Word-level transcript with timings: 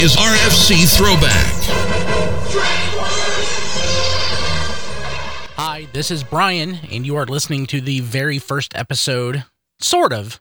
is 0.00 0.14
RFC 0.14 0.94
Throwback. 0.94 1.54
Hi, 5.56 5.86
this 5.94 6.10
is 6.10 6.22
Brian, 6.22 6.78
and 6.92 7.06
you 7.06 7.16
are 7.16 7.24
listening 7.24 7.64
to 7.66 7.80
the 7.80 8.00
very 8.00 8.38
first 8.38 8.76
episode, 8.76 9.44
sort 9.80 10.12
of, 10.12 10.38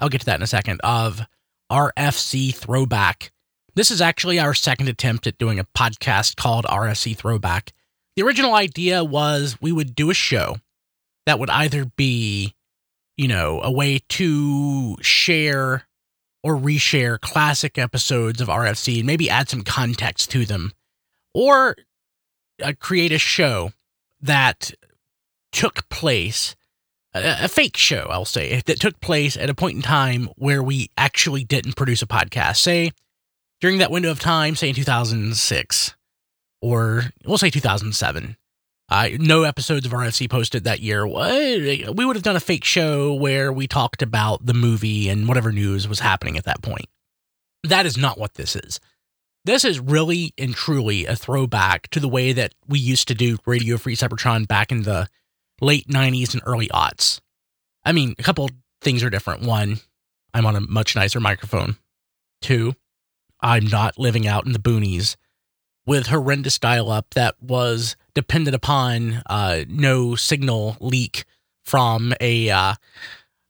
I'll 0.00 0.08
get 0.08 0.22
to 0.22 0.26
that 0.26 0.40
in 0.40 0.42
a 0.42 0.48
second, 0.48 0.80
of 0.82 1.22
RFC 1.70 2.52
Throwback. 2.52 3.30
This 3.76 3.92
is 3.92 4.00
actually 4.00 4.40
our 4.40 4.54
second 4.54 4.88
attempt 4.88 5.28
at 5.28 5.38
doing 5.38 5.60
a 5.60 5.66
podcast 5.76 6.34
called 6.34 6.64
RFC 6.64 7.16
Throwback. 7.16 7.70
The 8.16 8.22
original 8.22 8.54
idea 8.54 9.04
was 9.04 9.56
we 9.60 9.70
would 9.70 9.94
do 9.94 10.10
a 10.10 10.14
show 10.14 10.56
that 11.26 11.38
would 11.38 11.50
either 11.50 11.84
be, 11.84 12.54
you 13.16 13.28
know, 13.28 13.60
a 13.62 13.70
way 13.70 14.00
to 14.08 14.96
share 15.00 15.86
or 16.42 16.56
reshare 16.56 17.20
classic 17.20 17.78
episodes 17.78 18.40
of 18.40 18.48
RFC 18.48 18.98
and 18.98 19.06
maybe 19.06 19.28
add 19.28 19.48
some 19.48 19.62
context 19.62 20.30
to 20.30 20.44
them, 20.44 20.72
or 21.34 21.76
uh, 22.62 22.72
create 22.78 23.12
a 23.12 23.18
show 23.18 23.72
that 24.20 24.72
took 25.52 25.88
place, 25.88 26.56
a, 27.14 27.44
a 27.44 27.48
fake 27.48 27.76
show, 27.76 28.06
I'll 28.10 28.24
say, 28.24 28.62
that 28.66 28.80
took 28.80 29.00
place 29.00 29.36
at 29.36 29.50
a 29.50 29.54
point 29.54 29.76
in 29.76 29.82
time 29.82 30.28
where 30.36 30.62
we 30.62 30.90
actually 30.96 31.44
didn't 31.44 31.76
produce 31.76 32.02
a 32.02 32.06
podcast. 32.06 32.56
Say, 32.56 32.92
during 33.60 33.78
that 33.78 33.90
window 33.90 34.10
of 34.10 34.20
time, 34.20 34.54
say 34.56 34.70
in 34.70 34.74
2006, 34.74 35.94
or 36.62 37.04
we'll 37.26 37.38
say 37.38 37.50
2007. 37.50 38.36
Uh, 38.90 39.10
no 39.18 39.44
episodes 39.44 39.86
of 39.86 39.92
RFC 39.92 40.28
posted 40.28 40.64
that 40.64 40.80
year. 40.80 41.06
We 41.06 42.04
would 42.04 42.16
have 42.16 42.24
done 42.24 42.36
a 42.36 42.40
fake 42.40 42.64
show 42.64 43.14
where 43.14 43.52
we 43.52 43.68
talked 43.68 44.02
about 44.02 44.44
the 44.44 44.54
movie 44.54 45.08
and 45.08 45.28
whatever 45.28 45.52
news 45.52 45.86
was 45.86 46.00
happening 46.00 46.36
at 46.36 46.44
that 46.44 46.60
point. 46.60 46.86
That 47.62 47.86
is 47.86 47.96
not 47.96 48.18
what 48.18 48.34
this 48.34 48.56
is. 48.56 48.80
This 49.44 49.64
is 49.64 49.78
really 49.78 50.34
and 50.36 50.54
truly 50.54 51.06
a 51.06 51.14
throwback 51.14 51.88
to 51.90 52.00
the 52.00 52.08
way 52.08 52.32
that 52.32 52.52
we 52.66 52.78
used 52.78 53.08
to 53.08 53.14
do 53.14 53.38
Radio 53.46 53.76
Free 53.76 53.96
Cybertron 53.96 54.48
back 54.48 54.72
in 54.72 54.82
the 54.82 55.08
late 55.60 55.86
90s 55.88 56.34
and 56.34 56.42
early 56.44 56.68
aughts. 56.68 57.20
I 57.84 57.92
mean, 57.92 58.14
a 58.18 58.22
couple 58.22 58.50
things 58.80 59.02
are 59.02 59.10
different. 59.10 59.42
One, 59.42 59.78
I'm 60.34 60.46
on 60.46 60.56
a 60.56 60.60
much 60.60 60.96
nicer 60.96 61.20
microphone. 61.20 61.76
Two, 62.42 62.74
I'm 63.40 63.66
not 63.66 63.98
living 63.98 64.26
out 64.26 64.46
in 64.46 64.52
the 64.52 64.58
boonies 64.58 65.16
with 65.90 66.06
horrendous 66.06 66.56
dial 66.56 66.88
up 66.88 67.14
that 67.14 67.34
was 67.42 67.96
dependent 68.14 68.54
upon 68.54 69.24
uh, 69.26 69.64
no 69.66 70.14
signal 70.14 70.76
leak 70.78 71.24
from 71.64 72.14
a 72.20 72.48
uh, 72.48 72.74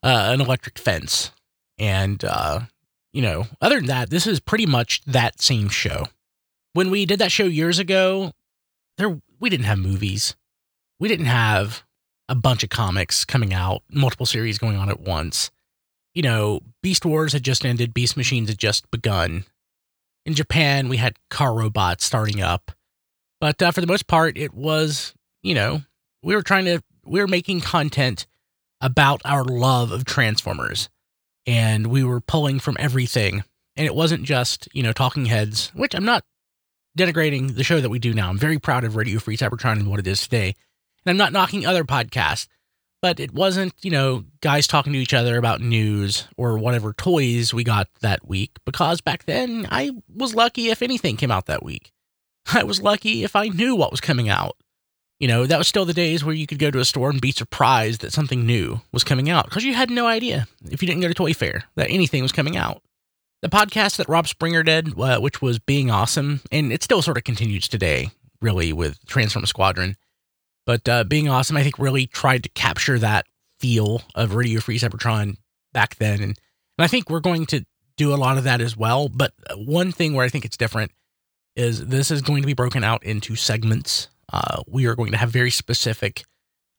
uh, 0.03 0.31
an 0.33 0.41
electric 0.41 0.79
fence. 0.79 1.33
And 1.79 2.25
uh, 2.25 2.61
you 3.13 3.21
know, 3.21 3.45
other 3.61 3.77
than 3.77 3.89
that, 3.89 4.09
this 4.09 4.27
is 4.27 4.41
pretty 4.41 4.65
much 4.65 5.03
that 5.05 5.43
same 5.43 5.69
show. 5.69 6.07
When 6.73 6.91
we 6.91 7.05
did 7.05 7.19
that 7.19 7.31
show 7.31 7.45
years 7.45 7.79
ago, 7.79 8.33
there 8.97 9.21
we 9.39 9.51
didn't 9.51 9.67
have 9.67 9.79
movies. 9.79 10.35
We 10.99 11.09
didn't 11.09 11.27
have 11.27 11.83
a 12.27 12.35
bunch 12.35 12.65
of 12.65 12.71
comics 12.71 13.27
coming 13.27 13.53
out, 13.53 13.83
multiple 13.93 14.25
series 14.25 14.57
going 14.57 14.79
on 14.79 14.89
at 14.89 15.01
once. 15.01 15.51
You 16.15 16.23
know, 16.23 16.61
Beast 16.83 17.05
Wars 17.05 17.35
had 17.35 17.43
just 17.43 17.67
ended, 17.67 17.93
Beast 17.93 18.17
Machines 18.17 18.49
had 18.49 18.57
just 18.57 18.91
begun. 18.91 19.45
In 20.31 20.37
Japan, 20.37 20.89
we 20.89 20.99
had 20.99 21.19
car 21.29 21.53
robots 21.53 22.05
starting 22.05 22.41
up. 22.41 22.71
But 23.41 23.61
uh, 23.61 23.73
for 23.73 23.81
the 23.81 23.89
most 23.89 24.07
part, 24.07 24.39
it 24.39 24.55
was, 24.55 25.13
you 25.43 25.57
know, 25.57 25.83
we 26.23 26.37
were 26.37 26.43
trying 26.43 26.67
to, 26.67 26.81
we 27.05 27.19
were 27.19 27.27
making 27.27 27.63
content 27.63 28.29
about 28.81 29.21
our 29.25 29.43
love 29.43 29.91
of 29.91 30.05
Transformers. 30.05 30.89
And 31.49 31.89
we 31.89 32.05
were 32.05 32.21
pulling 32.21 32.61
from 32.61 32.77
everything. 32.79 33.43
And 33.75 33.87
it 33.89 33.95
wasn't 33.97 34.23
just, 34.23 34.69
you 34.73 34.85
know, 34.85 34.93
talking 34.93 35.27
heads, 35.27 35.73
which 35.75 35.97
I'm 35.97 36.05
not 36.05 36.23
denigrating 36.97 37.57
the 37.57 37.65
show 37.65 37.81
that 37.81 37.91
we 37.91 37.99
do 37.99 38.15
now. 38.15 38.29
I'm 38.29 38.39
very 38.39 38.61
proud 38.61 38.85
of 38.85 38.95
Radio 38.95 39.19
Free 39.19 39.37
Cybertron 39.37 39.81
and 39.81 39.91
what 39.91 39.99
it 39.99 40.07
is 40.07 40.23
today. 40.23 40.55
And 41.05 41.11
I'm 41.11 41.17
not 41.17 41.33
knocking 41.33 41.67
other 41.67 41.83
podcasts, 41.83 42.47
but 43.03 43.19
it 43.19 43.33
wasn't, 43.33 43.73
you 43.83 43.91
know, 43.91 44.25
guys 44.41 44.67
talking 44.67 44.93
to 44.93 44.99
each 44.99 45.15
other 45.15 45.37
about 45.37 45.61
news 45.61 46.29
or 46.37 46.59
whatever 46.59 46.93
toys 46.93 47.55
we 47.55 47.65
got 47.65 47.89
that 48.01 48.27
week 48.29 48.53
because 48.65 49.01
back 49.01 49.25
then 49.25 49.67
I 49.71 49.93
was 50.15 50.35
lucky 50.35 50.69
if 50.69 50.83
anything 50.83 51.17
came 51.17 51.31
out 51.31 51.47
that 51.47 51.63
week. 51.63 51.93
I 52.53 52.63
was 52.65 52.83
lucky 52.83 53.25
if 53.25 53.37
I 53.37 53.49
knew 53.49 53.75
what 53.75 53.91
was 53.91 54.01
coming 54.01 54.29
out. 54.29 54.57
You 55.19 55.29
know, 55.29 55.45
that 55.45 55.59
was 55.59 55.69
still 55.69 55.85
the 55.85 55.93
days 55.93 56.25
where 56.25 56.35
you 56.35 56.47
could 56.47 56.59
go 56.59 56.71
to 56.71 56.79
a 56.79 56.85
store 56.85 57.11
and 57.11 57.21
be 57.21 57.31
surprised 57.31 58.01
that 58.01 58.13
something 58.13 58.47
new 58.47 58.81
was 58.91 59.05
coming 59.05 59.29
out 59.29 59.45
because 59.45 59.65
you 59.65 59.75
had 59.75 59.91
no 59.91 60.07
idea 60.07 60.47
if 60.71 60.83
you 60.83 60.87
didn't 60.87 61.03
go 61.03 61.09
to 61.09 61.15
Toy 61.15 61.35
Fair 61.35 61.65
that 61.77 61.91
anything 61.91 62.23
was 62.23 62.33
coming 62.33 62.57
out. 62.57 62.83
The 63.43 63.49
podcast 63.49 63.97
that 63.97 64.09
Rob 64.09 64.29
Springer 64.29 64.63
did, 64.63 64.99
uh, 64.99 65.19
which 65.19 65.41
was 65.41 65.59
Being 65.59 65.91
Awesome, 65.91 66.41
and 66.53 66.73
it 66.73 66.83
still 66.83 67.01
sort 67.01 67.17
of 67.17 67.25
continues 67.25 67.69
today, 67.69 68.11
really, 68.43 68.71
with 68.73 69.03
Transform 69.07 69.47
Squadron. 69.47 69.97
But 70.71 70.89
uh, 70.89 71.03
Being 71.03 71.29
Awesome, 71.29 71.57
I 71.57 71.65
think, 71.65 71.81
really 71.81 72.07
tried 72.07 72.45
to 72.45 72.49
capture 72.51 72.97
that 73.01 73.27
feel 73.59 74.03
of 74.15 74.37
Radio 74.37 74.61
Free 74.61 74.79
Cybertron 74.79 75.35
back 75.73 75.97
then. 75.97 76.23
And, 76.23 76.23
and 76.23 76.37
I 76.79 76.87
think 76.87 77.11
we're 77.11 77.19
going 77.19 77.47
to 77.47 77.67
do 77.97 78.15
a 78.15 78.17
lot 78.17 78.39
of 78.39 78.45
that 78.45 78.61
as 78.61 78.77
well. 78.77 79.09
But 79.09 79.33
one 79.57 79.91
thing 79.91 80.15
where 80.15 80.25
I 80.25 80.29
think 80.29 80.45
it's 80.45 80.57
different 80.57 80.93
is 81.57 81.89
this 81.89 82.13
is 82.13 82.23
going 82.23 82.43
to 82.43 82.47
be 82.47 82.55
broken 82.55 82.85
out 82.85 83.03
into 83.03 83.35
segments. 83.35 84.11
Uh, 84.33 84.63
we 84.69 84.87
are 84.87 84.95
going 84.95 85.11
to 85.11 85.17
have 85.17 85.31
very 85.31 85.51
specific, 85.51 86.23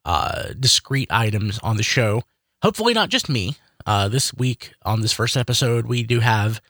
uh, 0.06 0.54
discrete 0.58 1.12
items 1.12 1.60
on 1.60 1.76
the 1.76 1.84
show. 1.84 2.24
Hopefully, 2.64 2.94
not 2.94 3.10
just 3.10 3.28
me. 3.28 3.58
Uh, 3.86 4.08
this 4.08 4.34
week 4.34 4.72
on 4.84 5.02
this 5.02 5.12
first 5.12 5.36
episode, 5.36 5.86
we 5.86 6.04
do 6.04 6.22
have 6.22 6.62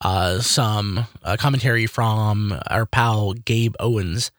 uh, 0.00 0.38
some 0.38 1.06
uh, 1.24 1.36
commentary 1.38 1.84
from 1.84 2.58
our 2.68 2.86
pal 2.86 3.34
Gabe 3.34 3.74
Owens. 3.78 4.30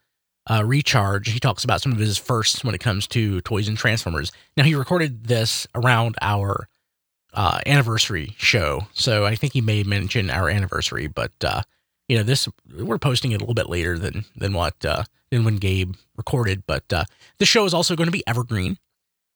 Uh, 0.52 0.64
Recharge. 0.64 1.32
He 1.32 1.40
talks 1.40 1.64
about 1.64 1.82
some 1.82 1.94
of 1.94 1.98
his 1.98 2.18
firsts 2.18 2.62
when 2.62 2.76
it 2.76 2.82
comes 2.82 3.08
to 3.08 3.40
toys 3.42 3.70
and 3.70 3.78
Transformers. 3.78 4.34
Now, 4.58 4.66
he 4.66 4.76
recorded 4.76 5.28
this 5.28 5.66
around 5.74 6.16
our 6.22 6.68
uh, 7.34 7.62
anniversary 7.66 8.36
show, 8.38 8.88
so 8.94 9.26
I 9.26 9.36
think 9.36 9.54
he 9.54 9.62
may 9.62 9.84
mention 9.84 10.30
our 10.30 10.50
anniversary, 10.50 11.08
but 11.08 11.32
uh, 11.42 11.62
you 12.10 12.18
know, 12.18 12.24
this 12.24 12.50
we're 12.78 13.00
posting 13.00 13.32
it 13.32 13.36
a 13.36 13.40
little 13.40 13.54
bit 13.54 13.70
later 13.70 13.98
than 13.98 14.26
than 14.36 14.52
what 14.52 14.84
uh, 14.84 15.04
than 15.30 15.46
when 15.46 15.56
Gabe 15.56 15.96
recorded. 16.18 16.64
But 16.68 16.92
uh, 16.92 17.06
the 17.38 17.46
show 17.46 17.64
is 17.64 17.74
also 17.74 17.96
going 17.96 18.08
to 18.08 18.12
be 18.12 18.28
evergreen. 18.28 18.78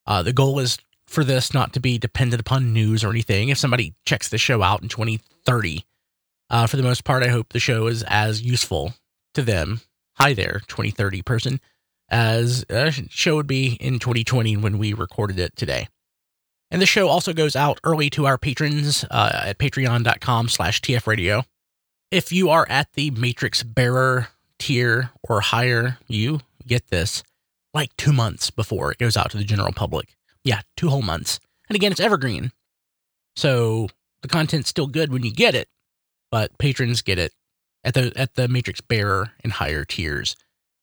Uh, 0.06 0.22
the 0.22 0.34
goal 0.34 0.60
is 0.60 0.78
for 1.08 1.24
this 1.24 1.54
not 1.54 1.72
to 1.74 1.80
be 1.80 1.98
dependent 1.98 2.42
upon 2.42 2.74
news 2.74 3.06
or 3.06 3.10
anything. 3.10 3.48
If 3.48 3.58
somebody 3.58 3.94
checks 4.06 4.28
the 4.28 4.38
show 4.38 4.62
out 4.62 4.84
in 4.84 4.90
2030, 4.90 5.86
uh, 6.50 6.68
for 6.68 6.76
the 6.76 6.84
most 6.84 7.06
part, 7.06 7.24
I 7.24 7.30
hope 7.30 7.54
the 7.54 7.60
show 7.62 7.88
is 7.88 8.04
as 8.04 8.42
useful 8.42 8.96
to 9.36 9.42
them. 9.42 9.80
Hi 10.18 10.34
there, 10.34 10.62
2030 10.70 11.24
person, 11.24 11.60
as 12.08 12.64
a 12.70 12.90
show 13.10 13.36
would 13.36 13.48
be 13.48 13.74
in 13.82 14.00
2020 14.00 14.56
when 14.56 14.78
we 14.78 14.94
recorded 14.94 15.38
it 15.40 15.58
today. 15.58 15.90
And 16.72 16.82
the 16.82 16.86
show 16.86 17.10
also 17.10 17.34
goes 17.34 17.54
out 17.54 17.82
early 17.84 18.10
to 18.12 18.26
our 18.26 18.38
patrons 18.38 19.04
uh, 19.12 19.42
at 19.44 19.60
patreon.com 19.60 20.48
slash 20.48 20.80
tfradio. 20.80 21.44
If 22.12 22.32
you 22.32 22.50
are 22.50 22.66
at 22.70 22.94
the 22.94 23.12
Matrix 23.12 23.62
Bearer 23.64 24.30
tier 24.58 25.12
or 25.22 25.42
higher, 25.42 25.98
you 26.08 26.40
get 26.66 26.88
this 26.88 27.22
like 27.74 27.96
two 27.98 28.14
months 28.14 28.50
before 28.52 28.94
it 28.94 28.98
goes 28.98 29.18
out 29.18 29.32
to 29.32 29.38
the 29.38 29.44
general 29.44 29.74
public. 29.74 30.16
Yeah, 30.46 30.62
two 30.78 30.88
whole 30.88 31.02
months. 31.02 31.42
And 31.68 31.76
again, 31.76 31.92
it's 31.92 32.00
evergreen. 32.00 32.54
So 33.36 33.90
the 34.22 34.30
content's 34.30 34.70
still 34.70 34.88
good 34.88 35.12
when 35.12 35.24
you 35.24 35.34
get 35.34 35.56
it, 35.56 35.68
but 36.32 36.58
patrons 36.58 37.02
get 37.02 37.20
it 37.20 37.34
at 37.86 37.94
the 37.94 38.12
at 38.18 38.36
the 38.36 38.50
Matrix 38.50 38.82
Bearer 38.82 39.32
and 39.44 39.54
higher 39.54 39.86
tiers. 39.86 40.36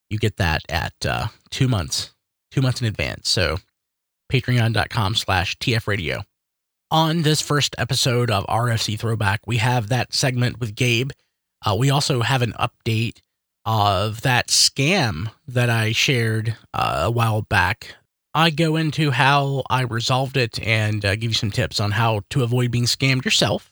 You 0.09 0.19
get 0.19 0.39
that 0.39 0.63
at 0.71 0.95
uh, 1.05 1.27
two 1.51 1.69
months, 1.69 2.15
two 2.51 2.63
months 2.63 2.81
in 2.81 2.87
advance. 2.87 3.29
So 3.29 3.59
patreon.com 4.33 5.15
slash 5.17 5.59
tfradio 5.59 6.25
on 6.93 7.23
this 7.23 7.41
first 7.41 7.75
episode 7.79 8.31
of 8.31 8.47
RFC 8.47 8.99
Throwback, 8.99 9.41
we 9.47 9.57
have 9.57 9.89
that 9.89 10.13
segment 10.13 10.61
with 10.61 10.75
Gabe. 10.75 11.11
Uh, 11.65 11.75
we 11.75 11.89
also 11.89 12.21
have 12.21 12.43
an 12.43 12.53
update 12.61 13.21
of 13.65 14.21
that 14.21 14.49
scam 14.49 15.33
that 15.49 15.71
I 15.71 15.93
shared 15.93 16.55
uh, 16.75 17.05
a 17.05 17.11
while 17.11 17.41
back. 17.41 17.97
I 18.35 18.51
go 18.51 18.77
into 18.77 19.11
how 19.11 19.63
I 19.71 19.83
resolved 19.83 20.37
it 20.37 20.61
and 20.61 21.03
uh, 21.03 21.17
give 21.17 21.31
you 21.31 21.35
some 21.35 21.51
tips 21.51 21.81
on 21.81 21.93
how 21.93 22.21
to 22.31 22.43
avoid 22.43 22.71
being 22.71 22.85
scammed 22.85 23.25
yourself, 23.25 23.72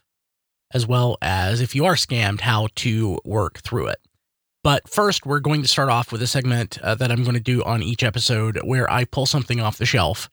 as 0.72 0.86
well 0.86 1.16
as 1.20 1.60
if 1.60 1.74
you 1.74 1.84
are 1.84 1.94
scammed, 1.94 2.40
how 2.40 2.68
to 2.76 3.18
work 3.24 3.60
through 3.60 3.88
it. 3.88 4.00
But 4.62 4.88
first, 4.88 5.24
we're 5.24 5.40
going 5.40 5.62
to 5.62 5.68
start 5.68 5.88
off 5.88 6.12
with 6.12 6.22
a 6.22 6.26
segment 6.26 6.78
uh, 6.82 6.94
that 6.96 7.10
I'm 7.10 7.22
going 7.22 7.34
to 7.34 7.40
do 7.40 7.62
on 7.64 7.82
each 7.82 8.02
episode 8.02 8.58
where 8.62 8.90
I 8.90 9.04
pull 9.04 9.26
something 9.26 9.60
off 9.60 9.78
the 9.78 9.86
shelf 9.86 10.28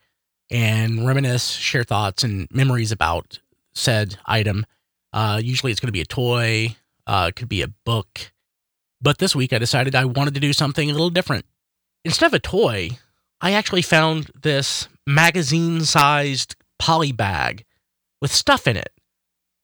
and 0.51 1.07
reminisce, 1.07 1.51
share 1.51 1.83
thoughts 1.83 2.23
and 2.23 2.47
memories 2.51 2.91
about 2.91 3.39
said 3.73 4.17
item. 4.25 4.65
Uh, 5.13 5.39
usually 5.41 5.71
it's 5.71 5.79
going 5.79 5.87
to 5.87 5.93
be 5.93 6.01
a 6.01 6.05
toy, 6.05 6.75
uh, 7.05 7.27
it 7.29 7.35
could 7.35 7.49
be 7.49 7.61
a 7.61 7.69
book. 7.85 8.31
But 9.01 9.19
this 9.19 9.35
week 9.35 9.53
I 9.53 9.59
decided 9.59 9.95
I 9.95 10.05
wanted 10.05 10.33
to 10.33 10.39
do 10.39 10.53
something 10.53 10.89
a 10.89 10.93
little 10.93 11.09
different. 11.09 11.45
Instead 12.03 12.27
of 12.27 12.33
a 12.33 12.39
toy, 12.39 12.91
I 13.39 13.53
actually 13.53 13.81
found 13.81 14.31
this 14.41 14.89
magazine 15.05 15.85
sized 15.85 16.55
poly 16.79 17.11
bag 17.11 17.63
with 18.21 18.31
stuff 18.31 18.67
in 18.67 18.75
it 18.75 18.91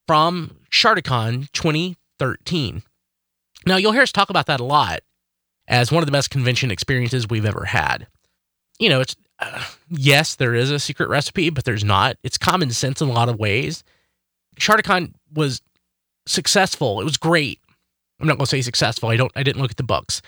from 0.07 0.57
Charticon 0.71 1.51
2013. 1.53 2.83
Now, 3.65 3.77
you'll 3.77 3.93
hear 3.93 4.01
us 4.01 4.11
talk 4.11 4.29
about 4.29 4.47
that 4.47 4.59
a 4.59 4.65
lot 4.65 5.01
as 5.67 5.91
one 5.91 6.03
of 6.03 6.05
the 6.05 6.11
best 6.11 6.29
convention 6.29 6.71
experiences 6.71 7.27
we've 7.27 7.45
ever 7.45 7.65
had. 7.65 8.07
You 8.79 8.89
know, 8.89 9.01
it's 9.01 9.15
uh, 9.39 9.63
yes, 9.89 10.35
there 10.35 10.55
is 10.55 10.71
a 10.71 10.79
secret 10.79 11.09
recipe, 11.09 11.49
but 11.49 11.65
there's 11.65 11.83
not. 11.83 12.17
It's 12.23 12.37
common 12.37 12.71
sense 12.71 13.01
in 13.01 13.09
a 13.09 13.13
lot 13.13 13.29
of 13.29 13.39
ways. 13.39 13.83
Sharkticon 14.59 15.13
was 15.33 15.61
successful. 16.25 17.01
It 17.01 17.05
was 17.05 17.17
great. 17.17 17.59
I'm 18.19 18.27
not 18.27 18.37
going 18.37 18.45
to 18.45 18.49
say 18.49 18.61
successful. 18.61 19.09
I 19.09 19.17
don't. 19.17 19.31
I 19.35 19.43
didn't 19.43 19.61
look 19.61 19.71
at 19.71 19.77
the 19.77 19.83
books, 19.83 20.21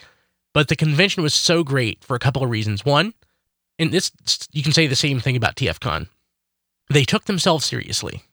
but 0.54 0.68
the 0.68 0.76
convention 0.76 1.24
was 1.24 1.34
so 1.34 1.64
great 1.64 2.04
for 2.04 2.16
a 2.16 2.20
couple 2.20 2.44
of 2.44 2.50
reasons. 2.50 2.84
One, 2.84 3.14
and 3.80 3.92
this 3.92 4.12
you 4.52 4.64
can 4.64 4.74
say 4.74 4.88
the 4.88 4.96
same 4.96 5.20
thing 5.20 5.36
about 5.36 5.56
TFCon. 5.56 6.08
They 6.90 7.04
took 7.04 7.26
themselves 7.26 7.66
seriously. 7.66 8.24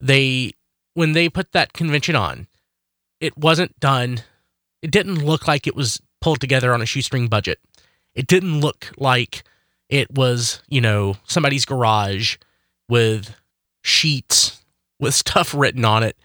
They 0.00 0.52
when 0.94 1.12
they 1.12 1.28
put 1.28 1.52
that 1.52 1.72
convention 1.72 2.16
on, 2.16 2.46
it 3.20 3.36
wasn't 3.36 3.78
done. 3.80 4.22
It 4.82 4.90
didn't 4.90 5.24
look 5.24 5.46
like 5.46 5.66
it 5.66 5.76
was 5.76 6.00
pulled 6.20 6.40
together 6.40 6.72
on 6.72 6.82
a 6.82 6.86
shoestring 6.86 7.28
budget. 7.28 7.58
It 8.14 8.26
didn't 8.26 8.60
look 8.60 8.90
like 8.96 9.44
it 9.88 10.10
was, 10.10 10.62
you 10.68 10.80
know, 10.80 11.16
somebody's 11.24 11.64
garage 11.64 12.36
with 12.88 13.34
sheets 13.82 14.62
with 14.98 15.14
stuff 15.14 15.54
written 15.54 15.84
on 15.84 16.02
it, 16.02 16.16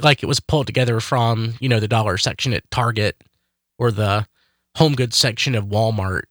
like 0.00 0.22
it 0.22 0.26
was 0.26 0.40
pulled 0.40 0.66
together 0.66 1.00
from, 1.00 1.54
you 1.60 1.68
know, 1.68 1.80
the 1.80 1.88
dollar 1.88 2.16
section 2.16 2.52
at 2.52 2.70
Target 2.70 3.22
or 3.78 3.90
the 3.90 4.26
home 4.76 4.94
goods 4.94 5.16
section 5.16 5.54
of 5.54 5.66
Walmart. 5.66 6.22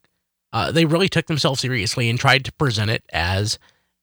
Uh, 0.52 0.72
they 0.72 0.86
really 0.86 1.10
took 1.10 1.28
themselves 1.28 1.60
seriously 1.60 2.10
and 2.10 2.20
tried 2.20 2.46
to 2.46 2.54
present 2.54 2.90
it 2.90 3.04
as 3.14 3.60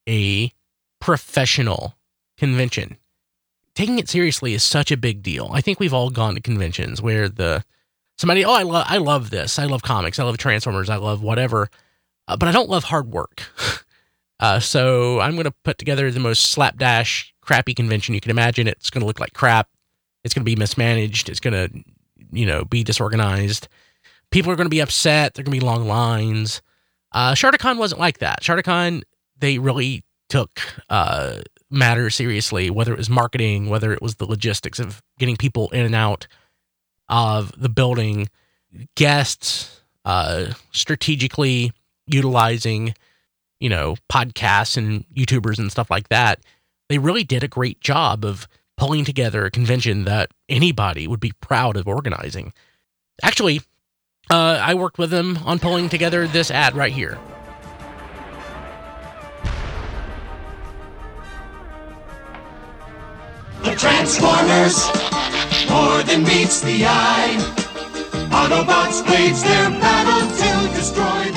a 0.08 0.52
professional 1.00 1.96
convention. 2.38 2.96
Taking 3.76 3.98
it 3.98 4.08
seriously 4.08 4.54
is 4.54 4.64
such 4.64 4.90
a 4.90 4.96
big 4.96 5.22
deal. 5.22 5.50
I 5.52 5.60
think 5.60 5.78
we've 5.78 5.92
all 5.92 6.08
gone 6.08 6.34
to 6.34 6.40
conventions 6.40 7.02
where 7.02 7.28
the 7.28 7.62
somebody, 8.16 8.42
oh, 8.42 8.54
I 8.54 8.62
love, 8.62 8.86
I 8.88 8.96
love 8.96 9.28
this. 9.28 9.58
I 9.58 9.66
love 9.66 9.82
comics. 9.82 10.18
I 10.18 10.24
love 10.24 10.38
Transformers. 10.38 10.88
I 10.88 10.96
love 10.96 11.22
whatever, 11.22 11.68
uh, 12.26 12.38
but 12.38 12.48
I 12.48 12.52
don't 12.52 12.70
love 12.70 12.84
hard 12.84 13.12
work. 13.12 13.42
uh, 14.40 14.60
so 14.60 15.20
I'm 15.20 15.32
going 15.32 15.44
to 15.44 15.54
put 15.62 15.76
together 15.76 16.10
the 16.10 16.20
most 16.20 16.52
slapdash, 16.52 17.34
crappy 17.42 17.74
convention 17.74 18.14
you 18.14 18.20
can 18.22 18.30
imagine. 18.30 18.66
It's 18.66 18.88
going 18.88 19.02
to 19.02 19.06
look 19.06 19.20
like 19.20 19.34
crap. 19.34 19.68
It's 20.24 20.32
going 20.32 20.42
to 20.42 20.50
be 20.50 20.56
mismanaged. 20.56 21.28
It's 21.28 21.40
going 21.40 21.52
to, 21.52 21.84
you 22.32 22.46
know, 22.46 22.64
be 22.64 22.82
disorganized. 22.82 23.68
People 24.30 24.50
are 24.50 24.56
going 24.56 24.66
to 24.66 24.70
be 24.70 24.80
upset. 24.80 25.34
There 25.34 25.42
are 25.42 25.44
going 25.44 25.54
to 25.54 25.60
be 25.60 25.66
long 25.66 25.86
lines. 25.86 26.62
Uh, 27.12 27.32
Sharkticon 27.32 27.76
wasn't 27.76 28.00
like 28.00 28.18
that. 28.18 28.40
Sharkticon, 28.40 29.02
they 29.38 29.58
really 29.58 30.02
took 30.28 30.60
uh, 30.88 31.42
matters 31.70 32.14
seriously, 32.14 32.70
whether 32.70 32.92
it 32.92 32.98
was 32.98 33.10
marketing, 33.10 33.68
whether 33.68 33.92
it 33.92 34.02
was 34.02 34.16
the 34.16 34.26
logistics 34.26 34.78
of 34.78 35.02
getting 35.18 35.36
people 35.36 35.68
in 35.70 35.84
and 35.84 35.94
out 35.94 36.26
of 37.08 37.52
the 37.60 37.68
building, 37.68 38.28
guests, 38.94 39.80
uh, 40.04 40.52
strategically 40.72 41.72
utilizing, 42.06 42.94
you 43.60 43.68
know, 43.68 43.96
podcasts 44.10 44.76
and 44.76 45.04
YouTubers 45.14 45.58
and 45.58 45.70
stuff 45.70 45.90
like 45.90 46.08
that. 46.08 46.40
They 46.88 46.98
really 46.98 47.24
did 47.24 47.42
a 47.42 47.48
great 47.48 47.80
job 47.80 48.24
of 48.24 48.46
pulling 48.76 49.04
together 49.04 49.44
a 49.44 49.50
convention 49.50 50.04
that 50.04 50.30
anybody 50.48 51.06
would 51.08 51.20
be 51.20 51.32
proud 51.40 51.76
of 51.76 51.88
organizing. 51.88 52.52
Actually, 53.22 53.62
uh, 54.30 54.60
I 54.62 54.74
worked 54.74 54.98
with 54.98 55.10
them 55.10 55.38
on 55.44 55.58
pulling 55.58 55.88
together 55.88 56.26
this 56.26 56.50
ad 56.50 56.76
right 56.76 56.92
here. 56.92 57.18
The 63.66 63.74
Transformers, 63.74 64.86
more 65.68 66.00
than 66.04 66.22
meets 66.22 66.60
the 66.60 66.86
eye. 66.86 67.34
Autobots 68.30 69.02
wage 69.10 69.42
their 69.42 69.70
battle 69.80 70.45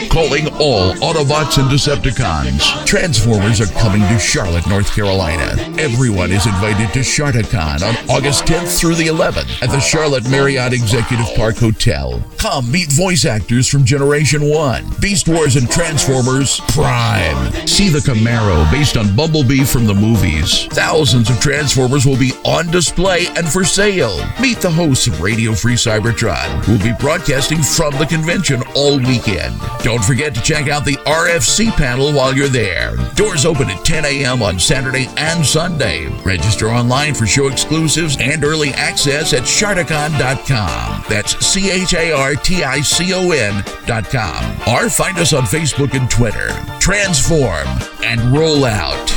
Calling 0.10 0.48
all 0.60 0.94
Autobots 0.96 1.58
and 1.60 1.70
Decepticons. 1.70 2.86
Transformers 2.86 3.62
are 3.62 3.72
coming 3.80 4.02
to 4.02 4.20
Charlotte, 4.20 4.68
North 4.68 4.94
Carolina. 4.94 5.56
Everyone 5.78 6.32
is 6.32 6.46
invited 6.46 6.92
to 6.94 7.00
Charticon 7.00 7.82
on 7.82 8.10
August 8.10 8.46
10th 8.46 8.80
through 8.80 8.96
the 8.96 9.08
11th 9.08 9.62
at 9.62 9.70
the 9.70 9.80
Charlotte 9.80 10.28
Marriott 10.30 10.74
Executive 10.74 11.28
Park 11.36 11.58
Hotel. 11.58 12.22
Come 12.38 12.72
meet 12.72 12.92
voice 12.92 13.26
actors 13.26 13.68
from 13.68 13.86
Generation 13.86 14.50
1, 14.50 14.96
Beast 15.00 15.28
Wars 15.28 15.56
and 15.56 15.70
Transformers 15.70 16.60
Prime. 16.70 17.52
See 17.68 17.90
the 17.90 18.00
Camaro 18.00 18.70
based 18.72 18.98
on 18.98 19.16
Bumblebee 19.16 19.64
from 19.64 19.86
the 19.86 19.94
movies. 19.94 20.66
Thousands 20.68 21.30
of 21.30 21.40
Transformers 21.40 22.06
will 22.06 22.18
be 22.18 22.32
on 22.46 22.68
display 22.72 23.28
and 23.36 23.48
for 23.48 23.64
sale. 23.64 24.18
Meet 24.42 24.60
the 24.60 24.72
hosts 24.72 25.08
of 25.08 25.22
Radio 25.22 25.54
Free 25.54 25.76
Cybertron, 25.76 26.64
who 26.66 26.74
will 26.74 26.84
be 26.84 26.94
broadcasting 27.00 27.62
from 27.62 27.94
the 27.98 28.06
convention 28.06 28.64
all 28.76 28.98
weekend. 29.20 29.60
Don't 29.84 30.04
forget 30.04 30.34
to 30.36 30.42
check 30.42 30.68
out 30.68 30.86
the 30.86 30.96
RFC 31.06 31.72
panel 31.72 32.14
while 32.14 32.36
you're 32.36 32.48
there. 32.48 32.96
Doors 33.16 33.46
open 33.46 33.70
at 33.70 33.84
10 33.86 34.06
a.m. 34.06 34.42
on 34.42 34.60
Saturday 34.60 35.08
and 35.18 35.46
Sunday. 35.46 36.08
Register 36.24 36.70
online 36.70 37.14
for 37.14 37.26
show 37.26 37.48
exclusives 37.48 38.18
and 38.20 38.44
early 38.44 38.70
access 38.70 39.34
at 39.34 39.44
Charticon.com. 39.44 41.04
That's 41.10 41.46
C 41.46 41.72
H 41.72 41.94
A 41.94 42.12
R 42.12 42.36
T 42.36 42.64
I 42.64 42.82
C 42.82 43.14
O 43.14 43.32
N.com. 43.32 44.74
Or 44.74 44.90
find 44.90 45.18
us 45.18 45.34
on 45.34 45.44
Facebook 45.44 45.94
and 45.94 46.10
Twitter. 46.10 46.50
Transform 46.80 47.68
and 48.04 48.22
roll 48.36 48.66
out. 48.66 49.10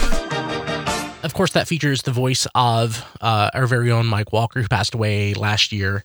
Of 1.24 1.34
course, 1.34 1.52
that 1.52 1.68
features 1.68 2.02
the 2.02 2.10
voice 2.10 2.46
of 2.54 3.04
uh, 3.20 3.50
our 3.54 3.66
very 3.66 3.92
own 3.92 4.06
Mike 4.06 4.32
Walker, 4.32 4.60
who 4.60 4.68
passed 4.68 4.94
away 4.94 5.34
last 5.34 5.70
year. 5.70 6.02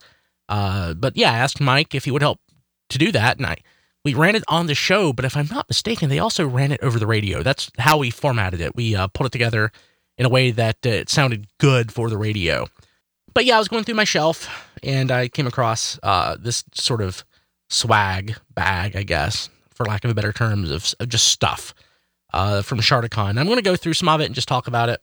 Uh, 0.47 0.93
but 0.93 1.17
yeah, 1.17 1.31
I 1.31 1.37
asked 1.37 1.59
Mike 1.59 1.95
if 1.95 2.05
he 2.05 2.11
would 2.11 2.21
help 2.21 2.39
to 2.89 2.97
do 2.97 3.11
that, 3.11 3.37
and 3.37 3.45
I 3.47 3.57
we 4.07 4.13
ran 4.13 4.37
it 4.37 4.43
on 4.47 4.67
the 4.67 4.73
show. 4.73 5.11
But 5.11 5.25
if 5.25 5.35
I'm 5.35 5.49
not 5.51 5.67
mistaken, 5.67 6.07
they 6.07 6.19
also 6.19 6.47
ran 6.47 6.71
it 6.71 6.79
over 6.81 6.97
the 6.97 7.05
radio. 7.05 7.43
That's 7.43 7.69
how 7.77 7.97
we 7.97 8.09
formatted 8.09 8.61
it. 8.61 8.73
We 8.73 8.95
uh, 8.95 9.07
put 9.07 9.25
it 9.25 9.33
together 9.33 9.69
in 10.17 10.25
a 10.25 10.29
way 10.29 10.51
that 10.51 10.77
uh, 10.85 10.89
it 10.89 11.09
sounded 11.09 11.47
good 11.59 11.91
for 11.91 12.09
the 12.09 12.17
radio. 12.17 12.67
But 13.33 13.43
yeah, 13.43 13.57
I 13.57 13.59
was 13.59 13.67
going 13.67 13.83
through 13.83 13.95
my 13.95 14.05
shelf 14.05 14.49
and 14.81 15.11
I 15.11 15.27
came 15.27 15.45
across 15.45 15.99
uh, 16.03 16.37
this 16.39 16.63
sort 16.73 17.01
of 17.01 17.25
swag 17.69 18.37
bag, 18.55 18.95
I 18.95 19.03
guess, 19.03 19.49
for 19.73 19.85
lack 19.85 20.05
of 20.05 20.11
a 20.11 20.15
better 20.15 20.31
terms, 20.31 20.71
of, 20.71 20.93
of 21.01 21.09
just 21.09 21.27
stuff 21.27 21.73
uh, 22.31 22.61
from 22.61 22.79
Sharkticon. 22.79 23.37
I'm 23.37 23.45
going 23.45 23.57
to 23.57 23.61
go 23.61 23.75
through 23.75 23.95
some 23.95 24.07
of 24.07 24.21
it 24.21 24.25
and 24.25 24.35
just 24.35 24.47
talk 24.47 24.67
about 24.67 24.87
it. 24.87 25.01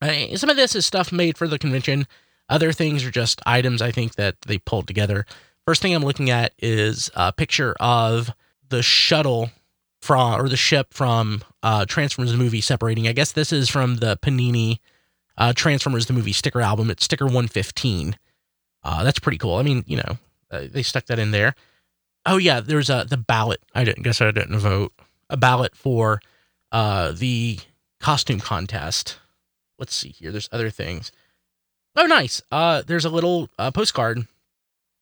Uh, 0.00 0.34
some 0.38 0.48
of 0.48 0.56
this 0.56 0.74
is 0.74 0.86
stuff 0.86 1.12
made 1.12 1.36
for 1.36 1.46
the 1.46 1.58
convention. 1.58 2.06
Other 2.48 2.72
things 2.72 3.04
are 3.04 3.10
just 3.10 3.42
items 3.44 3.82
I 3.82 3.90
think 3.90 4.14
that 4.14 4.40
they 4.46 4.56
pulled 4.56 4.86
together. 4.86 5.26
First 5.66 5.82
thing 5.82 5.94
I'm 5.94 6.04
looking 6.04 6.30
at 6.30 6.52
is 6.58 7.10
a 7.14 7.32
picture 7.32 7.74
of 7.80 8.30
the 8.68 8.82
shuttle 8.82 9.50
from 10.00 10.40
or 10.40 10.48
the 10.48 10.56
ship 10.56 10.94
from 10.94 11.42
uh, 11.62 11.84
Transformers 11.86 12.32
the 12.32 12.38
movie 12.38 12.60
separating. 12.60 13.06
I 13.06 13.12
guess 13.12 13.32
this 13.32 13.52
is 13.52 13.68
from 13.68 13.96
the 13.96 14.16
Panini 14.16 14.78
uh, 15.36 15.52
Transformers 15.52 16.06
the 16.06 16.12
movie 16.12 16.32
sticker 16.32 16.60
album. 16.60 16.90
It's 16.90 17.04
sticker 17.04 17.26
115. 17.26 18.16
Uh, 18.82 19.04
that's 19.04 19.18
pretty 19.18 19.38
cool. 19.38 19.56
I 19.56 19.62
mean, 19.62 19.84
you 19.86 19.98
know, 19.98 20.18
uh, 20.50 20.64
they 20.70 20.82
stuck 20.82 21.06
that 21.06 21.18
in 21.18 21.30
there. 21.30 21.54
Oh 22.26 22.36
yeah, 22.36 22.60
there's 22.60 22.90
a 22.90 23.06
the 23.08 23.16
ballot. 23.16 23.60
I 23.74 23.84
didn't 23.84 24.02
guess 24.02 24.20
I 24.20 24.30
didn't 24.30 24.58
vote. 24.58 24.92
A 25.28 25.36
ballot 25.36 25.76
for 25.76 26.20
uh, 26.72 27.12
the 27.12 27.58
costume 28.00 28.40
contest. 28.40 29.18
Let's 29.78 29.94
see 29.94 30.10
here. 30.10 30.30
There's 30.30 30.48
other 30.52 30.70
things. 30.70 31.12
Oh, 31.96 32.06
nice. 32.06 32.42
Uh, 32.52 32.82
there's 32.86 33.04
a 33.04 33.10
little 33.10 33.48
uh, 33.58 33.70
postcard. 33.70 34.26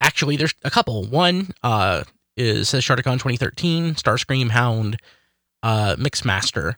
Actually, 0.00 0.36
there's 0.36 0.54
a 0.64 0.70
couple. 0.70 1.04
One 1.04 1.48
uh, 1.62 2.04
is 2.36 2.68
says 2.68 2.84
Sharkticon 2.84 3.14
2013, 3.14 3.94
Starscream 3.94 4.50
Hound, 4.50 4.98
uh, 5.62 5.96
Mixmaster, 5.98 6.74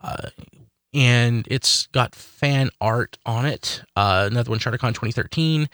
uh, 0.00 0.30
and 0.92 1.46
it's 1.50 1.86
got 1.88 2.14
fan 2.14 2.70
art 2.80 3.18
on 3.24 3.46
it. 3.46 3.82
Uh, 3.94 4.28
another 4.30 4.50
one, 4.50 4.58
Sharkticon 4.58 4.90
2013, 4.90 5.68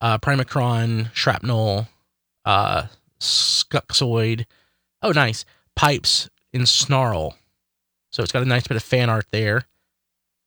uh, 0.00 0.18
Primacron, 0.18 1.10
Shrapnel, 1.12 1.88
uh, 2.44 2.86
Skuxoid. 3.20 4.46
Oh, 5.02 5.12
nice. 5.12 5.44
Pipes 5.76 6.30
and 6.52 6.68
Snarl. 6.68 7.36
So 8.10 8.22
it's 8.22 8.32
got 8.32 8.42
a 8.42 8.46
nice 8.46 8.66
bit 8.66 8.76
of 8.76 8.82
fan 8.82 9.10
art 9.10 9.26
there. 9.32 9.64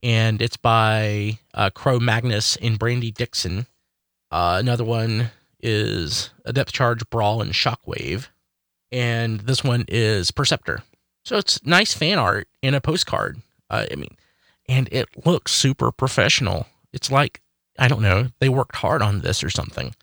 And 0.04 0.42
it's 0.42 0.58
by 0.58 1.40
uh, 1.54 1.70
Crow 1.72 2.00
Magnus 2.00 2.56
and 2.58 2.80
Brandy 2.80 3.12
Dixon. 3.12 3.66
Uh, 4.32 4.58
another 4.60 4.84
one 4.84 5.32
is 5.62 6.32
a 6.46 6.54
depth 6.54 6.72
charge, 6.72 7.08
brawl, 7.10 7.42
and 7.42 7.52
shockwave. 7.52 8.28
And 8.92 9.42
this 9.42 9.64
one 9.64 9.86
is 9.88 10.32
Perceptor. 10.32 10.84
So 11.26 11.38
it's 11.38 11.64
nice 11.66 11.94
fan 11.94 12.20
art 12.20 12.48
in 12.62 12.74
a 12.74 12.82
postcard. 12.82 13.42
Uh, 13.70 13.86
I 13.92 13.96
mean, 13.96 14.16
and 14.70 14.88
it 14.92 15.26
looks 15.26 15.52
super 15.52 15.92
professional. 15.92 16.68
It's 16.94 17.12
like, 17.12 17.42
I 17.78 17.88
don't 17.88 18.02
know, 18.02 18.30
they 18.40 18.50
worked 18.50 18.78
hard 18.78 19.02
on 19.02 19.22
this 19.22 19.44
or 19.44 19.50
something. 19.50 19.94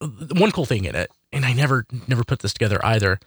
One 0.00 0.52
cool 0.52 0.66
thing 0.66 0.84
in 0.84 0.94
it, 0.94 1.10
and 1.32 1.44
I 1.44 1.52
never 1.52 1.84
never 2.06 2.22
put 2.22 2.40
this 2.40 2.52
together 2.52 2.78
either. 2.84 3.18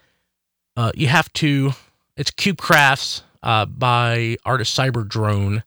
Uh, 0.78 0.94
you 0.96 1.08
have 1.08 1.32
to, 1.34 1.72
it's 2.16 2.32
Cube 2.32 2.58
Crafts 2.58 3.24
uh, 3.44 3.66
by 3.66 4.38
artist 4.46 4.78
Cyberdrone 4.78 5.64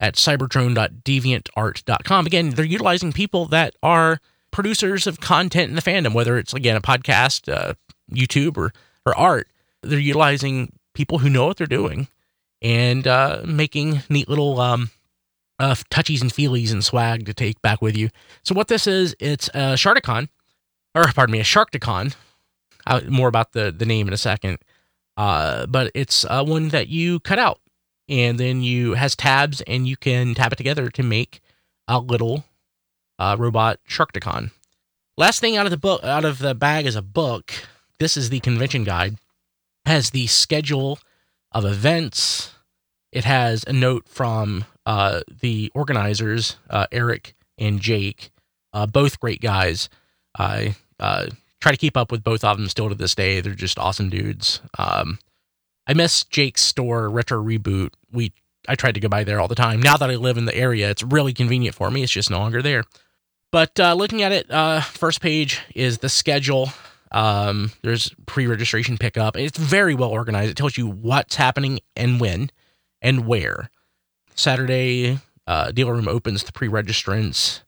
at 0.00 0.16
cyberdrone.deviantart.com. 0.16 2.26
Again, 2.26 2.50
they're 2.50 2.64
utilizing 2.64 3.12
people 3.12 3.46
that 3.46 3.76
are 3.84 4.18
producers 4.52 5.06
of 5.08 5.20
content 5.20 5.70
in 5.70 5.74
the 5.74 5.82
fandom, 5.82 6.14
whether 6.14 6.38
it's 6.38 6.54
again 6.54 6.76
a 6.76 6.80
podcast, 6.80 7.52
uh, 7.52 7.74
YouTube, 8.12 8.56
or 8.56 8.72
or 9.04 9.18
art. 9.18 9.48
They're 9.82 9.98
utilizing 9.98 10.72
people 10.94 11.18
who 11.18 11.28
know 11.28 11.46
what 11.46 11.56
they're 11.56 11.66
doing 11.66 12.06
and 12.60 13.08
uh, 13.08 13.42
making 13.44 14.02
neat 14.08 14.28
little 14.28 14.60
um, 14.60 14.90
uh, 15.58 15.74
touchies 15.90 16.22
and 16.22 16.32
feelies 16.32 16.70
and 16.70 16.84
swag 16.84 17.26
to 17.26 17.34
take 17.34 17.60
back 17.62 17.82
with 17.82 17.96
you. 17.96 18.10
So 18.44 18.54
what 18.54 18.68
this 18.68 18.86
is, 18.86 19.16
it's 19.18 19.48
a 19.48 19.74
Sharkticon, 19.74 20.28
or 20.94 21.04
pardon 21.12 21.32
me, 21.32 21.40
a 21.40 21.44
Sharkticon. 21.44 22.14
Uh, 22.86 23.00
more 23.08 23.28
about 23.28 23.52
the 23.52 23.72
the 23.72 23.86
name 23.86 24.08
in 24.08 24.14
a 24.14 24.18
second. 24.18 24.58
Uh, 25.16 25.66
but 25.66 25.90
it's 25.94 26.24
uh, 26.24 26.44
one 26.44 26.68
that 26.68 26.88
you 26.88 27.20
cut 27.20 27.38
out, 27.38 27.60
and 28.08 28.38
then 28.38 28.62
you 28.62 28.94
has 28.94 29.14
tabs, 29.14 29.60
and 29.62 29.86
you 29.86 29.96
can 29.96 30.34
tab 30.34 30.52
it 30.52 30.56
together 30.56 30.88
to 30.90 31.02
make 31.02 31.40
a 31.88 31.98
little 31.98 32.44
uh, 33.22 33.36
robot 33.36 33.78
Sharkticon. 33.88 34.50
Last 35.16 35.38
thing 35.38 35.56
out 35.56 35.66
of 35.66 35.70
the 35.70 35.76
book, 35.76 36.02
out 36.02 36.24
of 36.24 36.38
the 36.38 36.54
bag 36.54 36.86
is 36.86 36.96
a 36.96 37.02
book. 37.02 37.52
This 38.00 38.16
is 38.16 38.30
the 38.30 38.40
convention 38.40 38.82
guide. 38.82 39.16
Has 39.86 40.10
the 40.10 40.26
schedule 40.26 40.98
of 41.52 41.64
events. 41.64 42.52
It 43.12 43.24
has 43.24 43.62
a 43.64 43.72
note 43.72 44.08
from 44.08 44.64
uh, 44.86 45.20
the 45.40 45.70
organizers, 45.74 46.56
uh, 46.68 46.86
Eric 46.90 47.34
and 47.58 47.80
Jake, 47.80 48.32
uh, 48.72 48.86
both 48.86 49.20
great 49.20 49.40
guys. 49.40 49.88
I 50.36 50.74
uh, 50.98 51.26
try 51.60 51.70
to 51.70 51.78
keep 51.78 51.96
up 51.96 52.10
with 52.10 52.24
both 52.24 52.42
of 52.42 52.56
them 52.56 52.68
still 52.68 52.88
to 52.88 52.94
this 52.94 53.14
day. 53.14 53.40
They're 53.40 53.54
just 53.54 53.78
awesome 53.78 54.08
dudes. 54.08 54.60
Um, 54.78 55.18
I 55.86 55.94
miss 55.94 56.24
Jake's 56.24 56.62
store, 56.62 57.08
Retro 57.08 57.40
Reboot. 57.40 57.90
We 58.10 58.32
I 58.68 58.74
tried 58.74 58.94
to 58.94 59.00
go 59.00 59.08
by 59.08 59.24
there 59.24 59.40
all 59.40 59.48
the 59.48 59.54
time. 59.54 59.80
Now 59.80 59.96
that 59.96 60.10
I 60.10 60.14
live 60.14 60.38
in 60.38 60.44
the 60.44 60.54
area, 60.54 60.90
it's 60.90 61.02
really 61.02 61.32
convenient 61.32 61.74
for 61.74 61.90
me. 61.90 62.02
It's 62.02 62.12
just 62.12 62.30
no 62.30 62.38
longer 62.38 62.62
there. 62.62 62.84
But 63.52 63.78
uh, 63.78 63.94
looking 63.94 64.22
at 64.22 64.32
it, 64.32 64.50
uh, 64.50 64.80
first 64.80 65.20
page 65.20 65.60
is 65.74 65.98
the 65.98 66.08
schedule. 66.08 66.70
Um, 67.12 67.70
there's 67.82 68.12
pre-registration 68.26 68.96
pickup. 68.96 69.36
It's 69.36 69.58
very 69.58 69.94
well 69.94 70.08
organized. 70.08 70.50
It 70.50 70.56
tells 70.56 70.78
you 70.78 70.88
what's 70.88 71.36
happening 71.36 71.80
and 71.94 72.18
when 72.18 72.50
and 73.02 73.26
where. 73.26 73.70
Saturday, 74.34 75.18
uh, 75.46 75.70
dealer 75.72 75.92
room 75.92 76.08
opens 76.08 76.42
to 76.44 76.52
pre-registrants. 76.52 77.60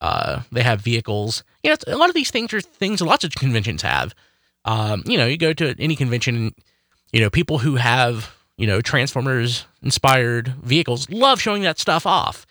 Uh, 0.00 0.42
they 0.50 0.62
have 0.62 0.80
vehicles. 0.80 1.44
You 1.62 1.70
know, 1.70 1.76
a 1.86 1.96
lot 1.96 2.08
of 2.08 2.16
these 2.16 2.32
things 2.32 2.52
are 2.52 2.60
things 2.60 3.00
lots 3.00 3.22
of 3.22 3.32
conventions 3.34 3.82
have. 3.82 4.14
Um, 4.64 5.04
you 5.06 5.16
know, 5.16 5.26
you 5.26 5.38
go 5.38 5.52
to 5.52 5.74
any 5.78 5.94
convention, 5.94 6.52
you 7.12 7.20
know, 7.20 7.30
people 7.30 7.58
who 7.58 7.76
have 7.76 8.34
you 8.56 8.66
know 8.66 8.80
Transformers 8.80 9.66
inspired 9.82 10.48
vehicles 10.62 11.08
love 11.10 11.40
showing 11.40 11.62
that 11.62 11.78
stuff 11.78 12.06
off. 12.06 12.44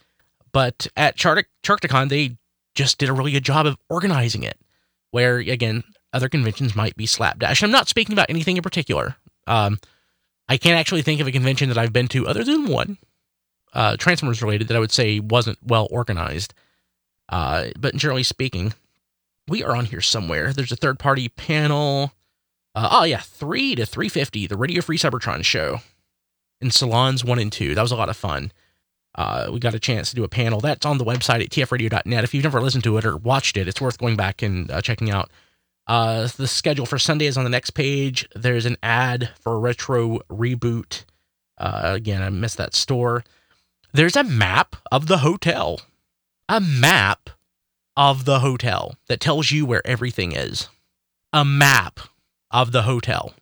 But 0.54 0.88
at 0.96 1.18
Chartic- 1.18 1.46
Charticon, 1.64 2.10
they 2.10 2.38
just 2.78 3.00
did 3.00 3.10
a 3.10 3.14
really 3.14 3.32
good 3.32 3.44
job 3.44 3.66
of 3.66 3.76
organizing 3.90 4.44
it. 4.44 4.58
Where 5.12 5.40
again, 5.40 5.84
other 6.14 6.30
conventions 6.30 6.76
might 6.76 6.96
be 6.96 7.06
slapdash. 7.06 7.64
I'm 7.64 7.72
not 7.72 7.90
speaking 7.90 8.14
about 8.14 8.30
anything 8.30 8.56
in 8.56 8.64
particular. 8.64 9.16
Um, 9.48 9.80
I 10.48 10.58
can't 10.58 10.80
actually 10.80 11.02
think 11.02 11.20
of 11.20 11.28
a 11.28 11.32
convention 11.32 11.70
that 11.70 11.78
I've 11.78 11.92
been 11.92 12.08
to 12.10 12.28
other 12.28 12.44
than 12.44 12.68
one, 12.68 12.98
uh, 13.74 13.98
Transformers 13.98 14.42
related, 14.42 14.68
that 14.68 14.78
I 14.78 14.80
would 14.80 14.92
say 14.92 15.20
wasn't 15.20 15.58
well 15.64 15.88
organized. 15.92 16.54
Uh, 17.30 17.68
but 17.80 17.96
generally 17.96 18.24
speaking, 18.24 18.74
we 19.48 19.64
are 19.64 19.76
on 19.76 19.86
here 19.86 20.02
somewhere. 20.02 20.54
There's 20.54 20.72
a 20.72 20.78
third 20.78 21.00
party 21.00 21.30
panel. 21.30 22.14
Uh, 22.76 22.90
oh 22.92 23.04
yeah, 23.04 23.22
three 23.22 23.74
to 23.76 23.86
three 23.86 24.10
fifty, 24.10 24.46
the 24.46 24.58
Radio 24.58 24.82
Free 24.82 24.98
Cybertron 24.98 25.44
show 25.44 25.80
in 26.62 26.70
salons 26.70 27.26
one 27.26 27.40
and 27.40 27.52
two. 27.52 27.76
That 27.76 27.82
was 27.82 27.92
a 27.92 27.98
lot 27.98 28.10
of 28.10 28.18
fun. 28.18 28.52
Uh, 29.18 29.50
we 29.52 29.60
got 29.60 29.74
a 29.74 29.80
chance 29.80 30.10
to 30.10 30.16
do 30.16 30.24
a 30.24 30.30
panel 30.30 30.60
that's 30.60 30.86
on 30.86 31.00
the 31.00 31.06
website 31.06 31.44
at 31.44 31.50
tfradio.net. 31.50 32.24
If 32.24 32.34
you've 32.34 32.44
never 32.44 32.62
listened 32.62 32.84
to 32.84 32.98
it 32.98 33.06
or 33.06 33.18
watched 33.18 33.58
it, 33.58 33.68
it's 33.68 33.82
worth 33.82 33.98
going 33.98 34.16
back 34.16 34.44
and 34.44 34.70
uh, 34.70 34.82
checking 34.82 35.10
out. 35.10 35.32
Uh, 35.88 36.28
the 36.38 36.48
schedule 36.48 36.86
for 36.86 37.00
Sunday 37.00 37.26
is 37.26 37.38
on 37.38 37.44
the 37.44 37.50
next 37.50 37.72
page. 37.72 38.28
There's 38.36 38.66
an 38.66 38.78
ad 38.84 39.32
for 39.40 39.60
Retro 39.60 40.20
Reboot. 40.30 41.06
Uh, 41.58 41.82
again, 41.96 42.22
I 42.22 42.30
missed 42.30 42.58
that 42.58 42.76
store. 42.76 43.24
There's 43.94 44.16
a 44.16 44.24
map 44.24 44.76
of 44.92 45.08
the 45.08 45.20
hotel. 45.20 45.82
A 46.50 46.60
map 46.60 47.32
of 47.96 48.26
the 48.26 48.40
hotel 48.40 48.96
that 49.08 49.20
tells 49.20 49.50
you 49.50 49.66
where 49.66 49.86
everything 49.88 50.34
is. 50.34 50.68
A 51.34 51.44
map 51.44 52.00
of 52.52 52.72
the 52.72 52.84
hotel. 52.84 53.34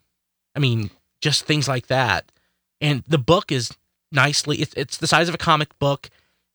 I 0.55 0.59
mean, 0.59 0.91
just 1.19 1.45
things 1.45 1.67
like 1.67 1.87
that. 1.87 2.31
And 2.79 3.03
the 3.07 3.17
book 3.17 3.51
is 3.51 3.71
nicely, 4.11 4.61
it's, 4.61 4.73
it's 4.75 4.97
the 4.97 5.07
size 5.07 5.29
of 5.29 5.35
a 5.35 5.39
comic 5.39 5.77
book. 5.79 6.09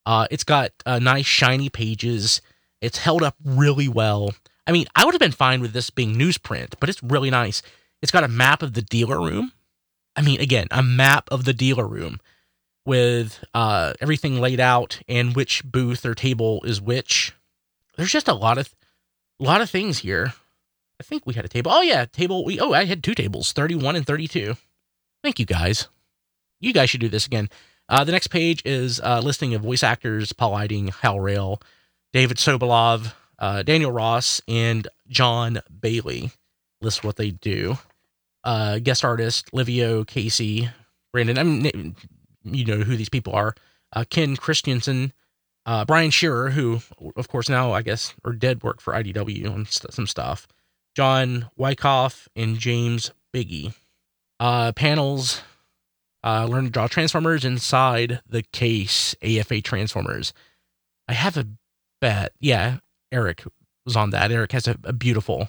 Uh, 0.06 0.26
it's 0.30 0.44
got 0.44 0.72
uh, 0.86 0.98
nice, 0.98 1.26
shiny 1.26 1.68
pages. 1.68 2.40
It's 2.80 2.98
held 2.98 3.22
up 3.22 3.36
really 3.44 3.88
well. 3.88 4.32
I 4.66 4.72
mean, 4.72 4.86
I 4.94 5.04
would 5.04 5.14
have 5.14 5.20
been 5.20 5.32
fine 5.32 5.60
with 5.60 5.72
this 5.72 5.90
being 5.90 6.14
newsprint, 6.16 6.74
but 6.80 6.88
it's 6.88 7.02
really 7.02 7.30
nice. 7.30 7.62
It's 8.02 8.12
got 8.12 8.24
a 8.24 8.28
map 8.28 8.62
of 8.62 8.74
the 8.74 8.82
dealer 8.82 9.20
room. 9.20 9.52
I 10.16 10.22
mean, 10.22 10.40
again, 10.40 10.66
a 10.70 10.82
map 10.82 11.28
of 11.30 11.44
the 11.44 11.52
dealer 11.52 11.86
room 11.86 12.20
with 12.86 13.44
uh, 13.54 13.92
everything 14.00 14.40
laid 14.40 14.60
out 14.60 15.00
and 15.08 15.36
which 15.36 15.64
booth 15.64 16.04
or 16.04 16.14
table 16.14 16.62
is 16.64 16.80
which. 16.80 17.34
There's 17.96 18.12
just 18.12 18.28
a 18.28 18.34
lot 18.34 18.58
of 18.58 18.74
a 19.38 19.44
lot 19.44 19.60
of 19.60 19.70
things 19.70 19.98
here. 19.98 20.32
I 21.00 21.02
think 21.02 21.26
we 21.26 21.34
had 21.34 21.44
a 21.44 21.48
table. 21.48 21.70
Oh 21.72 21.82
yeah, 21.82 22.04
table. 22.04 22.44
We 22.44 22.60
oh 22.60 22.72
I 22.72 22.84
had 22.84 23.02
two 23.02 23.14
tables, 23.14 23.52
31 23.52 23.96
and 23.96 24.06
32. 24.06 24.56
Thank 25.22 25.38
you 25.38 25.46
guys. 25.46 25.88
You 26.60 26.72
guys 26.72 26.90
should 26.90 27.00
do 27.00 27.08
this 27.08 27.26
again. 27.26 27.48
Uh, 27.88 28.04
the 28.04 28.12
next 28.12 28.28
page 28.28 28.62
is 28.64 29.00
a 29.02 29.20
listing 29.20 29.54
of 29.54 29.62
voice 29.62 29.82
actors: 29.82 30.32
Paul 30.32 30.54
Eiding, 30.54 30.88
Hal 30.88 31.16
Rayle, 31.16 31.60
David 32.12 32.36
Sobolov, 32.36 33.12
uh, 33.38 33.62
Daniel 33.62 33.92
Ross, 33.92 34.40
and 34.46 34.86
John 35.08 35.60
Bailey. 35.80 36.30
List 36.80 37.04
what 37.04 37.16
they 37.16 37.30
do. 37.30 37.78
Uh, 38.44 38.78
guest 38.78 39.04
artist 39.04 39.52
Livio 39.52 40.04
Casey, 40.04 40.70
Brandon. 41.12 41.38
I 41.38 41.42
mean, 41.42 41.96
you 42.44 42.64
know 42.64 42.78
who 42.78 42.96
these 42.96 43.08
people 43.08 43.34
are. 43.34 43.54
Uh, 43.92 44.04
Ken 44.08 44.36
Christensen, 44.36 45.12
uh, 45.66 45.84
Brian 45.84 46.10
Shearer, 46.10 46.50
who 46.50 46.80
of 47.16 47.28
course 47.28 47.48
now 47.48 47.72
I 47.72 47.82
guess 47.82 48.14
or 48.24 48.32
dead 48.32 48.62
work 48.62 48.80
for 48.80 48.94
IDW 48.94 49.52
on 49.52 49.66
st- 49.66 49.92
some 49.92 50.06
stuff. 50.06 50.46
John 50.96 51.50
Wycough 51.58 52.28
and 52.34 52.58
James 52.58 53.10
Biggie. 53.34 53.74
Uh, 54.38 54.72
panels. 54.72 55.42
Uh, 56.22 56.46
learn 56.46 56.64
to 56.64 56.70
draw 56.70 56.86
transformers 56.86 57.44
inside 57.44 58.20
the 58.28 58.42
case. 58.42 59.14
AFA 59.22 59.62
transformers. 59.62 60.32
I 61.08 61.14
have 61.14 61.36
a 61.36 61.46
bet. 62.00 62.32
Yeah, 62.40 62.78
Eric 63.10 63.44
was 63.84 63.96
on 63.96 64.10
that. 64.10 64.30
Eric 64.30 64.52
has 64.52 64.68
a, 64.68 64.76
a 64.84 64.92
beautiful 64.92 65.48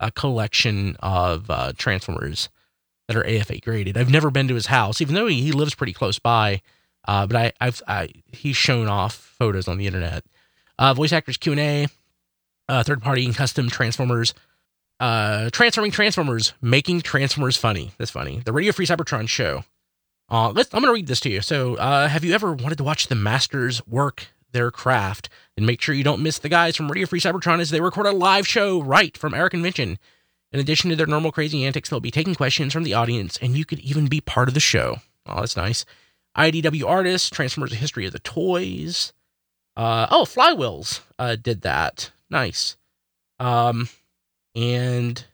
uh, 0.00 0.10
collection 0.14 0.96
of 1.00 1.50
uh, 1.50 1.72
transformers 1.76 2.48
that 3.08 3.16
are 3.16 3.26
AFA 3.26 3.60
graded. 3.60 3.96
I've 3.96 4.10
never 4.10 4.30
been 4.30 4.48
to 4.48 4.54
his 4.54 4.66
house, 4.66 5.00
even 5.00 5.14
though 5.14 5.26
he, 5.26 5.40
he 5.40 5.52
lives 5.52 5.74
pretty 5.74 5.92
close 5.92 6.18
by. 6.18 6.60
Uh, 7.06 7.26
but 7.26 7.36
I, 7.36 7.52
I've 7.60 7.82
I, 7.86 8.08
he's 8.32 8.56
shown 8.56 8.88
off 8.88 9.14
photos 9.14 9.68
on 9.68 9.78
the 9.78 9.86
internet. 9.86 10.24
Uh, 10.78 10.92
voice 10.92 11.12
actors 11.12 11.36
Q 11.36 11.52
and 11.52 11.60
A, 11.60 11.86
uh, 12.68 12.82
third 12.82 13.00
party 13.00 13.24
and 13.24 13.34
custom 13.34 13.70
transformers, 13.70 14.34
uh, 14.98 15.50
transforming 15.50 15.92
transformers, 15.92 16.52
making 16.60 17.02
transformers 17.02 17.56
funny. 17.56 17.92
That's 17.98 18.10
funny. 18.10 18.42
The 18.44 18.52
Radio 18.52 18.72
Free 18.72 18.86
Cybertron 18.86 19.28
show. 19.28 19.64
Uh, 20.28 20.50
let's, 20.50 20.72
I'm 20.74 20.80
going 20.80 20.90
to 20.90 20.94
read 20.94 21.06
this 21.06 21.20
to 21.20 21.30
you. 21.30 21.40
So, 21.40 21.76
uh, 21.76 22.08
have 22.08 22.24
you 22.24 22.34
ever 22.34 22.52
wanted 22.52 22.78
to 22.78 22.84
watch 22.84 23.06
the 23.06 23.14
masters 23.14 23.86
work 23.86 24.28
their 24.52 24.70
craft? 24.70 25.28
And 25.56 25.66
make 25.66 25.80
sure 25.80 25.94
you 25.94 26.04
don't 26.04 26.22
miss 26.22 26.38
the 26.38 26.48
guys 26.48 26.76
from 26.76 26.90
Radio 26.90 27.06
Free 27.06 27.20
Cybertron 27.20 27.60
as 27.60 27.70
they 27.70 27.80
record 27.80 28.06
a 28.06 28.12
live 28.12 28.46
show 28.46 28.82
right 28.82 29.16
from 29.16 29.34
Eric 29.34 29.52
Convention. 29.52 29.98
In 30.52 30.60
addition 30.60 30.90
to 30.90 30.96
their 30.96 31.06
normal 31.06 31.32
crazy 31.32 31.64
antics, 31.64 31.88
they'll 31.88 32.00
be 32.00 32.10
taking 32.10 32.34
questions 32.34 32.72
from 32.72 32.82
the 32.82 32.94
audience, 32.94 33.38
and 33.40 33.56
you 33.56 33.64
could 33.64 33.80
even 33.80 34.06
be 34.06 34.20
part 34.20 34.48
of 34.48 34.54
the 34.54 34.60
show. 34.60 34.96
Oh, 35.26 35.40
that's 35.40 35.56
nice. 35.56 35.84
IDW 36.36 36.86
artists, 36.86 37.30
Transformers: 37.30 37.72
A 37.72 37.76
History 37.76 38.06
of 38.06 38.12
the 38.12 38.18
Toys. 38.20 39.12
Uh, 39.76 40.06
oh, 40.10 40.24
Flywheels 40.24 41.00
uh, 41.18 41.36
did 41.36 41.62
that. 41.62 42.10
Nice. 42.30 42.76
Um, 43.38 43.88
and 44.54 45.24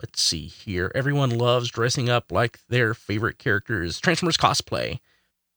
let's 0.00 0.22
see 0.22 0.46
here. 0.46 0.90
Everyone 0.94 1.30
loves 1.30 1.70
dressing 1.70 2.08
up 2.08 2.32
like 2.32 2.60
their 2.68 2.94
favorite 2.94 3.38
characters. 3.38 4.00
Transformers 4.00 4.36
cosplay. 4.36 5.00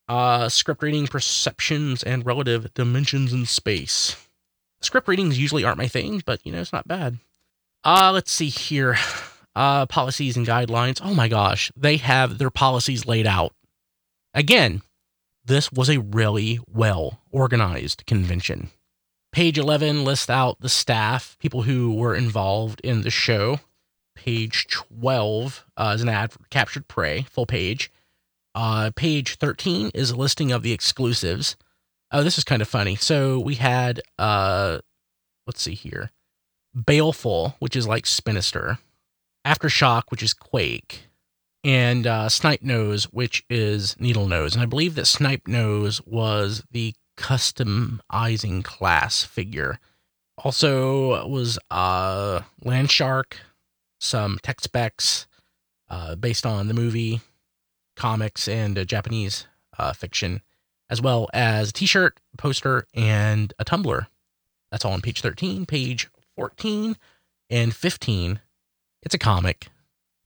Uh, 0.07 0.49
script 0.49 0.83
reading, 0.83 1.07
perceptions, 1.07 2.03
and 2.03 2.25
relative 2.25 2.73
dimensions 2.73 3.31
in 3.31 3.45
space. 3.45 4.15
Script 4.81 5.07
readings 5.07 5.39
usually 5.39 5.63
aren't 5.63 5.77
my 5.77 5.87
thing, 5.87 6.21
but 6.25 6.45
you 6.45 6.51
know 6.51 6.59
it's 6.59 6.73
not 6.73 6.87
bad. 6.87 7.19
Uh, 7.83 8.11
let's 8.13 8.31
see 8.31 8.49
here. 8.49 8.97
Uh, 9.55 9.85
policies 9.85 10.35
and 10.35 10.47
guidelines. 10.47 10.99
Oh 11.03 11.13
my 11.13 11.27
gosh, 11.27 11.71
they 11.75 11.97
have 11.97 12.39
their 12.39 12.49
policies 12.49 13.05
laid 13.05 13.27
out. 13.27 13.53
Again, 14.33 14.81
this 15.45 15.71
was 15.71 15.91
a 15.91 15.99
really 15.99 16.59
well 16.67 17.21
organized 17.29 18.03
convention. 18.07 18.71
Page 19.31 19.59
11 19.59 20.05
lists 20.05 20.29
out 20.29 20.59
the 20.59 20.69
staff, 20.69 21.37
people 21.39 21.63
who 21.63 21.93
were 21.93 22.15
involved 22.15 22.81
in 22.81 23.01
the 23.01 23.11
show. 23.11 23.59
Page 24.15 24.67
12 24.69 25.65
uh, 25.77 25.91
is 25.95 26.01
an 26.01 26.09
ad 26.09 26.31
for 26.31 26.39
Captured 26.49 26.87
Prey, 26.87 27.23
full 27.23 27.45
page. 27.45 27.91
Uh, 28.55 28.91
page 28.95 29.35
13 29.37 29.91
is 29.93 30.11
a 30.11 30.15
listing 30.15 30.51
of 30.51 30.63
the 30.63 30.71
exclusives. 30.71 31.55
Oh, 32.11 32.23
this 32.23 32.37
is 32.37 32.43
kind 32.43 32.61
of 32.61 32.67
funny. 32.67 32.95
So 32.95 33.39
we 33.39 33.55
had 33.55 34.01
uh, 34.19 34.79
let's 35.47 35.61
see 35.61 35.73
here. 35.73 36.11
Baleful, 36.75 37.55
which 37.59 37.75
is 37.75 37.87
like 37.87 38.05
Spinister. 38.05 38.79
Aftershock, 39.45 40.03
which 40.09 40.23
is 40.23 40.33
Quake. 40.33 41.07
And 41.63 42.05
uh, 42.05 42.29
Snipe 42.29 42.61
Nose, 42.61 43.05
which 43.05 43.43
is 43.49 43.95
Needle 43.99 44.27
Nose. 44.27 44.53
And 44.53 44.61
I 44.61 44.65
believe 44.65 44.95
that 44.95 45.05
Snipe 45.07 45.47
Nose 45.47 46.01
was 46.05 46.63
the 46.71 46.93
customizing 47.17 48.63
class 48.63 49.23
figure. 49.23 49.79
Also 50.37 51.27
was 51.27 51.59
uh, 51.71 52.41
Landshark, 52.65 53.33
some 54.03 54.37
tech 54.43 54.61
specs 54.61 55.27
uh, 55.89 56.15
based 56.15 56.45
on 56.45 56.67
the 56.67 56.73
movie, 56.73 57.21
comics, 57.95 58.47
and 58.47 58.77
uh, 58.77 58.83
Japanese 58.83 59.47
uh, 59.77 59.93
fiction, 59.93 60.41
as 60.89 61.01
well 61.01 61.29
as 61.33 61.69
a 61.69 61.73
t 61.73 61.85
shirt, 61.85 62.19
poster, 62.37 62.85
and 62.93 63.53
a 63.59 63.63
tumbler. 63.63 64.07
That's 64.71 64.85
all 64.85 64.93
on 64.93 65.01
page 65.01 65.21
13, 65.21 65.65
page 65.65 66.09
14, 66.35 66.97
and 67.49 67.75
15. 67.75 68.39
It's 69.03 69.15
a 69.15 69.19
comic 69.19 69.67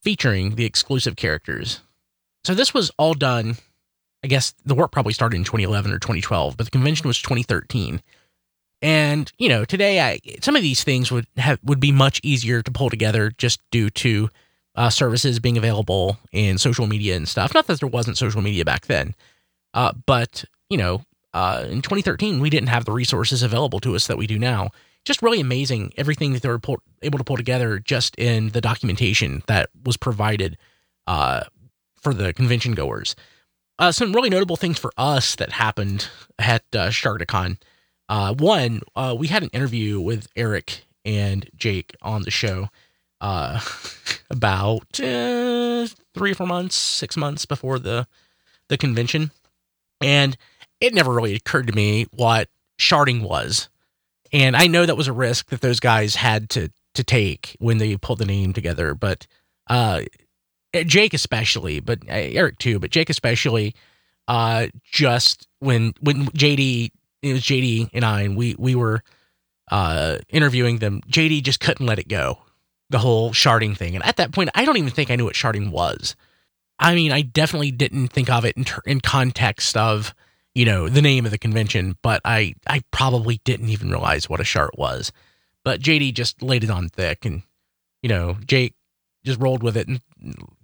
featuring 0.01 0.55
the 0.55 0.65
exclusive 0.65 1.15
characters. 1.15 1.81
So 2.43 2.53
this 2.53 2.73
was 2.73 2.91
all 2.97 3.13
done. 3.13 3.57
I 4.23 4.27
guess 4.27 4.53
the 4.65 4.75
work 4.75 4.91
probably 4.91 5.13
started 5.13 5.35
in 5.35 5.43
2011 5.43 5.91
or 5.91 5.99
2012, 5.99 6.57
but 6.57 6.65
the 6.65 6.71
convention 6.71 7.07
was 7.07 7.21
2013. 7.21 8.01
And 8.81 9.31
you 9.37 9.49
know, 9.49 9.65
today 9.65 9.99
I 9.99 10.19
some 10.41 10.55
of 10.55 10.61
these 10.61 10.83
things 10.83 11.11
would 11.11 11.27
have 11.37 11.59
would 11.63 11.79
be 11.79 11.91
much 11.91 12.19
easier 12.23 12.61
to 12.61 12.71
pull 12.71 12.89
together 12.89 13.31
just 13.37 13.59
due 13.71 13.89
to 13.91 14.29
uh, 14.75 14.89
services 14.89 15.39
being 15.39 15.57
available 15.57 16.17
in 16.31 16.57
social 16.57 16.85
media 16.85 17.15
and 17.15 17.27
stuff. 17.27 17.53
Not 17.53 17.67
that 17.67 17.79
there 17.79 17.89
wasn't 17.89 18.17
social 18.17 18.41
media 18.41 18.63
back 18.63 18.85
then, 18.85 19.15
uh, 19.73 19.93
but 20.05 20.45
you 20.69 20.77
know, 20.77 21.01
uh, 21.33 21.65
in 21.67 21.81
2013 21.81 22.39
we 22.39 22.49
didn't 22.49 22.69
have 22.69 22.85
the 22.85 22.91
resources 22.91 23.41
available 23.41 23.79
to 23.79 23.95
us 23.95 24.07
that 24.07 24.17
we 24.17 24.27
do 24.27 24.37
now. 24.37 24.69
Just 25.05 25.21
really 25.21 25.39
amazing 25.39 25.93
everything 25.97 26.33
that 26.33 26.41
they 26.41 26.49
were 26.49 26.59
pull, 26.59 26.77
able 27.01 27.17
to 27.17 27.23
pull 27.23 27.37
together 27.37 27.79
just 27.79 28.15
in 28.17 28.49
the 28.49 28.61
documentation 28.61 29.41
that 29.47 29.69
was 29.85 29.97
provided 29.97 30.57
uh, 31.07 31.45
for 31.95 32.13
the 32.13 32.33
convention 32.33 32.73
goers. 32.73 33.15
Uh, 33.79 33.91
some 33.91 34.13
really 34.13 34.29
notable 34.29 34.55
things 34.55 34.77
for 34.77 34.91
us 34.97 35.35
that 35.35 35.51
happened 35.51 36.09
at 36.39 36.63
uh, 36.73 36.89
Sharkticon. 36.89 37.57
Uh, 38.09 38.33
one, 38.33 38.81
uh, 38.95 39.15
we 39.17 39.27
had 39.27 39.43
an 39.43 39.49
interview 39.49 39.99
with 39.99 40.27
Eric 40.35 40.85
and 41.03 41.49
Jake 41.55 41.95
on 42.01 42.23
the 42.23 42.31
show 42.31 42.69
uh, 43.21 43.59
about 44.29 44.99
uh, 44.99 45.87
three 46.13 46.31
or 46.31 46.35
four 46.35 46.47
months, 46.47 46.75
six 46.75 47.17
months 47.17 47.45
before 47.45 47.79
the 47.79 48.07
the 48.69 48.77
convention, 48.77 49.31
and 50.01 50.35
it 50.81 50.93
never 50.93 51.13
really 51.13 51.33
occurred 51.35 51.67
to 51.67 51.73
me 51.73 52.05
what 52.11 52.49
sharding 52.79 53.21
was, 53.21 53.69
and 54.33 54.55
I 54.55 54.67
know 54.67 54.85
that 54.85 54.97
was 54.97 55.07
a 55.07 55.13
risk 55.13 55.49
that 55.49 55.61
those 55.61 55.79
guys 55.79 56.15
had 56.15 56.49
to 56.51 56.69
to 56.93 57.03
take 57.03 57.55
when 57.59 57.77
they 57.77 57.95
pulled 57.97 58.19
the 58.19 58.25
name 58.25 58.53
together, 58.53 58.93
but 58.93 59.27
uh, 59.69 60.01
Jake 60.73 61.13
especially, 61.13 61.79
but 61.79 61.99
uh, 62.09 62.13
Eric 62.13 62.57
too, 62.57 62.79
but 62.79 62.91
Jake 62.91 63.09
especially, 63.09 63.75
uh, 64.27 64.67
just 64.83 65.47
when 65.59 65.93
when 66.01 66.27
JD 66.27 66.91
it 67.21 67.33
was 67.33 67.41
JD 67.41 67.89
and 67.93 68.05
I, 68.05 68.21
and 68.21 68.37
we 68.37 68.55
we 68.57 68.75
were 68.75 69.03
uh 69.69 70.17
interviewing 70.29 70.77
them. 70.77 71.01
JD 71.09 71.43
just 71.43 71.59
couldn't 71.59 71.85
let 71.85 71.99
it 71.99 72.07
go 72.07 72.39
the 72.89 72.99
whole 72.99 73.31
sharding 73.31 73.75
thing. 73.75 73.95
And 73.95 74.05
at 74.05 74.17
that 74.17 74.31
point, 74.31 74.49
I 74.55 74.65
don't 74.65 74.77
even 74.77 74.91
think 74.91 75.11
I 75.11 75.15
knew 75.15 75.25
what 75.25 75.35
sharding 75.35 75.71
was. 75.71 76.15
I 76.79 76.95
mean, 76.95 77.11
I 77.11 77.21
definitely 77.21 77.71
didn't 77.71 78.09
think 78.09 78.29
of 78.29 78.45
it 78.45 78.55
in, 78.55 78.63
ter- 78.63 78.81
in 78.85 79.01
context 79.01 79.75
of, 79.75 80.13
you 80.53 80.65
know, 80.65 80.89
the 80.89 81.01
name 81.01 81.25
of 81.25 81.31
the 81.31 81.37
convention, 81.37 81.97
but 82.01 82.21
I, 82.23 82.53
I 82.67 82.83
probably 82.91 83.41
didn't 83.43 83.69
even 83.69 83.89
realize 83.89 84.29
what 84.29 84.39
a 84.39 84.45
shard 84.45 84.71
was. 84.77 85.11
But 85.63 85.81
JD 85.81 86.13
just 86.13 86.41
laid 86.41 86.63
it 86.63 86.69
on 86.69 86.89
thick 86.89 87.25
and, 87.25 87.43
you 88.01 88.09
know, 88.09 88.37
Jake 88.45 88.75
just 89.25 89.41
rolled 89.41 89.63
with 89.63 89.75
it. 89.75 89.87
And 89.87 89.99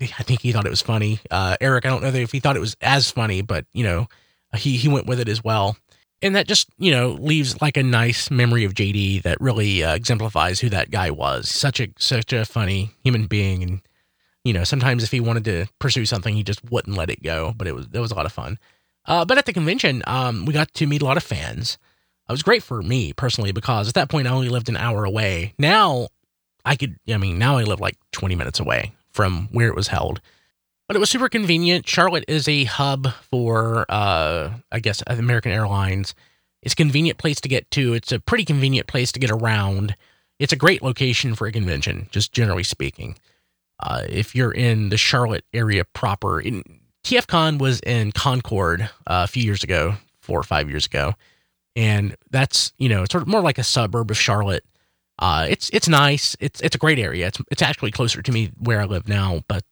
I 0.01 0.23
think 0.23 0.41
he 0.41 0.51
thought 0.51 0.65
it 0.65 0.69
was 0.69 0.81
funny. 0.81 1.19
Uh, 1.29 1.57
Eric, 1.59 1.85
I 1.85 1.89
don't 1.89 2.03
know 2.03 2.09
if 2.09 2.31
he 2.31 2.39
thought 2.39 2.55
it 2.55 2.61
was 2.61 2.77
as 2.79 3.11
funny, 3.11 3.41
but, 3.41 3.65
you 3.73 3.83
know, 3.83 4.07
he, 4.55 4.77
he 4.77 4.87
went 4.87 5.07
with 5.07 5.19
it 5.19 5.27
as 5.27 5.43
well 5.43 5.75
and 6.23 6.35
that 6.35 6.47
just 6.47 6.69
you 6.77 6.91
know 6.91 7.11
leaves 7.11 7.61
like 7.61 7.77
a 7.77 7.83
nice 7.83 8.31
memory 8.31 8.63
of 8.63 8.73
JD 8.73 9.21
that 9.23 9.39
really 9.39 9.83
uh, 9.83 9.93
exemplifies 9.93 10.59
who 10.59 10.69
that 10.69 10.89
guy 10.89 11.11
was. 11.11 11.49
Such 11.49 11.79
a 11.79 11.89
such 11.99 12.33
a 12.33 12.45
funny 12.45 12.91
human 13.03 13.27
being, 13.27 13.61
and 13.61 13.81
you 14.43 14.53
know 14.53 14.63
sometimes 14.63 15.03
if 15.03 15.11
he 15.11 15.19
wanted 15.19 15.45
to 15.45 15.67
pursue 15.79 16.05
something, 16.05 16.33
he 16.33 16.43
just 16.43 16.63
wouldn't 16.71 16.97
let 16.97 17.09
it 17.09 17.21
go. 17.21 17.53
But 17.55 17.67
it 17.67 17.75
was 17.75 17.87
it 17.93 17.99
was 17.99 18.11
a 18.11 18.15
lot 18.15 18.25
of 18.25 18.31
fun. 18.31 18.57
Uh, 19.05 19.25
but 19.25 19.37
at 19.37 19.45
the 19.45 19.53
convention, 19.53 20.01
um, 20.07 20.45
we 20.45 20.53
got 20.53 20.73
to 20.73 20.87
meet 20.87 21.01
a 21.01 21.05
lot 21.05 21.17
of 21.17 21.23
fans. 21.23 21.77
It 22.29 22.31
was 22.31 22.41
great 22.41 22.63
for 22.63 22.81
me 22.81 23.11
personally 23.11 23.51
because 23.51 23.89
at 23.89 23.95
that 23.95 24.09
point 24.09 24.27
I 24.27 24.31
only 24.31 24.47
lived 24.47 24.69
an 24.69 24.77
hour 24.77 25.03
away. 25.03 25.53
Now 25.59 26.07
I 26.63 26.77
could, 26.77 26.97
I 27.09 27.17
mean, 27.17 27.37
now 27.37 27.57
I 27.57 27.63
live 27.63 27.81
like 27.81 27.97
20 28.13 28.35
minutes 28.35 28.61
away 28.61 28.93
from 29.11 29.49
where 29.51 29.67
it 29.67 29.75
was 29.75 29.89
held 29.89 30.21
but 30.87 30.95
it 30.95 30.99
was 30.99 31.09
super 31.09 31.29
convenient. 31.29 31.87
Charlotte 31.87 32.25
is 32.27 32.47
a 32.47 32.65
hub 32.65 33.13
for, 33.31 33.85
uh, 33.89 34.51
I 34.71 34.79
guess, 34.79 35.03
American 35.07 35.51
Airlines. 35.51 36.13
It's 36.61 36.73
a 36.73 36.77
convenient 36.77 37.17
place 37.17 37.41
to 37.41 37.49
get 37.49 37.69
to. 37.71 37.93
It's 37.93 38.11
a 38.11 38.19
pretty 38.19 38.45
convenient 38.45 38.87
place 38.87 39.11
to 39.11 39.19
get 39.19 39.31
around. 39.31 39.95
It's 40.39 40.53
a 40.53 40.57
great 40.57 40.81
location 40.81 41.35
for 41.35 41.47
a 41.47 41.51
convention, 41.51 42.07
just 42.11 42.31
generally 42.31 42.63
speaking. 42.63 43.17
Uh, 43.79 44.03
if 44.07 44.35
you're 44.35 44.51
in 44.51 44.89
the 44.89 44.97
Charlotte 44.97 45.45
area 45.53 45.83
proper, 45.93 46.39
in, 46.39 46.63
TFCon 47.03 47.59
was 47.59 47.79
in 47.81 48.11
Concord 48.11 48.81
uh, 48.81 48.87
a 49.07 49.27
few 49.27 49.43
years 49.43 49.63
ago, 49.63 49.95
four 50.21 50.39
or 50.39 50.43
five 50.43 50.69
years 50.69 50.85
ago, 50.85 51.13
and 51.75 52.15
that's 52.31 52.71
you 52.77 52.87
know 52.87 53.03
sort 53.11 53.23
of 53.23 53.27
more 53.27 53.41
like 53.41 53.57
a 53.57 53.63
suburb 53.63 54.09
of 54.09 54.17
Charlotte. 54.17 54.63
Uh, 55.19 55.47
it's 55.49 55.69
it's 55.71 55.89
nice. 55.89 56.35
It's 56.39 56.61
it's 56.61 56.75
a 56.75 56.79
great 56.79 56.99
area. 56.99 57.27
It's 57.27 57.41
it's 57.51 57.61
actually 57.61 57.91
closer 57.91 58.21
to 58.21 58.31
me 58.31 58.51
where 58.57 58.79
I 58.79 58.85
live 58.85 59.07
now, 59.07 59.41
but 59.47 59.65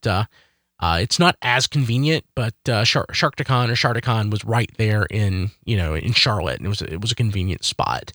uh, 0.82 0.98
it's 1.00 1.20
not 1.20 1.36
as 1.42 1.68
convenient, 1.68 2.24
but 2.34 2.54
uh, 2.68 2.82
Shar- 2.82 3.06
Sharkticon 3.12 3.68
or 3.68 3.74
Sharkticon 3.74 4.32
was 4.32 4.44
right 4.44 4.70
there 4.78 5.06
in 5.10 5.52
you 5.64 5.76
know 5.76 5.94
in 5.94 6.12
Charlotte, 6.12 6.58
and 6.58 6.66
it 6.66 6.68
was 6.68 6.82
it 6.82 7.00
was 7.00 7.12
a 7.12 7.14
convenient 7.14 7.64
spot. 7.64 8.12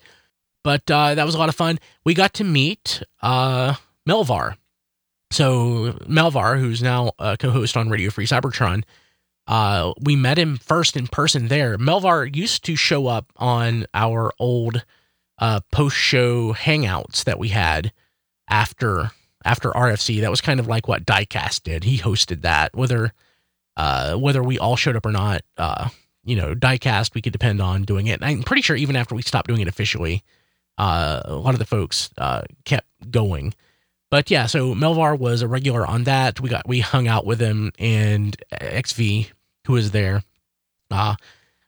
But 0.65 0.91
uh, 0.91 1.15
that 1.15 1.25
was 1.25 1.33
a 1.33 1.37
lot 1.37 1.47
of 1.47 1.55
fun. 1.55 1.79
We 2.03 2.13
got 2.13 2.33
to 2.35 2.43
meet 2.43 3.01
uh, 3.21 3.75
Melvar. 4.07 4.57
So 5.31 5.93
Melvar, 6.09 6.59
who's 6.59 6.83
now 6.83 7.11
a 7.19 7.37
co-host 7.37 7.77
on 7.77 7.89
Radio 7.89 8.09
Free 8.09 8.25
Cybertron, 8.25 8.83
uh, 9.47 9.93
we 10.01 10.17
met 10.17 10.37
him 10.37 10.57
first 10.57 10.97
in 10.97 11.07
person 11.07 11.47
there. 11.47 11.77
Melvar 11.77 12.25
used 12.35 12.65
to 12.65 12.75
show 12.75 13.07
up 13.07 13.31
on 13.37 13.85
our 13.93 14.33
old 14.39 14.83
uh, 15.39 15.61
post-show 15.71 16.53
hangouts 16.53 17.23
that 17.23 17.39
we 17.39 17.49
had 17.49 17.93
after 18.49 19.11
after 19.47 19.71
RFC. 19.71 20.21
That 20.21 20.29
was 20.29 20.41
kind 20.41 20.59
of 20.59 20.67
like 20.67 20.87
what 20.87 21.05
Diecast 21.05 21.63
did. 21.63 21.85
He 21.85 21.97
hosted 21.97 22.41
that. 22.41 22.75
Whether 22.75 23.13
uh, 23.77 24.15
whether 24.15 24.43
we 24.43 24.59
all 24.59 24.75
showed 24.75 24.95
up 24.95 25.05
or 25.05 25.11
not, 25.11 25.41
uh, 25.57 25.89
you 26.25 26.35
know, 26.35 26.53
Diecast 26.53 27.15
we 27.15 27.21
could 27.21 27.33
depend 27.33 27.61
on 27.61 27.83
doing 27.83 28.07
it. 28.07 28.21
And 28.21 28.25
I'm 28.25 28.43
pretty 28.43 28.61
sure 28.61 28.75
even 28.75 28.95
after 28.95 29.15
we 29.15 29.21
stopped 29.21 29.47
doing 29.47 29.61
it 29.61 29.67
officially, 29.67 30.23
uh, 30.77 31.21
a 31.23 31.35
lot 31.35 31.53
of 31.53 31.59
the 31.59 31.65
folks 31.65 32.09
uh, 32.17 32.41
kept 32.65 32.87
going. 33.09 33.53
But 34.11 34.29
yeah, 34.29 34.45
so 34.45 34.75
Melvar 34.75 35.17
was 35.17 35.41
a 35.41 35.47
regular 35.47 35.85
on 35.85 36.03
that. 36.03 36.39
We 36.41 36.49
got 36.49 36.67
we 36.67 36.81
hung 36.81 37.07
out 37.07 37.25
with 37.25 37.39
him, 37.39 37.71
and 37.79 38.35
XV, 38.61 39.31
who 39.65 39.73
was 39.73 39.91
there, 39.91 40.23
uh, 40.91 41.15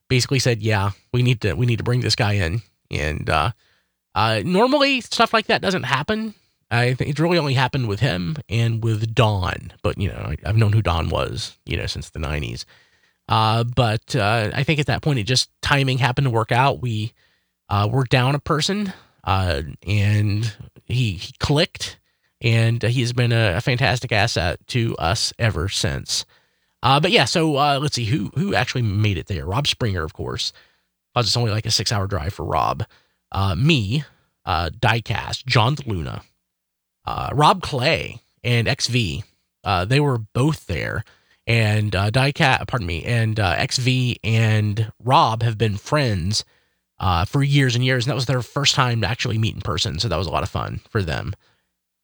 basically 0.09 0.39
said, 0.39 0.61
"Yeah, 0.61 0.91
we 1.13 1.23
need 1.23 1.41
to 1.41 1.53
we 1.53 1.65
need 1.65 1.77
to 1.77 1.83
bring 1.83 2.01
this 2.01 2.15
guy 2.15 2.33
in." 2.33 2.61
And 2.91 3.29
uh, 3.29 3.51
normally 4.15 5.01
stuff 5.01 5.33
like 5.33 5.47
that 5.47 5.61
doesn't 5.61 5.83
happen 5.83 6.33
I 6.71 6.93
think 6.93 7.09
it's 7.09 7.19
really 7.19 7.37
only 7.37 7.55
happened 7.55 7.87
with 7.87 7.99
him 7.99 8.37
and 8.47 8.83
with 8.83 9.15
Don, 9.15 9.73
but 9.81 9.97
you 9.97 10.09
know, 10.09 10.33
I, 10.43 10.47
have 10.47 10.57
known 10.57 10.73
who 10.73 10.81
Don 10.81 11.09
was, 11.09 11.57
you 11.65 11.77
know, 11.77 11.87
since 11.87 12.09
the 12.09 12.19
'90s. 12.19 12.65
Uh, 13.29 13.63
but 13.63 14.15
uh, 14.15 14.49
I 14.53 14.63
think 14.63 14.79
at 14.79 14.87
that 14.87 15.03
point, 15.03 15.19
it 15.19 15.23
just 15.23 15.49
timing 15.61 15.99
happened 15.99 16.25
to 16.25 16.31
work 16.31 16.51
out. 16.51 16.81
We 16.81 17.13
uh, 17.69 17.87
were 17.91 18.03
down 18.03 18.33
a 18.33 18.39
person, 18.39 18.91
uh, 19.23 19.61
and 19.87 20.51
he, 20.85 21.13
he 21.13 21.33
clicked, 21.39 21.99
and 22.41 22.81
he 22.81 23.01
has 23.01 23.13
been 23.13 23.31
a, 23.31 23.57
a, 23.57 23.61
fantastic 23.61 24.11
asset 24.11 24.59
to 24.67 24.95
us 24.97 25.31
ever 25.37 25.69
since. 25.69 26.25
Uh, 26.81 26.99
but 26.99 27.11
yeah, 27.11 27.25
so 27.25 27.55
uh, 27.57 27.79
let's 27.79 27.95
see 27.95 28.05
who 28.05 28.31
who 28.33 28.55
actually 28.55 28.81
made 28.81 29.17
it 29.17 29.27
there. 29.27 29.45
Rob 29.45 29.67
Springer, 29.67 30.03
of 30.03 30.13
course. 30.13 30.51
Because 31.13 31.27
it's 31.27 31.37
only 31.37 31.51
like 31.51 31.65
a 31.65 31.71
six 31.71 31.91
hour 31.91 32.07
drive 32.07 32.33
for 32.33 32.45
Rob. 32.45 32.83
me, 33.57 34.03
Diecast, 34.47 35.45
John 35.45 35.75
Luna, 35.85 36.21
uh, 37.09 37.29
Rob 37.33 37.61
Clay 37.63 38.21
and 38.43 38.69
XV. 38.69 39.23
Uh, 39.63 39.85
they 39.85 39.99
were 39.99 40.19
both 40.19 40.67
there, 40.67 41.03
and 41.47 41.95
uh, 41.95 42.11
Diecat, 42.11 42.67
pardon 42.67 42.87
me, 42.87 43.03
and 43.03 43.39
uh, 43.39 43.65
XV 43.65 44.17
and 44.23 44.91
Rob 45.03 45.43
have 45.43 45.57
been 45.57 45.77
friends 45.77 46.45
uh, 46.99 47.25
for 47.25 47.43
years 47.43 47.75
and 47.75 47.83
years, 47.83 48.05
and 48.05 48.11
that 48.11 48.15
was 48.15 48.27
their 48.27 48.41
first 48.41 48.75
time 48.75 49.01
to 49.01 49.07
actually 49.07 49.37
meet 49.39 49.55
in 49.55 49.61
person. 49.61 49.99
So 49.99 50.07
that 50.07 50.17
was 50.17 50.27
a 50.27 50.31
lot 50.31 50.43
of 50.43 50.49
fun 50.49 50.81
for 50.89 51.01
them. 51.01 51.33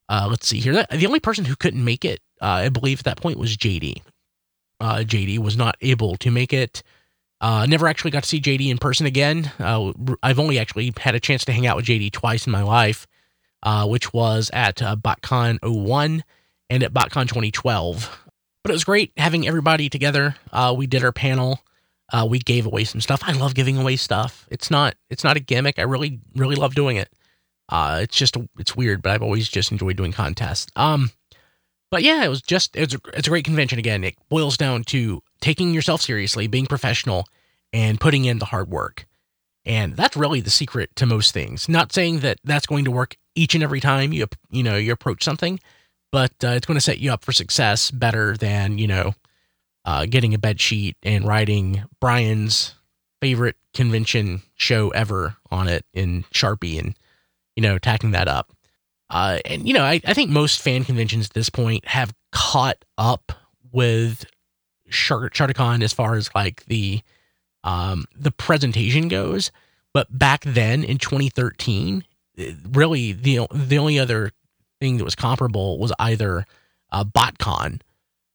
Uh, 0.10 0.28
let's 0.30 0.48
see 0.48 0.60
here. 0.60 0.86
The 0.92 1.08
only 1.08 1.20
person 1.20 1.46
who 1.46 1.56
couldn't 1.56 1.84
make 1.84 2.06
it, 2.06 2.20
uh, 2.42 2.66
I 2.66 2.70
believe, 2.70 3.00
at 3.00 3.06
that 3.06 3.22
point 3.22 3.40
was 3.40 3.58
JD. 3.58 4.02
Uh, 4.80 4.98
JD 5.06 5.40
was 5.40 5.58
not 5.58 5.76
able 5.82 6.18
to 6.18 6.32
make 6.32 6.54
it 6.54 6.84
Uh, 7.42 7.66
never 7.68 7.88
actually 7.88 8.12
got 8.12 8.24
to 8.24 8.30
see 8.30 8.42
JD 8.42 8.70
in 8.72 8.78
person 8.80 9.06
again. 9.06 9.52
Uh, 9.60 9.92
I've 10.24 10.40
only 10.40 10.58
actually 10.60 10.94
had 10.98 11.16
a 11.16 11.20
chance 11.20 11.46
to 11.46 11.52
hang 11.54 11.68
out 11.68 11.76
with 11.78 11.86
JD 11.86 12.12
twice 12.12 12.48
in 12.48 12.52
my 12.52 12.64
life, 12.64 13.06
uh, 13.66 13.88
which 13.88 14.14
was 14.14 14.50
at 14.54 14.82
uh, 14.82 14.96
BotCon 14.96 15.58
01 15.62 16.24
and 16.70 16.84
at 16.84 16.94
BotCon 16.94 17.28
2012. 17.28 18.26
But 18.64 18.70
it 18.70 18.74
was 18.74 18.84
great 18.84 19.12
having 19.18 19.48
everybody 19.48 19.90
together. 19.90 20.36
Uh, 20.52 20.74
we 20.78 20.88
did 20.88 21.04
our 21.04 21.12
panel. 21.12 21.60
Uh, 22.14 22.28
we 22.30 22.40
gave 22.40 22.68
away 22.68 22.84
some 22.84 23.02
stuff. 23.02 23.22
I 23.24 23.34
love 23.34 23.56
giving 23.56 23.78
away 23.78 23.96
stuff. 23.96 24.48
It's 24.50 24.70
not 24.70 24.96
it's 25.10 25.24
not 25.24 25.38
a 25.38 25.40
gimmick. 25.40 25.80
I 25.80 25.84
really 25.84 26.20
really 26.36 26.56
love 26.56 26.76
doing 26.76 26.98
it. 26.98 27.10
Uh, 27.68 28.00
it's 28.04 28.16
just 28.16 28.38
it's 28.60 28.76
weird, 28.76 29.02
but 29.02 29.12
I've 29.12 29.24
always 29.24 29.50
just 29.50 29.72
enjoyed 29.72 29.98
doing 29.98 30.12
contests. 30.12 30.72
Um, 30.76 31.12
but 31.90 32.04
yeah, 32.04 32.24
it 32.24 32.28
was 32.28 32.44
just 32.44 32.76
it's 32.76 32.94
a, 32.94 33.00
it's 33.14 33.28
a 33.28 33.32
great 33.32 33.46
convention. 33.46 33.80
Again, 33.80 34.04
it 34.04 34.16
boils 34.30 34.58
down 34.58 34.84
to 34.86 35.24
taking 35.42 35.74
yourself 35.74 36.02
seriously, 36.02 36.46
being 36.46 36.68
professional, 36.68 37.26
and 37.74 38.00
putting 38.00 38.26
in 38.26 38.38
the 38.38 38.46
hard 38.46 38.70
work. 38.70 39.08
And 39.66 39.96
that's 39.96 40.16
really 40.16 40.42
the 40.42 40.52
secret 40.52 40.96
to 40.98 41.08
most 41.08 41.34
things. 41.34 41.68
Not 41.68 41.92
saying 41.92 42.20
that 42.20 42.38
that's 42.44 42.68
going 42.68 42.86
to 42.86 42.92
work 42.92 43.16
each 43.36 43.54
and 43.54 43.64
every 43.64 43.80
time 43.80 44.14
you 44.14 44.28
you 44.50 44.64
know 44.64 44.78
you 44.78 44.92
approach 44.92 45.24
something, 45.24 45.60
but 46.12 46.32
uh, 46.44 46.50
it's 46.50 46.66
going 46.66 46.78
to 46.78 46.82
set 46.82 47.00
you 47.00 47.12
up 47.12 47.24
for 47.24 47.32
success 47.32 47.92
better 47.92 48.36
than 48.38 48.78
you 48.78 48.88
know 48.88 49.14
uh, 49.86 50.06
getting 50.06 50.34
a 50.34 50.40
bed 50.40 50.60
sheet 50.60 50.98
and 51.04 51.28
writing 51.28 51.84
Brian's 52.00 52.76
favorite 53.22 53.58
convention 53.74 54.42
show 54.56 54.90
ever 54.90 55.38
on 55.52 55.68
it 55.68 55.86
in 55.94 56.24
Sharpie 56.34 56.80
and 56.80 56.98
you 57.56 57.62
know 57.62 57.78
tacking 57.78 58.12
that 58.12 58.28
up. 58.28 58.52
Uh, 59.10 59.40
and 59.46 59.68
you 59.68 59.74
know, 59.74 59.84
I, 59.84 60.02
I 60.06 60.14
think 60.14 60.32
most 60.32 60.62
fan 60.62 60.84
conventions 60.84 61.28
at 61.28 61.34
this 61.34 61.50
point 61.50 61.88
have 61.88 62.14
caught 62.32 62.84
up 62.98 63.32
with 63.72 64.26
Charticon 64.90 65.84
as 65.84 65.94
far 65.94 66.16
as 66.16 66.30
like 66.34 66.66
the 66.66 67.02
um, 67.64 68.06
the 68.16 68.32
presentation 68.32 69.08
goes. 69.08 69.52
But 69.94 70.18
back 70.18 70.44
then 70.46 70.84
in 70.84 70.98
2013, 70.98 72.04
really 72.70 73.12
the 73.12 73.48
the 73.54 73.78
only 73.78 74.00
other 74.00 74.32
thing 74.80 74.98
that 74.98 75.04
was 75.04 75.16
comparable 75.16 75.80
was 75.80 75.94
either 76.00 76.46
uh, 76.92 77.04
BotCon 77.04 77.82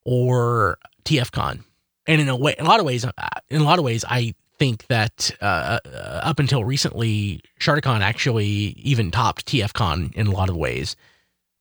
or 0.05 0.79
TFCon. 1.05 1.65
And 2.07 2.21
in 2.21 2.29
a 2.29 2.37
way, 2.37 2.55
in 2.59 2.65
a 2.65 2.69
lot 2.69 2.81
of 2.81 2.87
ways, 2.87 3.05
uh, 3.05 3.11
in 3.49 3.61
a 3.61 3.65
lot 3.65 3.79
of 3.79 3.85
ways, 3.85 4.05
I 4.09 4.35
think 4.59 4.87
that 4.89 5.31
uh, 5.41 5.79
uh, 5.85 6.21
up 6.23 6.39
until 6.39 6.65
recently, 6.65 7.41
Charticon 7.61 8.01
actually 8.01 8.47
even 8.77 9.11
topped 9.11 9.47
TFCon 9.47 10.15
in 10.15 10.27
a 10.27 10.31
lot 10.31 10.49
of 10.49 10.57
ways. 10.57 10.97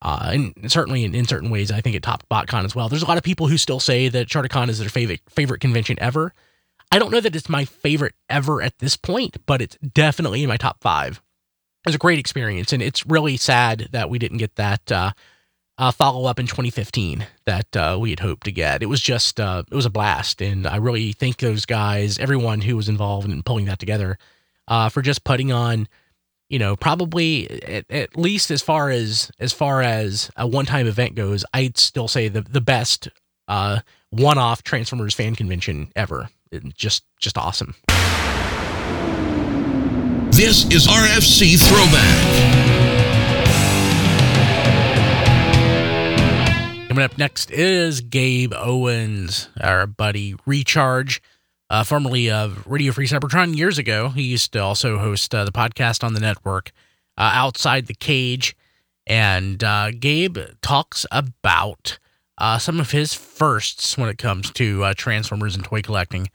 Uh, 0.02 0.30
and 0.32 0.72
certainly 0.72 1.04
in, 1.04 1.14
in, 1.14 1.26
certain 1.26 1.50
ways, 1.50 1.70
I 1.70 1.82
think 1.82 1.94
it 1.94 2.02
topped 2.02 2.28
BotCon 2.30 2.64
as 2.64 2.74
well. 2.74 2.88
There's 2.88 3.02
a 3.02 3.06
lot 3.06 3.18
of 3.18 3.24
people 3.24 3.48
who 3.48 3.58
still 3.58 3.80
say 3.80 4.08
that 4.08 4.28
Charticon 4.28 4.68
is 4.68 4.78
their 4.78 4.88
favorite 4.88 5.20
favorite 5.28 5.60
convention 5.60 5.96
ever. 6.00 6.32
I 6.90 6.98
don't 6.98 7.12
know 7.12 7.20
that 7.20 7.36
it's 7.36 7.48
my 7.48 7.64
favorite 7.64 8.14
ever 8.28 8.62
at 8.62 8.78
this 8.78 8.96
point, 8.96 9.36
but 9.46 9.60
it's 9.60 9.76
definitely 9.76 10.42
in 10.42 10.48
my 10.48 10.56
top 10.56 10.80
five. 10.80 11.22
It 11.84 11.88
was 11.88 11.94
a 11.94 11.98
great 11.98 12.18
experience, 12.18 12.72
and 12.72 12.82
it's 12.82 13.06
really 13.06 13.38
sad 13.38 13.88
that 13.92 14.10
we 14.10 14.18
didn't 14.18 14.36
get 14.36 14.56
that 14.56 14.92
uh, 14.92 15.12
uh, 15.78 15.90
follow 15.90 16.26
up 16.26 16.38
in 16.38 16.46
2015 16.46 17.26
that 17.46 17.74
uh, 17.74 17.96
we 17.98 18.10
had 18.10 18.20
hoped 18.20 18.44
to 18.44 18.52
get. 18.52 18.82
It 18.82 18.86
was 18.86 19.00
just 19.00 19.40
uh, 19.40 19.62
it 19.70 19.74
was 19.74 19.86
a 19.86 19.90
blast, 19.90 20.42
and 20.42 20.66
I 20.66 20.76
really 20.76 21.12
thank 21.12 21.38
those 21.38 21.64
guys, 21.64 22.18
everyone 22.18 22.60
who 22.60 22.76
was 22.76 22.90
involved 22.90 23.30
in 23.30 23.42
pulling 23.42 23.64
that 23.64 23.78
together, 23.78 24.18
uh, 24.68 24.90
for 24.90 25.00
just 25.00 25.24
putting 25.24 25.52
on, 25.52 25.88
you 26.50 26.58
know, 26.58 26.76
probably 26.76 27.62
at, 27.62 27.90
at 27.90 28.14
least 28.14 28.50
as 28.50 28.60
far 28.60 28.90
as 28.90 29.30
as 29.38 29.54
far 29.54 29.80
as 29.80 30.30
a 30.36 30.46
one 30.46 30.66
time 30.66 30.86
event 30.86 31.14
goes, 31.14 31.46
I'd 31.54 31.78
still 31.78 32.08
say 32.08 32.28
the 32.28 32.42
the 32.42 32.60
best 32.60 33.08
uh, 33.48 33.80
one 34.10 34.36
off 34.36 34.62
Transformers 34.62 35.14
fan 35.14 35.34
convention 35.34 35.92
ever. 35.96 36.28
It, 36.52 36.76
just 36.76 37.04
just 37.18 37.38
awesome. 37.38 37.74
This 40.32 40.64
is 40.66 40.86
RFC 40.86 41.58
Throwback. 41.60 42.58
Coming 46.88 47.04
up 47.04 47.18
next 47.18 47.50
is 47.50 48.00
Gabe 48.00 48.52
Owens, 48.54 49.48
our 49.60 49.86
buddy 49.86 50.34
Recharge, 50.46 51.20
uh, 51.68 51.84
formerly 51.84 52.30
of 52.30 52.66
Radio 52.66 52.92
Free 52.92 53.06
Cybertron 53.06 53.56
years 53.56 53.76
ago. 53.78 54.08
He 54.08 54.22
used 54.22 54.52
to 54.52 54.60
also 54.60 54.98
host 54.98 55.34
uh, 55.34 55.44
the 55.44 55.52
podcast 55.52 56.02
on 56.02 56.14
the 56.14 56.20
network, 56.20 56.72
uh, 57.18 57.30
Outside 57.34 57.86
the 57.86 57.94
Cage. 57.94 58.56
And 59.06 59.62
uh, 59.62 59.90
Gabe 59.92 60.38
talks 60.62 61.04
about 61.10 61.98
uh, 62.38 62.58
some 62.58 62.80
of 62.80 62.92
his 62.92 63.14
firsts 63.14 63.98
when 63.98 64.08
it 64.08 64.18
comes 64.18 64.50
to 64.52 64.84
uh, 64.84 64.94
Transformers 64.96 65.54
and 65.54 65.64
toy 65.64 65.82
collecting. 65.82 66.28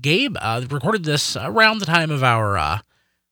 Gabe 0.00 0.36
recorded 0.70 1.04
this 1.04 1.36
around 1.36 1.78
the 1.78 1.86
time 1.86 2.10
of 2.10 2.24
our 2.24 2.80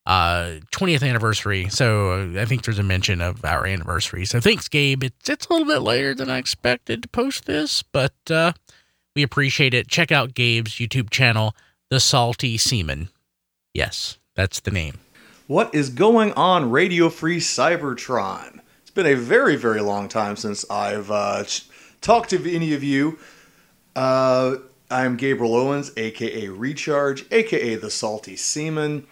uh 0.09 0.59
20th 0.73 1.09
anniversary. 1.09 1.69
So 1.69 2.33
I 2.37 2.45
think 2.47 2.65
there's 2.65 2.81
a 2.81 2.83
mention 2.83 3.21
of 3.21 3.45
our 3.45 3.65
anniversary. 3.67 4.25
So 4.25 4.41
thanks, 4.41 4.67
Gabe. 4.67 5.05
It's 5.05 5.29
it's 5.29 5.47
a 5.47 5.53
little 5.53 5.69
bit 5.69 5.83
later 5.83 6.15
than 6.15 6.29
I 6.31 6.39
expected 6.39 7.03
to 7.03 7.09
post 7.09 7.45
this, 7.45 7.83
but 7.83 8.15
uh 8.29 8.53
we 9.15 9.23
appreciate 9.23 9.75
it. 9.75 9.89
Check 9.89 10.11
out 10.11 10.35
Gabe's 10.35 10.73
YouTube 10.75 11.11
channel, 11.11 11.55
The 11.91 12.01
Salty 12.01 12.57
Seaman. 12.57 13.09
Yes, 13.75 14.19
that's 14.35 14.61
the 14.61 14.71
name. 14.71 14.99
What 15.49 15.75
is 15.75 15.89
going 15.91 16.33
on, 16.35 16.71
Radio 16.71 17.09
Free 17.09 17.39
Cybertron? 17.39 18.61
It's 18.83 18.91
been 18.91 19.07
a 19.07 19.15
very, 19.15 19.57
very 19.57 19.81
long 19.81 20.09
time 20.09 20.37
since 20.37 20.69
I've 20.71 21.11
uh, 21.11 21.45
talked 22.01 22.31
to 22.31 22.55
any 22.55 22.75
of 22.75 22.85
you. 22.85 23.19
Uh, 23.97 24.57
I'm 24.91 25.17
Gabriel 25.17 25.55
Owens, 25.55 25.91
aka 25.97 26.49
Recharge, 26.49 27.25
aka 27.33 27.75
The 27.75 27.91
Salty 27.91 28.37
Seaman. 28.37 29.07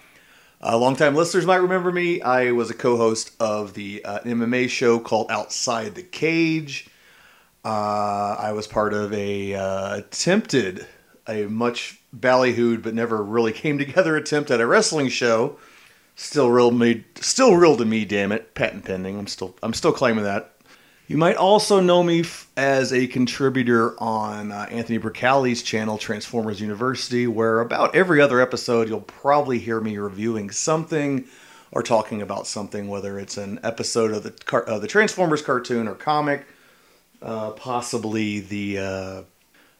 Uh, 0.62 0.77
longtime 0.79 1.14
listeners 1.14 1.45
might 1.45 1.57
remember 1.57 1.92
me. 1.92 2.23
I 2.23 2.53
was 2.53 2.71
a 2.71 2.75
co-host 2.75 3.33
of 3.38 3.75
the 3.75 4.05
uh, 4.05 4.21
MMA 4.21 4.71
show 4.71 4.99
called 4.99 5.31
Outside 5.31 5.95
the 5.95 6.03
Cage. 6.03 6.88
Uh, 7.64 8.37
I 8.38 8.53
was 8.53 8.66
part 8.66 8.95
of 8.95 9.12
a 9.12 9.55
uh, 9.55 9.97
attempted, 9.97 10.87
a 11.29 11.45
much 11.47 12.01
ballyhooed 12.16 12.83
but 12.83 12.95
never 12.95 13.23
really 13.23 13.53
came 13.53 13.77
together 13.79 14.16
attempt 14.16 14.51
at 14.51 14.61
a 14.61 14.66
wrestling 14.66 15.09
show. 15.09 15.59
Still 16.14 16.51
real 16.51 16.71
me, 16.71 17.05
still 17.16 17.57
real 17.57 17.77
to 17.77 17.85
me. 17.85 18.07
Damn 18.07 18.33
it, 18.33 18.55
patent 18.55 18.87
pending. 18.87 19.19
I'm 19.19 19.27
still, 19.27 19.55
I'm 19.62 19.75
still 19.75 19.92
claiming 19.92 20.25
that. 20.25 20.56
You 21.09 21.16
might 21.16 21.37
also 21.37 21.79
know 21.79 22.03
me 22.03 22.21
f- 22.21 22.49
as 22.57 22.92
a 22.92 23.07
contributor 23.07 23.95
on 24.03 24.51
uh, 24.51 24.66
Anthony 24.73 24.99
Bricali's 24.99 25.62
channel, 25.62 25.99
Transformers 25.99 26.61
University, 26.61 27.29
where 27.29 27.61
about 27.61 27.95
every 27.95 28.21
other 28.21 28.40
episode 28.40 28.88
you'll 28.88 29.03
probably 29.03 29.61
hear 29.61 29.81
me 29.81 29.99
reviewing 29.99 30.51
something 30.51 31.25
or 31.71 31.85
talking 31.85 32.23
about 32.23 32.49
something, 32.49 32.88
whether 32.88 33.21
it's 33.21 33.37
an 33.37 33.61
episode 33.62 34.11
of 34.11 34.25
the 34.25 34.33
car- 34.33 34.64
the 34.81 34.88
Transformers 34.88 35.42
cartoon 35.42 35.87
or 35.87 35.95
comic, 35.95 36.45
uh, 37.23 37.53
possibly 37.53 38.40
the 38.40 38.79
uh, 38.79 39.23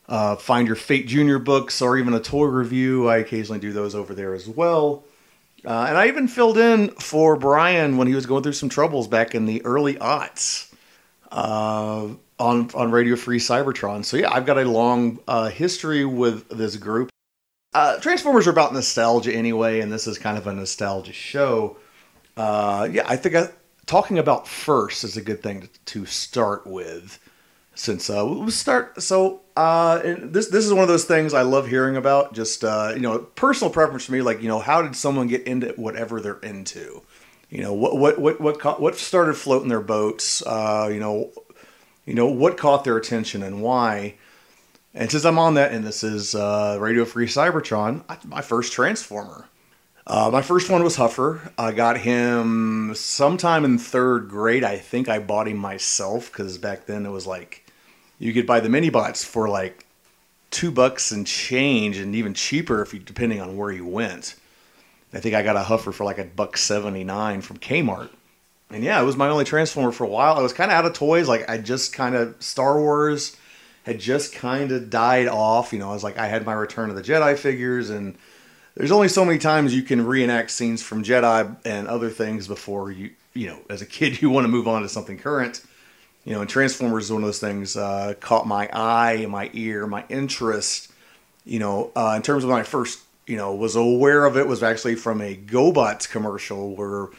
uh, 0.07 0.37
Find 0.37 0.65
Your 0.65 0.77
Fate 0.77 1.07
Junior 1.07 1.39
books, 1.39 1.81
or 1.81 1.97
even 1.97 2.13
a 2.13 2.21
toy 2.21 2.45
review. 2.45 3.09
I 3.09 3.17
occasionally 3.17 3.59
do 3.59 3.73
those 3.73 3.95
over 3.95 4.13
there 4.13 4.33
as 4.33 4.47
well. 4.47 5.03
Uh, 5.65 5.87
and 5.89 5.97
I 5.97 6.07
even 6.07 6.29
filled 6.29 6.57
in 6.57 6.91
for 6.91 7.35
Brian 7.35 7.97
when 7.97 8.07
he 8.07 8.15
was 8.15 8.25
going 8.25 8.43
through 8.43 8.53
some 8.53 8.69
troubles 8.69 9.09
back 9.09 9.35
in 9.35 9.45
the 9.45 9.65
early 9.65 9.95
aughts 9.95 10.67
uh, 11.31 12.07
on 12.39 12.69
on 12.73 12.91
Radio 12.91 13.15
Free 13.15 13.39
Cybertron. 13.39 14.03
So 14.03 14.17
yeah, 14.17 14.31
I've 14.31 14.45
got 14.45 14.57
a 14.57 14.65
long 14.65 15.19
uh, 15.27 15.49
history 15.49 16.05
with 16.05 16.47
this 16.49 16.75
group. 16.75 17.09
Uh, 17.73 17.99
Transformers 17.99 18.47
are 18.47 18.51
about 18.51 18.73
nostalgia 18.73 19.33
anyway, 19.33 19.81
and 19.81 19.91
this 19.91 20.07
is 20.07 20.17
kind 20.17 20.37
of 20.37 20.47
a 20.47 20.53
nostalgia 20.53 21.13
show. 21.13 21.77
Uh, 22.35 22.87
yeah, 22.91 23.03
I 23.07 23.15
think 23.15 23.35
I, 23.35 23.49
talking 23.85 24.19
about 24.19 24.47
first 24.47 25.03
is 25.03 25.17
a 25.17 25.21
good 25.21 25.41
thing 25.41 25.61
to, 25.61 25.69
to 25.85 26.05
start 26.05 26.65
with, 26.67 27.19
since 27.75 28.09
uh, 28.09 28.23
we'll 28.25 28.49
start. 28.51 29.01
So 29.01 29.41
uh, 29.55 30.01
this 30.03 30.47
this 30.49 30.65
is 30.65 30.73
one 30.73 30.83
of 30.83 30.87
those 30.87 31.05
things 31.05 31.33
I 31.33 31.41
love 31.41 31.67
hearing 31.67 31.97
about. 31.97 32.33
Just 32.33 32.63
uh, 32.63 32.91
you 32.93 33.01
know, 33.01 33.19
personal 33.19 33.71
preference 33.71 34.05
for 34.05 34.11
me. 34.11 34.21
Like 34.21 34.41
you 34.41 34.47
know, 34.47 34.59
how 34.59 34.81
did 34.81 34.95
someone 34.95 35.27
get 35.27 35.43
into 35.47 35.69
whatever 35.77 36.21
they're 36.21 36.39
into? 36.39 37.01
You 37.49 37.61
know 37.61 37.73
what 37.73 37.97
what 37.97 38.19
what 38.19 38.41
what 38.41 38.81
what 38.81 38.95
started 38.95 39.35
floating 39.35 39.69
their 39.69 39.81
boats 39.81 40.41
uh, 40.45 40.89
you 40.91 40.99
know 40.99 41.31
you 42.05 42.13
know 42.13 42.27
what 42.27 42.57
caught 42.57 42.83
their 42.83 42.97
attention 42.97 43.43
and 43.43 43.61
why. 43.61 44.15
And 44.93 45.11
since 45.11 45.25
i'm 45.25 45.37
on 45.37 45.53
that 45.55 45.71
and 45.71 45.85
this 45.85 46.03
is 46.03 46.33
uh, 46.33 46.77
radio 46.79 47.05
free 47.05 47.27
cybertron 47.27 48.03
I, 48.09 48.17
my 48.25 48.41
first 48.41 48.73
transformer. 48.73 49.47
Uh, 50.09 50.29
my 50.31 50.41
first 50.41 50.69
one 50.69 50.85
was 50.85 50.95
huffer. 50.95 51.51
I 51.57 51.73
got 51.73 51.97
him 51.97 52.93
sometime 52.95 53.65
in 53.65 53.77
third 53.77 54.29
grade. 54.29 54.63
I 54.63 54.77
think 54.77 55.09
i 55.09 55.19
bought 55.19 55.47
him 55.47 55.57
myself 55.57 56.31
because 56.31 56.57
back 56.57 56.85
then 56.85 57.05
it 57.05 57.11
was 57.11 57.27
like 57.27 57.65
you 58.17 58.33
could 58.33 58.47
buy 58.47 58.59
the 58.59 58.69
mini 58.69 58.89
bots 58.89 59.23
for 59.23 59.49
like 59.49 59.85
two 60.49 60.71
bucks 60.71 61.11
and 61.11 61.27
change 61.27 61.97
and 61.97 62.15
even 62.15 62.33
cheaper 62.33 62.81
if 62.81 62.93
you 62.93 62.99
depending 62.99 63.41
on 63.41 63.57
where 63.57 63.71
you 63.71 63.85
went 63.85 64.35
I 65.13 65.19
think 65.19 65.35
I 65.35 65.43
got 65.43 65.55
a 65.55 65.61
Huffer 65.61 65.93
for 65.93 66.03
like 66.03 66.17
a 66.17 66.25
buck 66.25 66.57
seventy 66.57 67.03
nine 67.03 67.41
from 67.41 67.57
Kmart. 67.57 68.09
And 68.69 68.83
yeah, 68.83 69.01
it 69.01 69.05
was 69.05 69.15
my 69.15 69.29
only 69.29 69.45
Transformer 69.45 69.91
for 69.91 70.03
a 70.03 70.09
while. 70.09 70.35
I 70.35 70.41
was 70.41 70.53
kind 70.53 70.69
of 70.71 70.77
out 70.77 70.85
of 70.85 70.93
toys. 70.93 71.27
Like 71.27 71.49
I 71.49 71.57
just 71.57 71.93
kind 71.93 72.15
of 72.15 72.35
Star 72.41 72.79
Wars 72.79 73.37
had 73.83 73.99
just 73.99 74.33
kind 74.33 74.73
of 74.73 74.89
died 74.89 75.27
off. 75.27 75.71
You 75.71 75.79
know, 75.79 75.89
I 75.89 75.93
was 75.93 76.03
like, 76.03 76.17
I 76.17 76.27
had 76.27 76.45
my 76.45 76.53
Return 76.53 76.89
of 76.89 76.97
the 76.97 77.01
Jedi 77.01 77.37
figures, 77.37 77.89
and 77.89 78.17
there's 78.75 78.91
only 78.91 79.07
so 79.07 79.23
many 79.23 79.39
times 79.39 79.73
you 79.73 79.83
can 79.83 80.05
reenact 80.05 80.51
scenes 80.51 80.83
from 80.83 81.03
Jedi 81.03 81.55
and 81.63 81.87
other 81.87 82.09
things 82.09 82.47
before 82.49 82.91
you, 82.91 83.11
you 83.33 83.47
know, 83.47 83.59
as 83.69 83.81
a 83.81 83.85
kid, 83.85 84.21
you 84.21 84.29
want 84.29 84.43
to 84.43 84.49
move 84.49 84.67
on 84.67 84.81
to 84.81 84.89
something 84.89 85.17
current. 85.17 85.63
You 86.25 86.33
know, 86.33 86.41
and 86.41 86.49
Transformers 86.49 87.05
is 87.05 87.13
one 87.13 87.23
of 87.23 87.27
those 87.27 87.39
things 87.39 87.77
uh, 87.77 88.15
caught 88.19 88.45
my 88.45 88.69
eye, 88.73 89.25
my 89.29 89.49
ear, 89.53 89.87
my 89.87 90.03
interest. 90.09 90.91
You 91.45 91.59
know, 91.59 91.91
uh, 91.95 92.13
in 92.17 92.21
terms 92.21 92.43
of 92.43 92.49
my 92.49 92.63
first, 92.63 92.99
you 93.27 93.37
know, 93.37 93.53
was 93.53 93.75
aware 93.75 94.25
of 94.25 94.37
it 94.37 94.47
was 94.47 94.63
actually 94.63 94.95
from 94.95 95.21
a 95.21 95.35
GoBots 95.35 96.09
commercial 96.09 96.75
where 96.75 97.09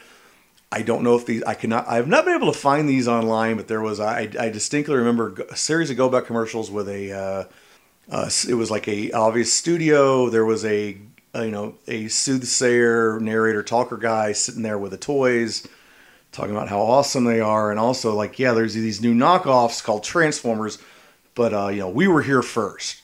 I 0.73 0.83
don't 0.83 1.05
know 1.05 1.15
if 1.17 1.27
these 1.27 1.43
I 1.45 1.55
cannot 1.55 1.87
I 1.87 1.97
have 1.97 2.09
not 2.09 2.25
been 2.25 2.35
able 2.35 2.53
to 2.53 2.59
find 2.59 2.89
these 2.89 3.07
online, 3.07 3.57
but 3.57 3.69
there 3.69 3.81
was 3.81 4.01
I, 4.01 4.29
I 4.39 4.49
distinctly 4.49 4.97
remember 4.97 5.35
a 5.51 5.57
series 5.57 5.91
of 5.91 5.97
GoBot 5.97 6.27
commercials 6.27 6.71
with 6.71 6.89
a 6.89 7.13
uh, 7.13 7.45
uh, 8.11 8.31
it 8.49 8.55
was 8.55 8.71
like 8.71 8.89
a 8.89 9.13
obvious 9.13 9.53
studio. 9.53 10.31
There 10.31 10.47
was 10.47 10.65
a, 10.65 10.99
a 11.35 11.45
you 11.45 11.51
know 11.51 11.77
a 11.87 12.09
soothsayer 12.09 13.21
narrator 13.21 13.63
talker 13.63 13.99
guy 13.99 14.33
sitting 14.33 14.63
there 14.63 14.79
with 14.79 14.93
the 14.93 14.99
toys 14.99 15.67
talking 16.33 16.55
about 16.55 16.69
how 16.69 16.81
awesome 16.81 17.25
they 17.25 17.41
are 17.41 17.71
and 17.71 17.81
also 17.81 18.15
like 18.15 18.39
yeah 18.39 18.53
there's 18.53 18.75
these 18.75 19.01
new 19.01 19.15
knockoffs 19.15 19.83
called 19.83 20.05
transformers 20.05 20.79
but 21.35 21.55
uh, 21.55 21.69
you 21.69 21.79
know 21.79 21.89
we 21.89 22.07
were 22.07 22.21
here 22.21 22.43
first 22.43 23.03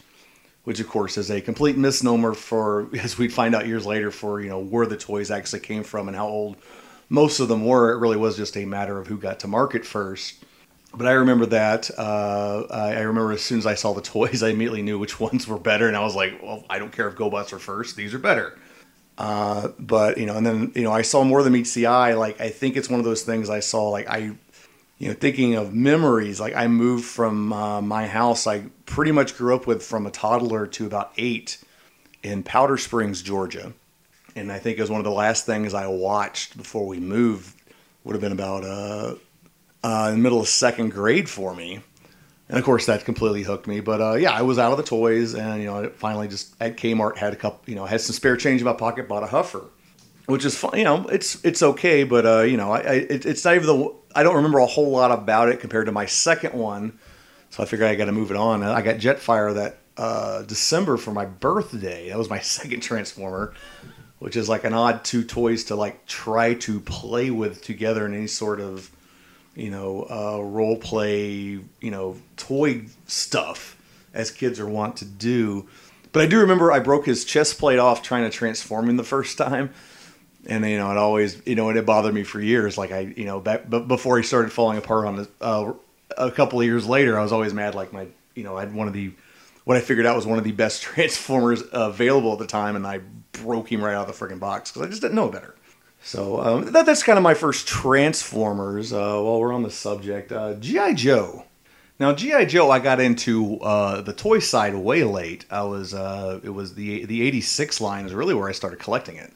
which 0.65 0.81
of 0.81 0.89
course 0.89 1.17
is 1.17 1.31
a 1.31 1.41
complete 1.41 1.77
misnomer 1.77 2.35
for 2.35 2.89
as 2.99 3.17
we'd 3.19 3.33
find 3.33 3.55
out 3.55 3.67
years 3.67 3.87
later 3.87 4.11
for 4.11 4.41
you 4.41 4.49
know 4.49 4.59
where 4.59 4.87
the 4.87 4.97
toys 4.97 5.31
actually 5.31 5.61
came 5.61 5.85
from 5.85 6.09
and 6.09 6.17
how 6.17 6.27
old 6.27 6.57
most 7.09 7.41
of 7.41 7.49
them 7.49 7.65
were. 7.65 7.93
It 7.93 7.99
really 7.99 8.17
was 8.17 8.37
just 8.37 8.57
a 8.57 8.65
matter 8.65 8.99
of 8.99 9.07
who 9.07 9.19
got 9.19 9.41
to 9.41 9.49
market 9.49 9.85
first. 9.85 10.43
But 10.97 11.07
I 11.07 11.13
remember 11.13 11.47
that. 11.47 11.91
Uh, 11.97 12.67
I 12.71 13.01
remember 13.01 13.33
as 13.33 13.43
soon 13.43 13.59
as 13.59 13.67
I 13.67 13.75
saw 13.75 13.93
the 13.93 14.01
toys, 14.17 14.43
I 14.43 14.51
immediately 14.51 14.83
knew 14.83 14.99
which 14.99 15.21
ones 15.21 15.47
were 15.47 15.59
better, 15.59 15.89
and 15.89 15.97
I 15.97 16.01
was 16.01 16.15
like, 16.15 16.41
"Well, 16.43 16.65
I 16.71 16.79
don't 16.79 16.93
care 16.93 17.09
if 17.09 17.15
GoBots 17.15 17.53
are 17.53 17.59
first; 17.59 17.97
these 17.97 18.15
are 18.15 18.19
better." 18.19 18.59
Uh, 19.17 19.69
but 19.79 20.19
you 20.19 20.27
know, 20.27 20.37
and 20.37 20.47
then 20.47 20.73
you 20.75 20.83
know, 20.83 20.93
I 20.93 21.03
saw 21.03 21.25
more 21.25 21.43
than 21.43 21.53
meets 21.53 21.75
the 21.75 21.87
eye. 21.87 22.15
Like 22.15 22.41
I 22.41 22.51
think 22.51 22.77
it's 22.77 22.89
one 22.89 23.01
of 23.01 23.05
those 23.05 23.23
things 23.23 23.51
I 23.51 23.61
saw. 23.61 23.89
Like 23.91 24.09
I, 24.09 24.37
you 25.05 25.11
know, 25.11 25.15
thinking 25.15 25.55
of 25.55 25.75
memories. 25.75 26.41
Like 26.41 26.57
I 26.57 26.67
moved 26.67 27.05
from 27.05 27.53
uh, 27.53 27.81
my 27.81 28.07
house. 28.07 28.47
I 28.47 28.65
pretty 28.87 29.13
much 29.13 29.37
grew 29.37 29.55
up 29.55 29.67
with 29.67 29.83
from 29.83 30.07
a 30.07 30.11
toddler 30.11 30.67
to 30.67 30.87
about 30.87 31.13
eight 31.17 31.63
in 32.23 32.43
Powder 32.43 32.77
Springs, 32.77 33.23
Georgia 33.23 33.73
and 34.37 34.51
I 34.51 34.59
think 34.59 34.79
it 34.79 34.81
was 34.81 34.91
one 34.91 35.01
of 35.01 35.05
the 35.05 35.11
last 35.11 35.47
things 35.47 35.75
I 35.75 35.87
watched 35.87 36.57
before 36.57 36.87
we 36.87 37.01
moved. 37.01 37.61
Would 38.05 38.15
have 38.15 38.21
been 38.21 38.33
about 38.33 38.65
uh, 38.65 39.15
uh, 39.83 40.09
in 40.11 40.17
the 40.17 40.23
middle 40.23 40.41
of 40.41 40.49
second 40.49 40.91
grade 40.91 41.29
for 41.29 41.55
me, 41.55 41.81
and 42.51 42.59
of 42.59 42.65
course 42.65 42.85
that 42.87 43.05
completely 43.07 43.43
hooked 43.43 43.67
me. 43.67 43.81
But 43.81 44.01
uh, 44.03 44.15
yeah, 44.15 44.33
I 44.33 44.43
was 44.43 44.59
out 44.59 44.73
of 44.73 44.77
the 44.77 44.85
toys, 44.85 45.35
and 45.35 45.63
you 45.63 45.69
know, 45.69 45.91
finally 45.97 46.29
just 46.29 46.55
at 46.61 46.77
Kmart 46.77 47.17
had 47.17 47.33
a 47.33 47.37
couple, 47.37 47.63
you 47.67 47.75
know, 47.75 47.87
had 47.87 48.03
some 48.03 48.15
spare 48.15 48.37
change 48.37 48.61
in 48.61 48.67
my 48.67 48.75
pocket, 48.75 49.09
bought 49.09 49.23
a 49.23 49.27
Huffer, 49.27 49.65
which 50.27 50.45
is 50.45 50.55
fun. 50.55 50.77
You 50.77 50.85
know, 50.85 51.07
it's 51.07 51.43
it's 51.47 51.63
okay, 51.63 52.05
but 52.05 52.27
uh, 52.27 52.43
you 52.43 52.59
know, 52.59 52.73
I, 52.73 52.79
I 52.81 52.93
it, 52.93 53.25
it's 53.25 53.43
not 53.43 53.55
even 53.55 53.67
the 53.67 53.95
I 54.15 54.23
don't 54.23 54.37
remember 54.37 54.59
a 54.59 54.67
whole 54.67 54.91
lot 54.91 55.11
about 55.11 55.49
it 55.49 55.61
compared 55.61 55.87
to 55.87 55.93
my 55.93 56.07
second 56.07 56.55
one, 56.55 56.99
so 57.51 57.63
I 57.63 57.67
figured 57.67 57.89
I 57.89 57.95
got 57.95 58.07
to 58.07 58.13
move 58.13 58.31
it 58.31 58.37
on. 58.37 58.63
I 58.63 58.83
got 58.83 58.97
Jetfire 58.97 59.55
that 59.55 59.79
uh, 59.97 60.43
December 60.43 60.97
for 60.97 61.13
my 61.13 61.25
birthday. 61.25 62.09
That 62.09 62.19
was 62.19 62.31
my 62.31 62.39
second 62.41 62.81
Transformer 62.81 63.55
which 64.25 64.37
is 64.37 64.49
like 64.49 64.65
an 64.65 64.73
odd 64.73 65.05
two 65.05 65.23
toys 65.23 65.65
to 65.65 65.77
like 65.77 66.07
try 66.07 66.55
to 66.55 66.81
play 66.81 67.31
with 67.31 67.63
together 67.63 68.07
in 68.07 68.15
any 68.15 68.27
sort 68.27 68.59
of 68.59 68.91
you 69.55 69.71
know 69.71 70.07
uh, 70.09 70.43
role 70.43 70.77
play 70.77 71.21
you 71.21 71.91
know 71.91 72.17
toy 72.39 72.87
stuff 73.07 73.77
as 74.15 74.31
kids 74.31 74.59
are 74.59 74.67
wont 74.67 74.97
to 74.97 75.05
do 75.05 75.69
but 76.11 76.23
i 76.23 76.27
do 76.27 76.41
remember 76.41 76.73
i 76.73 76.79
broke 76.79 77.05
his 77.05 77.27
chest 77.27 77.59
plate 77.59 77.79
off 77.79 78.03
trying 78.03 78.25
to 78.25 78.31
transform 78.31 78.89
him 78.89 78.97
the 78.97 79.05
first 79.05 79.37
time 79.37 79.71
and 80.47 80.65
you 80.65 80.77
know 80.77 80.91
it 80.91 80.97
always 80.97 81.41
you 81.47 81.55
know 81.55 81.71
it 81.71 81.87
bothered 81.87 82.15
me 82.15 82.23
for 82.23 82.41
years 82.41 82.77
like 82.77 82.93
i 82.93 83.01
you 83.01 83.25
know 83.25 83.41
back 83.41 83.69
but 83.69 83.89
before 83.89 84.17
he 84.17 84.23
started 84.23 84.53
falling 84.53 84.79
apart 84.79 85.07
on 85.07 85.17
the 85.17 85.29
uh, 85.41 85.73
a 86.17 86.31
couple 86.31 86.61
of 86.61 86.67
years 86.67 86.87
later 86.87 87.19
i 87.19 87.23
was 87.23 87.33
always 87.33 87.55
mad 87.55 87.75
like 87.75 87.93
my 87.93 88.07
you 88.35 88.45
know 88.45 88.57
i 88.57 88.61
had 88.61 88.75
one 88.75 88.87
of 88.87 88.95
the 88.95 89.13
what 89.65 89.77
i 89.77 89.81
figured 89.81 90.07
out 90.07 90.15
was 90.15 90.27
one 90.27 90.39
of 90.39 90.45
the 90.45 90.53
best 90.53 90.83
transformers 90.95 91.63
available 91.73 92.33
at 92.33 92.39
the 92.39 92.47
time 92.47 92.77
and 92.77 92.87
i 92.87 93.01
broke 93.43 93.71
him 93.71 93.83
right 93.83 93.95
out 93.95 94.09
of 94.09 94.19
the 94.19 94.27
freaking 94.27 94.41
box 94.41 94.71
because 94.71 94.87
I 94.87 94.91
just 94.91 95.03
didn't 95.03 95.17
know 95.17 95.29
better. 95.29 95.55
So 96.03 96.41
um, 96.41 96.73
that, 96.73 96.87
that's 96.87 97.03
kind 97.03 97.19
of 97.19 97.23
my 97.23 97.35
first 97.35 97.67
Transformers. 97.67 98.93
Uh, 98.93 99.21
while 99.21 99.41
we're 99.41 99.53
on 99.53 99.63
the 99.63 99.71
subject, 99.71 100.33
uh, 100.33 100.55
GI 100.55 100.95
Joe. 100.95 101.45
Now 101.99 102.13
GI 102.13 102.47
Joe, 102.47 102.71
I 102.71 102.79
got 102.79 103.01
into 103.01 103.59
uh, 103.61 104.01
the 104.03 104.13
toy 104.13 104.41
side 104.41 104.75
way 104.75 105.05
late. 105.05 105.47
I 105.51 105.63
was 105.63 105.95
uh, 105.95 106.41
it 106.43 106.51
was 106.51 106.75
the 106.75 107.05
the 107.07 107.23
'86 107.23 107.81
line 107.81 108.05
is 108.07 108.13
really 108.13 108.35
where 108.35 108.49
I 108.49 108.53
started 108.53 108.79
collecting 108.79 109.17
it. 109.17 109.33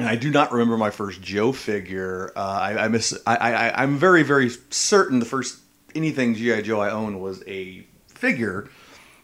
And 0.00 0.08
I 0.08 0.16
do 0.16 0.30
not 0.30 0.50
remember 0.50 0.78
my 0.78 0.90
first 0.90 1.20
Joe 1.20 1.52
figure. 1.52 2.32
Uh, 2.34 2.40
I, 2.40 2.84
I 2.84 2.88
miss. 2.88 3.16
I, 3.26 3.36
I 3.36 3.82
I'm 3.82 3.98
very 3.98 4.22
very 4.22 4.50
certain 4.70 5.18
the 5.18 5.26
first 5.26 5.60
anything 5.94 6.34
GI 6.34 6.62
Joe 6.62 6.80
I 6.80 6.90
owned 6.90 7.20
was 7.20 7.42
a 7.46 7.86
figure. 8.08 8.70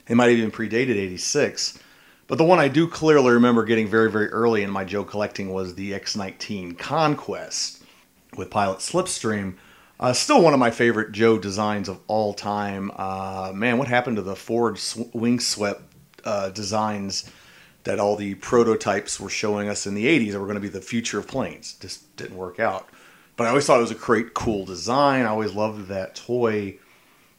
It 0.06 0.16
might 0.16 0.28
have 0.28 0.38
even 0.38 0.50
predated 0.50 0.96
'86. 0.96 1.78
But 2.28 2.38
the 2.38 2.44
one 2.44 2.58
I 2.58 2.68
do 2.68 2.88
clearly 2.88 3.30
remember 3.30 3.64
getting 3.64 3.86
very, 3.86 4.10
very 4.10 4.28
early 4.28 4.62
in 4.62 4.70
my 4.70 4.84
Joe 4.84 5.04
collecting 5.04 5.52
was 5.52 5.76
the 5.76 5.92
X19 5.92 6.76
Conquest 6.76 7.82
with 8.36 8.50
Pilot 8.50 8.80
Slipstream. 8.80 9.54
Uh, 9.98 10.12
still 10.12 10.42
one 10.42 10.52
of 10.52 10.58
my 10.58 10.70
favorite 10.70 11.12
Joe 11.12 11.38
designs 11.38 11.88
of 11.88 12.00
all 12.06 12.34
time. 12.34 12.90
Uh, 12.96 13.52
man, 13.54 13.78
what 13.78 13.88
happened 13.88 14.16
to 14.16 14.22
the 14.22 14.36
Ford 14.36 14.76
sw- 14.76 15.14
wing 15.14 15.40
swept 15.40 15.82
uh, 16.24 16.50
designs 16.50 17.30
that 17.86 17.98
all 17.98 18.16
the 18.16 18.34
prototypes 18.36 19.18
were 19.18 19.30
showing 19.30 19.68
us 19.68 19.86
in 19.86 19.94
the 19.94 20.06
80s 20.06 20.32
that 20.32 20.40
were 20.40 20.46
going 20.46 20.56
to 20.56 20.60
be 20.60 20.68
the 20.68 20.80
future 20.80 21.18
of 21.18 21.26
planes? 21.26 21.74
Just 21.80 22.14
didn't 22.16 22.36
work 22.36 22.60
out. 22.60 22.88
But 23.36 23.44
I 23.44 23.50
always 23.50 23.66
thought 23.66 23.78
it 23.78 23.82
was 23.82 23.90
a 23.90 23.94
great, 23.94 24.34
cool 24.34 24.64
design. 24.64 25.24
I 25.24 25.28
always 25.28 25.54
loved 25.54 25.88
that 25.88 26.14
toy. 26.14 26.78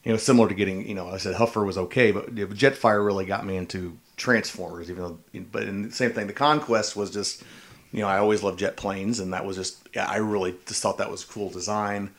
You 0.04 0.14
know, 0.14 0.18
similar 0.18 0.48
to 0.48 0.56
getting, 0.56 0.88
you 0.88 0.96
know, 0.96 1.10
I 1.10 1.18
said 1.18 1.36
Huffer 1.36 1.66
was 1.66 1.78
okay, 1.78 2.12
but 2.12 2.34
Jetfire 2.34 3.06
really 3.06 3.26
got 3.26 3.46
me 3.46 3.58
into 3.58 3.98
Transformers, 4.16 4.90
even 4.90 5.04
though, 5.04 5.42
but 5.52 5.64
in 5.64 5.84
the 5.84 5.92
same 5.92 6.12
thing, 6.12 6.28
the 6.28 6.34
Conquest 6.34 6.96
was 6.96 7.12
just, 7.12 7.44
you 7.92 8.02
know, 8.02 8.08
I 8.08 8.18
always 8.18 8.42
loved 8.42 8.60
jet 8.60 8.78
planes, 8.78 9.20
and 9.20 9.34
that 9.34 9.46
was 9.46 9.58
just, 9.58 9.90
I 9.98 10.18
really 10.18 10.56
just 10.66 10.82
thought 10.82 10.98
that 11.00 11.12
was 11.12 11.26
cool 11.26 11.50
design, 11.50 12.12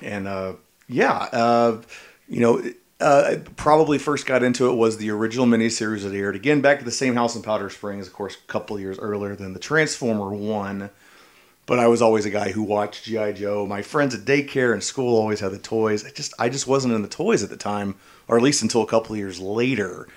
and 0.00 0.26
uh, 0.26 0.54
yeah, 0.88 1.28
uh, 1.32 1.80
you 2.28 2.40
know, 2.40 2.62
uh, 3.02 3.38
probably 3.56 3.98
first 3.98 4.26
got 4.26 4.42
into 4.42 4.70
it 4.70 4.74
was 4.74 4.96
the 4.96 5.10
original 5.10 5.46
miniseries 5.46 6.02
that 6.02 6.14
aired 6.14 6.36
again 6.36 6.60
back 6.60 6.78
at 6.78 6.84
the 6.84 6.90
same 6.90 7.14
house 7.14 7.36
in 7.36 7.42
Powder 7.42 7.68
Springs, 7.68 8.06
of 8.06 8.12
course, 8.12 8.36
a 8.36 8.46
couple 8.46 8.78
years 8.78 8.98
earlier 8.98 9.34
than 9.36 9.52
the 9.52 9.58
Transformer 9.58 10.30
one. 10.30 10.90
But 11.66 11.78
I 11.78 11.86
was 11.86 12.02
always 12.02 12.24
a 12.24 12.30
guy 12.30 12.50
who 12.52 12.62
watched 12.62 13.04
GI 13.04 13.34
Joe. 13.34 13.66
My 13.66 13.82
friends 13.82 14.14
at 14.14 14.22
daycare 14.22 14.72
and 14.72 14.82
school 14.82 15.16
always 15.16 15.40
had 15.40 15.52
the 15.52 15.58
toys. 15.58 16.04
I 16.04 16.10
just 16.10 16.34
I 16.38 16.48
just 16.48 16.66
wasn't 16.66 16.94
in 16.94 17.02
the 17.02 17.08
toys 17.08 17.42
at 17.42 17.50
the 17.50 17.56
time, 17.56 17.94
or 18.26 18.36
at 18.36 18.42
least 18.42 18.62
until 18.62 18.82
a 18.82 18.86
couple 18.86 19.16
years 19.16 19.40
later. 19.40 20.08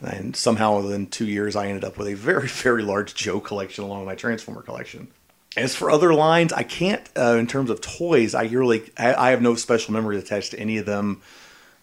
And 0.00 0.34
somehow 0.34 0.80
within 0.80 1.06
two 1.06 1.26
years, 1.26 1.56
I 1.56 1.66
ended 1.66 1.84
up 1.84 1.98
with 1.98 2.08
a 2.08 2.14
very, 2.14 2.48
very 2.48 2.82
large 2.82 3.14
Joe 3.14 3.40
collection 3.40 3.84
along 3.84 4.00
with 4.00 4.06
my 4.06 4.14
Transformer 4.14 4.62
collection. 4.62 5.08
As 5.56 5.74
for 5.74 5.90
other 5.90 6.14
lines, 6.14 6.52
I 6.52 6.62
can't, 6.62 7.02
uh, 7.16 7.36
in 7.36 7.48
terms 7.48 7.70
of 7.70 7.80
toys, 7.80 8.34
I 8.34 8.44
really, 8.44 8.88
I, 8.96 9.14
I, 9.14 9.30
have 9.30 9.42
no 9.42 9.56
special 9.56 9.92
memories 9.92 10.22
attached 10.22 10.52
to 10.52 10.60
any 10.60 10.78
of 10.78 10.86
them. 10.86 11.22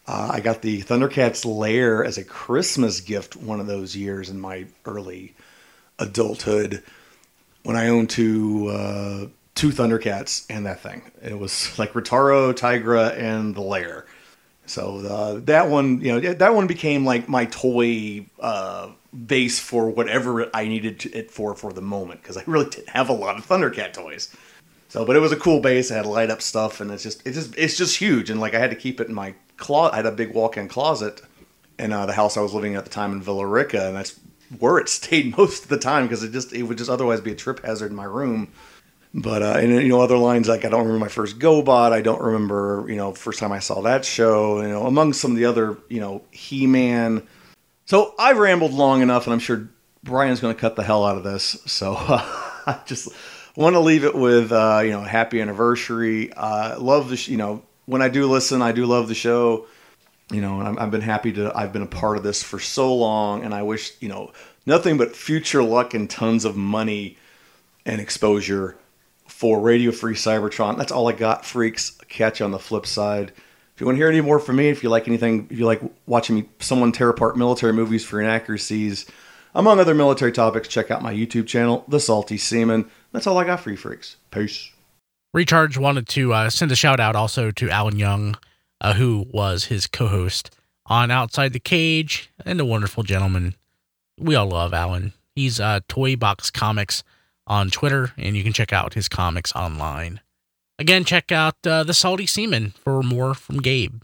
Uh, 0.07 0.29
I 0.33 0.39
got 0.39 0.61
the 0.61 0.81
Thundercats 0.83 1.45
Lair 1.45 2.03
as 2.03 2.17
a 2.17 2.23
Christmas 2.23 3.01
gift 3.01 3.35
one 3.35 3.59
of 3.59 3.67
those 3.67 3.95
years 3.95 4.29
in 4.29 4.39
my 4.39 4.65
early 4.85 5.35
adulthood 5.99 6.81
when 7.63 7.75
I 7.75 7.89
owned 7.89 8.09
two, 8.09 8.67
uh, 8.67 9.27
two 9.53 9.69
Thundercats 9.69 10.45
and 10.49 10.65
that 10.65 10.79
thing. 10.79 11.01
It 11.21 11.37
was 11.37 11.77
like 11.79 11.93
Ritaro, 11.93 12.53
Tygra, 12.53 13.17
and 13.17 13.53
the 13.53 13.61
Lair. 13.61 14.05
So 14.65 14.97
uh, 14.99 15.39
that 15.45 15.69
one, 15.69 16.01
you 16.01 16.19
know, 16.19 16.33
that 16.33 16.53
one 16.53 16.67
became 16.67 17.05
like 17.05 17.27
my 17.27 17.45
toy 17.45 18.25
uh, 18.39 18.89
base 19.25 19.59
for 19.59 19.89
whatever 19.89 20.49
I 20.53 20.67
needed 20.67 21.05
it 21.13 21.31
for 21.31 21.55
for 21.55 21.71
the 21.71 21.81
moment 21.81 22.21
because 22.21 22.37
I 22.37 22.43
really 22.45 22.69
didn't 22.69 22.89
have 22.89 23.09
a 23.09 23.13
lot 23.13 23.37
of 23.37 23.47
Thundercat 23.47 23.93
toys. 23.93 24.33
So, 24.89 25.05
but 25.05 25.15
it 25.15 25.19
was 25.19 25.31
a 25.31 25.37
cool 25.37 25.59
base. 25.59 25.91
It 25.91 25.95
had 25.95 26.05
light 26.05 26.29
up 26.29 26.41
stuff, 26.41 26.79
and 26.79 26.91
it's 26.91 27.03
just 27.03 27.25
it's 27.25 27.35
just 27.35 27.57
it's 27.57 27.77
just 27.77 27.97
huge. 27.97 28.29
And 28.29 28.39
like 28.39 28.53
I 28.53 28.59
had 28.59 28.69
to 28.69 28.75
keep 28.75 29.01
it 29.01 29.07
in 29.07 29.13
my 29.13 29.33
closet. 29.57 29.93
I 29.93 29.97
had 29.97 30.05
a 30.05 30.11
big 30.11 30.33
walk-in 30.33 30.67
closet 30.67 31.21
in 31.77 31.91
uh, 31.91 32.05
the 32.05 32.13
house 32.13 32.37
I 32.37 32.41
was 32.41 32.53
living 32.53 32.75
at 32.75 32.85
the 32.85 32.89
time 32.89 33.11
in 33.11 33.21
Villa 33.21 33.45
Rica, 33.45 33.87
and 33.87 33.95
that's 33.95 34.19
where 34.59 34.77
it 34.77 34.89
stayed 34.89 35.37
most 35.37 35.63
of 35.63 35.69
the 35.69 35.77
time 35.77 36.05
because 36.05 36.23
it 36.23 36.31
just 36.31 36.53
it 36.53 36.63
would 36.63 36.77
just 36.77 36.89
otherwise 36.89 37.21
be 37.21 37.31
a 37.31 37.35
trip 37.35 37.65
hazard 37.65 37.91
in 37.91 37.97
my 37.97 38.05
room. 38.05 38.51
But 39.13 39.41
uh, 39.41 39.55
and 39.59 39.71
you 39.71 39.89
know 39.89 40.01
other 40.01 40.17
lines 40.17 40.47
like 40.47 40.63
I 40.63 40.69
don't 40.69 40.81
remember 40.81 40.99
my 40.99 41.09
first 41.09 41.39
GoBot. 41.39 41.91
I 41.91 42.01
don't 42.01 42.21
remember 42.21 42.85
you 42.87 42.95
know 42.95 43.13
first 43.13 43.39
time 43.39 43.51
I 43.51 43.59
saw 43.59 43.81
that 43.81 44.05
show. 44.05 44.61
You 44.61 44.69
know 44.69 44.85
among 44.85 45.13
some 45.13 45.31
of 45.31 45.37
the 45.37 45.45
other 45.45 45.77
you 45.89 45.99
know 45.99 46.21
He 46.31 46.67
Man. 46.67 47.27
So 47.85 48.13
I've 48.19 48.37
rambled 48.37 48.73
long 48.73 49.01
enough, 49.01 49.25
and 49.25 49.33
I'm 49.33 49.39
sure 49.39 49.69
Brian's 50.03 50.39
going 50.39 50.53
to 50.53 50.59
cut 50.59 50.75
the 50.75 50.83
hell 50.83 51.05
out 51.05 51.17
of 51.17 51.23
this. 51.23 51.57
So 51.65 51.95
uh, 51.97 52.21
I 52.67 52.79
just 52.85 53.09
want 53.57 53.73
to 53.75 53.79
leave 53.79 54.05
it 54.05 54.15
with 54.15 54.51
uh, 54.51 54.81
you 54.83 54.91
know 54.91 55.01
happy 55.01 55.41
anniversary. 55.41 56.31
Uh, 56.33 56.79
love 56.79 57.09
the 57.09 57.17
sh- 57.17 57.29
you 57.29 57.37
know 57.37 57.63
when 57.85 58.01
I 58.01 58.09
do 58.09 58.27
listen, 58.27 58.61
I 58.61 58.71
do 58.71 58.85
love 58.85 59.07
the 59.07 59.15
show. 59.15 59.67
you 60.31 60.41
know, 60.41 60.59
and 60.59 60.67
I'm, 60.67 60.79
I've 60.79 60.91
been 60.91 61.01
happy 61.01 61.31
to. 61.33 61.51
I've 61.55 61.73
been 61.73 61.83
a 61.83 61.87
part 61.87 62.17
of 62.17 62.23
this 62.23 62.43
for 62.43 62.59
so 62.59 62.93
long, 62.93 63.43
and 63.43 63.53
I 63.53 63.63
wish 63.63 63.93
you 63.99 64.09
know 64.09 64.31
nothing 64.65 64.97
but 64.97 65.15
future 65.15 65.63
luck 65.63 65.93
and 65.93 66.09
tons 66.09 66.45
of 66.45 66.55
money 66.55 67.17
and 67.85 68.01
exposure 68.01 68.77
for 69.27 69.59
Radio 69.59 69.91
Free 69.91 70.15
Cybertron. 70.15 70.77
That's 70.77 70.91
all 70.91 71.07
I 71.07 71.13
got, 71.13 71.45
freaks. 71.45 71.91
Catch 72.09 72.39
you 72.39 72.45
on 72.45 72.51
the 72.51 72.59
flip 72.59 72.85
side. 72.85 73.31
If 73.75 73.81
you 73.81 73.85
want 73.85 73.95
to 73.95 73.99
hear 73.99 74.09
any 74.09 74.21
more 74.21 74.39
from 74.39 74.55
me, 74.55 74.69
if 74.69 74.81
you 74.83 74.89
like 74.89 75.07
anything, 75.07 75.47
if 75.51 75.59
you 75.59 75.65
like 75.65 75.81
watching 76.07 76.35
me 76.35 76.49
someone 76.59 76.91
tear 76.91 77.09
apart 77.09 77.37
military 77.37 77.73
movies 77.73 78.03
for 78.03 78.19
inaccuracies, 78.19 79.05
among 79.53 79.79
other 79.79 79.93
military 79.93 80.31
topics, 80.31 80.67
check 80.67 80.89
out 80.89 81.03
my 81.03 81.13
YouTube 81.13 81.47
channel, 81.47 81.85
The 81.87 81.99
Salty 81.99 82.37
Seaman. 82.37 82.89
That's 83.11 83.27
all 83.27 83.37
I 83.37 83.43
got 83.45 83.59
for 83.59 83.71
you, 83.71 83.77
freaks. 83.77 84.17
Peace. 84.31 84.71
Recharge 85.33 85.77
wanted 85.77 86.07
to 86.09 86.33
uh, 86.33 86.49
send 86.49 86.71
a 86.71 86.75
shout 86.75 86.99
out 86.99 87.15
also 87.15 87.51
to 87.51 87.69
Alan 87.69 87.99
Young, 87.99 88.37
uh, 88.81 88.93
who 88.93 89.25
was 89.31 89.65
his 89.65 89.87
co 89.87 90.07
host 90.07 90.55
on 90.85 91.11
Outside 91.11 91.53
the 91.53 91.59
Cage, 91.59 92.31
and 92.45 92.59
a 92.59 92.65
wonderful 92.65 93.03
gentleman. 93.03 93.55
We 94.19 94.35
all 94.35 94.47
love 94.47 94.73
Alan. 94.73 95.13
He's 95.35 95.59
uh, 95.59 95.81
Toy 95.87 96.15
Box 96.15 96.49
Comics 96.49 97.03
on 97.45 97.69
Twitter, 97.69 98.13
and 98.17 98.35
you 98.35 98.43
can 98.43 98.53
check 98.53 98.73
out 98.73 98.93
his 98.93 99.07
comics 99.07 99.53
online. 99.55 100.21
Again, 100.79 101.03
check 101.03 101.31
out 101.31 101.55
uh, 101.65 101.83
The 101.83 101.93
Salty 101.93 102.25
Seaman 102.25 102.73
for 102.83 103.01
more 103.03 103.33
from 103.33 103.57
Gabe. 103.59 104.01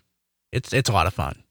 It's, 0.52 0.74
it's 0.74 0.90
a 0.90 0.94
lot 0.94 1.08
of 1.08 1.14
fun. 1.14 1.44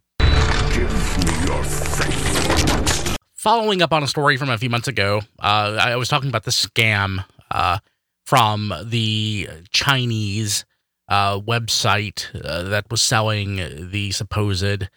Following 3.34 3.82
up 3.82 3.92
on 3.92 4.02
a 4.02 4.06
story 4.06 4.36
from 4.36 4.50
a 4.50 4.58
few 4.58 4.70
months 4.70 4.86
ago, 4.86 5.22
uh, 5.40 5.76
I 5.80 5.96
was 5.96 6.08
talking 6.08 6.28
about 6.28 6.44
the 6.44 6.52
scam 6.52 7.24
uh, 7.52 7.78
from 8.24 8.72
the 8.84 9.48
Chinese 9.70 10.64
uh, 11.08 11.38
website 11.38 12.26
uh, 12.44 12.62
that 12.62 12.90
was 12.90 13.02
selling 13.02 13.90
the 13.90 14.10
supposed 14.12 14.88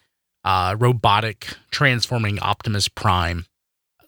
uh, 0.44 0.76
robotic 0.80 1.50
transforming 1.72 2.40
Optimus 2.40 2.88
Prime. 2.88 3.46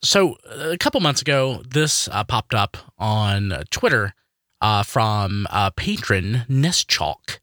So, 0.04 0.38
a 0.50 0.78
couple 0.78 1.02
months 1.02 1.22
ago, 1.22 1.64
this 1.68 2.08
uh, 2.10 2.24
popped 2.24 2.54
up 2.54 2.78
on 2.98 3.64
Twitter 3.72 4.14
from 4.86 5.48
patron 5.76 6.46
Nestchalk. 6.48 7.42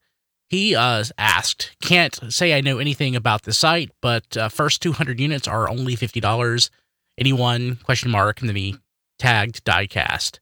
He 0.48 0.76
asked, 0.76 1.76
Can't 1.82 2.32
say 2.32 2.56
I 2.56 2.60
know 2.60 2.78
anything 2.78 3.16
about 3.16 3.42
the 3.42 3.52
site, 3.52 3.90
but 4.00 4.36
first 4.50 4.82
200 4.82 5.18
units 5.18 5.48
are 5.48 5.68
only 5.68 5.96
$50 5.96 6.70
anyone 7.18 7.76
question 7.84 8.10
mark 8.10 8.40
and 8.40 8.48
then 8.48 8.56
he 8.56 8.76
tagged 9.18 9.64
diecast 9.64 10.38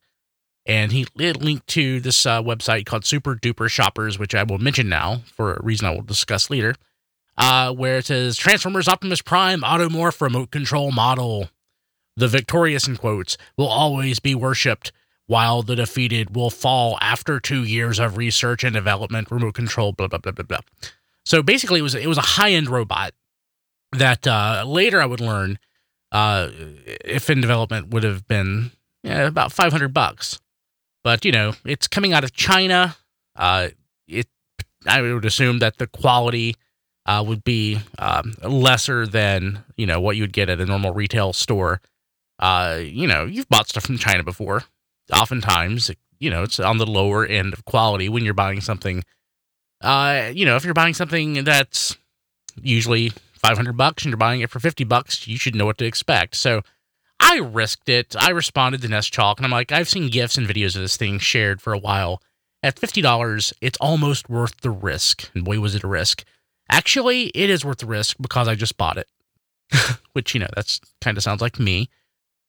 and 0.65 0.93
he 0.93 1.07
linked 1.17 1.67
to 1.67 2.01
this 2.01 2.25
uh, 2.25 2.41
website 2.41 2.87
called 2.87 3.05
super 3.05 3.35
duper 3.35 3.69
shoppers 3.69 4.19
which 4.19 4.35
i 4.35 4.43
will 4.43 4.59
mention 4.59 4.89
now 4.89 5.23
for 5.27 5.55
a 5.55 5.63
reason 5.63 5.87
i 5.87 5.91
will 5.91 6.03
discuss 6.03 6.51
later 6.51 6.75
uh, 7.39 7.73
where 7.73 7.99
it 7.99 8.07
says 8.07 8.37
transformers 8.37 8.89
optimus 8.89 9.23
prime 9.23 9.63
automorph 9.63 10.21
remote 10.21 10.51
control 10.51 10.93
model 10.93 11.49
the 12.17 12.29
victorious 12.29 12.87
in 12.87 12.97
quotes 12.97 13.37
will 13.57 13.69
always 13.69 14.19
be 14.19 14.35
worshipped 14.35 14.93
while 15.27 15.63
the 15.63 15.77
defeated 15.77 16.35
will 16.35 16.51
fall 16.51 16.99
after 17.01 17.41
two 17.41 17.65
years 17.65 17.99
of 17.99 18.17
research 18.17 18.65
and 18.65 18.75
development 18.75 19.31
remote 19.31 19.55
control 19.55 19.93
blah 19.93 20.09
blah 20.09 20.19
blah 20.19 20.33
blah 20.33 20.45
blah 20.45 20.61
so 21.25 21.43
basically 21.43 21.81
it 21.81 21.83
was 21.83 21.95
it 21.95 22.07
was 22.07 22.19
a 22.19 22.23
high-end 22.23 22.69
robot 22.69 23.13
that 23.93 24.27
uh, 24.27 24.65
later 24.67 25.01
i 25.01 25.07
would 25.07 25.21
learn 25.21 25.59
uh, 26.13 26.51
if 27.05 27.31
in 27.31 27.41
development 27.41 27.89
would 27.89 28.03
have 28.03 28.29
been 28.29 28.71
yeah, 29.03 29.27
about 29.27 29.53
500 29.53 29.93
bucks. 29.93 30.41
But, 31.05 31.25
you 31.25 31.33
know, 31.33 31.55
it's 31.65 31.89
coming 31.89 32.13
out 32.13 32.25
of 32.25 32.33
China. 32.33 32.97
Uh, 33.37 33.69
it, 34.07 34.29
I 34.87 35.03
would 35.03 35.25
assume 35.25 35.59
that 35.59 35.79
the 35.79 35.87
quality 35.87 36.57
uh, 37.07 37.25
would 37.27 37.45
be 37.45 37.81
um, 37.99 38.35
lesser 38.43 39.07
than, 39.07 39.65
you 39.77 39.87
know, 39.87 40.01
what 40.01 40.17
you 40.17 40.23
would 40.23 40.33
get 40.33 40.49
at 40.49 40.61
a 40.61 40.67
normal 40.67 40.93
retail 40.93 41.33
store. 41.33 41.81
Uh, 42.39 42.81
you 42.83 43.07
know, 43.07 43.25
you've 43.25 43.49
bought 43.49 43.69
stuff 43.69 43.85
from 43.85 43.99
China 43.99 44.23
before. 44.23 44.65
Oftentimes, 45.13 45.91
you 46.21 46.31
know, 46.31 46.45
it's 46.45 46.61
on 46.61 46.79
the 46.79 46.87
lower 46.87 47.27
end 47.27 47.53
of 47.53 47.65
quality 47.65 48.09
when 48.09 48.25
you're 48.25 48.35
buying 48.35 48.61
something. 48.61 49.05
Uh, 49.81 50.31
you 50.33 50.47
know, 50.47 50.57
if 50.57 50.65
you're 50.65 50.75
buying 50.75 50.95
something 50.95 51.45
that's 51.45 51.97
usually 52.61 53.11
500 53.35 53.77
bucks 53.77 54.05
and 54.05 54.11
you're 54.11 54.17
buying 54.17 54.41
it 54.41 54.51
for 54.51 54.61
50 54.61 54.85
bucks, 54.85 55.27
you 55.27 55.37
should 55.37 55.57
know 55.57 55.67
what 55.67 55.79
to 55.79 55.85
expect. 55.85 56.37
So 56.37 56.63
I 57.21 57.39
risked 57.39 57.89
it. 57.89 58.15
I 58.19 58.31
responded 58.31 58.83
to 58.83 58.89
Nest 58.89 59.13
Chalk, 59.13 59.39
and 59.39 59.47
I'm 59.47 59.53
like, 59.53 59.73
I've 59.73 59.89
seen 59.89 60.11
gifs 60.11 60.37
and 60.37 60.47
videos 60.47 60.77
of 60.77 60.83
this 60.83 60.97
thing 60.97 61.19
shared 61.19 61.63
for 61.63 61.73
a 61.73 61.79
while. 61.79 62.21
At 62.63 62.77
$50, 62.77 63.53
it's 63.61 63.79
almost 63.81 64.29
worth 64.29 64.61
the 64.61 64.71
risk. 64.71 65.31
And 65.35 65.45
boy, 65.45 65.61
was 65.61 65.75
it 65.75 65.85
a 65.85 65.89
risk. 65.89 66.25
Actually, 66.71 67.27
it 67.29 67.51
is 67.51 67.65
worth 67.65 67.79
the 67.79 67.87
risk 67.87 68.17
because 68.21 68.49
I 68.49 68.55
just 68.55 68.77
bought 68.77 68.99
it. 68.99 69.09
Which, 70.13 70.35
you 70.35 70.41
know, 70.41 70.49
that's 70.55 70.81
kind 71.01 71.17
of 71.17 71.23
sounds 71.23 71.41
like 71.41 71.59
me. 71.59 71.89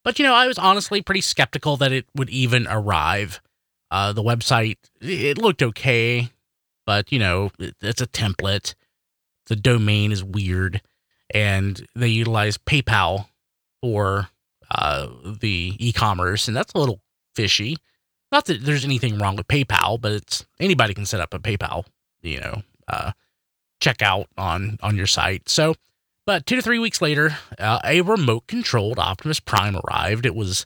But, 0.04 0.20
you 0.20 0.26
know, 0.26 0.34
I 0.34 0.48
was 0.48 0.58
honestly 0.58 1.02
pretty 1.02 1.22
skeptical 1.22 1.78
that 1.78 1.92
it 1.92 2.06
would 2.16 2.30
even 2.30 2.68
arrive. 2.70 3.42
Uh, 3.90 4.12
the 4.12 4.24
website, 4.24 4.78
it 5.02 5.38
looked 5.38 5.64
okay, 5.64 6.30
but, 6.86 7.12
you 7.12 7.20
know, 7.20 7.52
it's 7.60 8.02
a 8.02 8.08
template 8.08 8.74
the 9.48 9.56
domain 9.56 10.12
is 10.12 10.24
weird, 10.24 10.82
and 11.34 11.88
they 11.96 12.08
utilize 12.08 12.58
PayPal 12.58 13.28
for 13.82 14.30
uh, 14.74 15.08
the 15.40 15.76
e-commerce, 15.80 16.48
and 16.48 16.56
that's 16.58 16.74
a 16.74 16.78
little 16.78 17.02
fishy. 17.36 17.78
Not 18.32 18.46
that 18.46 18.64
there's 18.64 18.86
anything 18.86 19.20
wrong 19.20 19.36
with 19.36 19.48
PayPal, 19.48 20.02
but 20.02 20.12
it's 20.12 20.46
anybody 20.60 20.94
can 20.94 21.06
set 21.06 21.22
up 21.22 21.34
a 21.34 21.40
PayPal, 21.40 21.86
you 22.22 22.40
know, 22.40 22.64
uh, 22.88 23.12
checkout 23.82 24.26
on 24.38 24.78
on 24.82 24.98
your 24.98 25.08
site. 25.08 25.48
So, 25.50 25.76
but 26.26 26.46
two 26.46 26.56
to 26.56 26.62
three 26.62 26.80
weeks 26.80 27.02
later, 27.02 27.38
uh, 27.60 27.80
a 27.84 28.02
remote 28.02 28.48
controlled 28.48 28.98
Optimus 29.00 29.40
Prime 29.40 29.78
arrived. 29.86 30.26
It 30.26 30.36
was, 30.36 30.66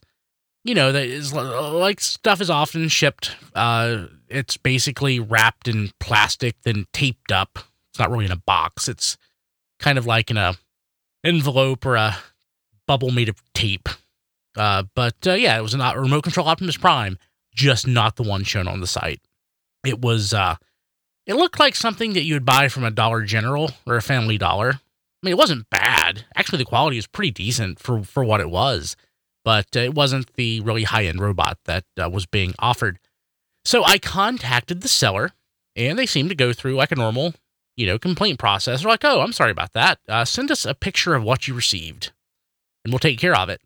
you 0.63 0.75
know, 0.75 0.91
that 0.93 1.05
is 1.05 1.33
like 1.33 1.99
stuff 1.99 2.39
is 2.39 2.49
often 2.49 2.87
shipped. 2.87 3.35
Uh, 3.53 4.05
it's 4.29 4.55
basically 4.55 5.19
wrapped 5.19 5.67
in 5.67 5.91
plastic, 5.99 6.55
then 6.63 6.85
taped 6.93 7.31
up 7.31 7.59
it's 7.97 7.99
not 7.99 8.11
really 8.11 8.25
in 8.25 8.31
a 8.31 8.37
box. 8.45 8.87
It's 8.87 9.17
kind 9.79 9.97
of 9.97 10.05
like 10.05 10.29
in 10.29 10.37
a 10.37 10.53
envelope 11.23 11.83
or 11.83 11.95
a 11.95 12.15
bubble 12.87 13.11
made 13.11 13.29
of 13.29 13.41
tape. 13.53 13.89
Uh, 14.55 14.83
but 14.95 15.15
uh, 15.25 15.33
yeah, 15.33 15.57
it 15.57 15.61
was 15.61 15.73
a 15.73 15.93
remote 15.95 16.23
control 16.23 16.47
Optimus 16.47 16.77
Prime, 16.77 17.17
just 17.53 17.87
not 17.87 18.15
the 18.15 18.23
one 18.23 18.43
shown 18.43 18.67
on 18.67 18.81
the 18.81 18.87
site. 18.87 19.21
It 19.85 20.01
was. 20.01 20.33
Uh, 20.33 20.55
it 21.27 21.35
looked 21.35 21.59
like 21.59 21.75
something 21.75 22.13
that 22.13 22.23
you 22.23 22.35
would 22.35 22.45
buy 22.45 22.69
from 22.69 22.83
a 22.83 22.91
Dollar 22.91 23.23
General 23.23 23.71
or 23.85 23.97
a 23.97 24.01
Family 24.01 24.37
Dollar. 24.37 24.69
I 24.71 25.25
mean, 25.25 25.33
it 25.33 25.37
wasn't 25.37 25.69
bad. 25.69 26.25
Actually, 26.35 26.59
the 26.59 26.65
quality 26.65 26.95
was 26.95 27.07
pretty 27.07 27.31
decent 27.31 27.79
for 27.79 28.03
for 28.03 28.23
what 28.23 28.41
it 28.41 28.49
was, 28.49 28.95
but 29.45 29.67
uh, 29.75 29.81
it 29.81 29.93
wasn't 29.93 30.33
the 30.33 30.61
really 30.61 30.83
high 30.83 31.05
end 31.05 31.21
robot 31.21 31.59
that 31.65 31.83
uh, 32.01 32.09
was 32.09 32.25
being 32.25 32.53
offered. 32.57 32.97
So 33.63 33.83
I 33.83 33.99
contacted 33.99 34.81
the 34.81 34.87
seller, 34.87 35.33
and 35.75 35.99
they 35.99 36.05
seemed 36.05 36.29
to 36.29 36.35
go 36.35 36.53
through 36.53 36.75
like 36.75 36.91
a 36.91 36.95
normal 36.95 37.35
you 37.75 37.85
know, 37.85 37.99
complaint 37.99 38.39
process. 38.39 38.81
They're 38.81 38.89
like, 38.89 39.05
oh, 39.05 39.21
I'm 39.21 39.31
sorry 39.31 39.51
about 39.51 39.73
that. 39.73 39.99
Uh, 40.09 40.25
send 40.25 40.49
us 40.49 40.65
a 40.65 40.73
picture 40.73 41.13
of 41.13 41.23
what 41.23 41.47
you 41.47 41.53
received 41.53 42.11
and 42.83 42.93
we'll 42.93 42.99
take 42.99 43.19
care 43.19 43.35
of 43.35 43.49
it. 43.49 43.61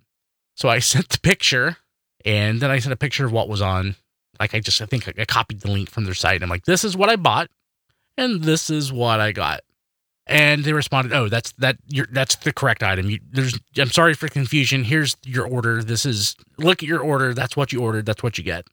So 0.56 0.70
I 0.70 0.80
sent 0.94 1.10
the 1.10 1.20
picture 1.20 1.78
and 2.26 2.62
then 2.62 2.72
I 2.72 2.80
sent 2.80 2.94
a 2.94 2.98
picture 2.98 3.26
of 3.26 3.32
what 3.32 3.50
was 3.50 3.62
on. 3.62 3.96
Like, 4.40 4.56
I 4.56 4.60
just, 4.60 4.82
I 4.82 4.86
think 4.86 5.08
I 5.20 5.26
copied 5.26 5.62
the 5.62 5.70
link 5.70 5.90
from 5.90 6.06
their 6.06 6.16
site. 6.16 6.42
I'm 6.42 6.50
like, 6.50 6.66
this 6.66 6.84
is 6.84 6.98
what 6.98 7.10
I 7.10 7.16
bought 7.16 7.50
and 8.18 8.44
this 8.44 8.70
is 8.70 8.92
what 8.92 9.20
I 9.20 9.32
got. 9.32 9.62
And 10.28 10.64
they 10.64 10.72
responded, 10.72 11.14
"Oh, 11.14 11.28
that's 11.28 11.52
that. 11.54 11.78
You're, 11.88 12.08
that's 12.12 12.36
the 12.36 12.54
correct 12.54 12.84
item. 12.84 13.10
You, 13.10 13.20
there's. 13.32 13.60
I'm 13.78 13.90
sorry 13.90 14.14
for 14.14 14.28
confusion. 14.30 14.84
Here's 14.84 15.18
your 15.26 15.48
order. 15.48 15.84
This 15.84 16.06
is 16.06 16.36
look 16.58 16.84
at 16.84 16.88
your 16.88 17.00
order. 17.00 17.34
That's 17.34 17.58
what 17.58 17.74
you 17.74 17.82
ordered. 17.82 18.06
That's 18.06 18.22
what 18.22 18.38
you 18.38 18.44
get." 18.44 18.66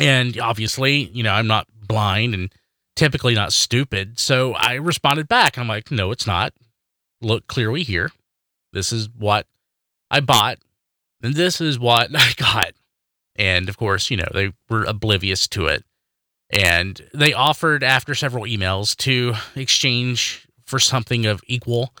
And 0.00 0.38
obviously, 0.38 1.04
you 1.04 1.22
know, 1.22 1.32
I'm 1.32 1.46
not 1.46 1.68
blind 1.86 2.34
and 2.34 2.52
typically 2.96 3.34
not 3.34 3.52
stupid. 3.52 4.18
So 4.18 4.54
I 4.54 4.74
responded 4.74 5.28
back. 5.28 5.56
I'm 5.56 5.68
like, 5.68 5.90
no, 5.90 6.10
it's 6.10 6.26
not. 6.26 6.52
Look 7.20 7.46
clearly 7.46 7.82
here. 7.82 8.10
This 8.72 8.92
is 8.92 9.08
what 9.10 9.46
I 10.10 10.20
bought, 10.20 10.58
and 11.22 11.34
this 11.34 11.60
is 11.60 11.78
what 11.78 12.10
I 12.14 12.32
got. 12.36 12.72
And 13.36 13.68
of 13.68 13.76
course, 13.76 14.10
you 14.10 14.16
know, 14.16 14.28
they 14.32 14.52
were 14.68 14.84
oblivious 14.84 15.48
to 15.48 15.66
it. 15.66 15.84
And 16.52 17.00
they 17.14 17.32
offered, 17.32 17.84
after 17.84 18.14
several 18.14 18.44
emails, 18.44 18.96
to 18.98 19.34
exchange 19.54 20.46
for 20.64 20.80
something 20.80 21.24
of 21.26 21.40
equal 21.46 21.94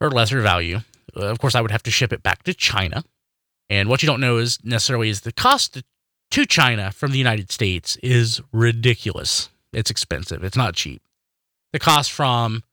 or 0.00 0.10
lesser 0.10 0.40
value. 0.40 0.80
Of 1.14 1.38
course, 1.38 1.54
I 1.54 1.60
would 1.60 1.70
have 1.70 1.82
to 1.82 1.90
ship 1.90 2.12
it 2.12 2.22
back 2.22 2.42
to 2.44 2.54
China. 2.54 3.04
And 3.68 3.88
what 3.88 4.02
you 4.02 4.06
don't 4.06 4.20
know 4.20 4.38
is 4.38 4.58
necessarily 4.64 5.10
is 5.10 5.20
the 5.20 5.32
cost 5.32 5.82
to 6.30 6.46
China 6.46 6.90
from 6.90 7.12
the 7.12 7.18
United 7.18 7.50
States 7.50 7.96
is 8.02 8.40
ridiculous. 8.52 9.50
It's 9.72 9.90
expensive. 9.90 10.42
It's 10.42 10.56
not 10.56 10.74
cheap. 10.74 11.02
The 11.72 11.78
cost 11.78 12.10
from 12.10 12.64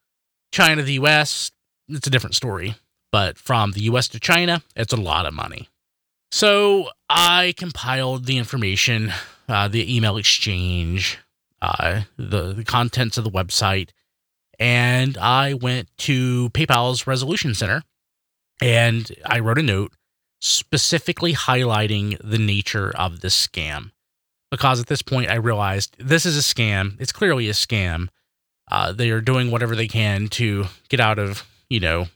China 0.52 0.78
to 0.78 0.84
the 0.84 0.94
US, 0.94 1.52
it's 1.88 2.08
a 2.08 2.10
different 2.10 2.36
story. 2.36 2.76
But 3.12 3.38
from 3.38 3.72
the 3.72 3.82
US 3.84 4.08
to 4.10 4.20
China, 4.20 4.62
it's 4.76 4.94
a 4.94 4.98
lot 4.98 5.26
of 5.26 5.34
money. 5.34 5.70
So 6.32 6.90
I 7.10 7.54
compiled 7.58 8.26
the 8.26 8.38
information, 8.38 9.12
uh, 9.48 9.68
the 9.68 9.96
email 9.96 10.18
exchange, 10.18 11.18
uh, 11.62 12.02
the, 12.18 12.54
the 12.54 12.64
contents 12.64 13.18
of 13.18 13.24
the 13.24 13.32
website, 13.32 13.90
and 14.60 15.18
I 15.18 15.54
went 15.54 15.90
to 16.00 16.50
PayPal's 16.50 17.08
resolution 17.08 17.56
center 17.56 17.84
and 18.62 19.10
I 19.26 19.40
wrote 19.40 19.58
a 19.58 19.64
note 19.64 19.94
specifically 20.42 21.34
highlighting 21.34 22.18
the 22.24 22.38
nature 22.38 22.92
of 22.96 23.22
this 23.22 23.48
scam. 23.48 23.92
Because 24.52 24.80
at 24.80 24.88
this 24.88 25.02
point, 25.02 25.30
I 25.30 25.36
realized 25.36 25.96
this 26.00 26.26
is 26.26 26.38
a 26.38 26.42
scam. 26.42 27.00
It's 27.00 27.12
clearly 27.12 27.50
a 27.50 27.54
scam. 27.54 28.08
Uh, 28.70 28.92
they 28.92 29.12
are 29.12 29.22
doing 29.22 29.52
whatever 29.52 29.76
they 29.76 29.88
can 29.88 30.28
to 30.30 30.66
get 30.90 31.00
out 31.00 31.20
of, 31.20 31.48
you 31.70 31.80
know, 31.80 32.08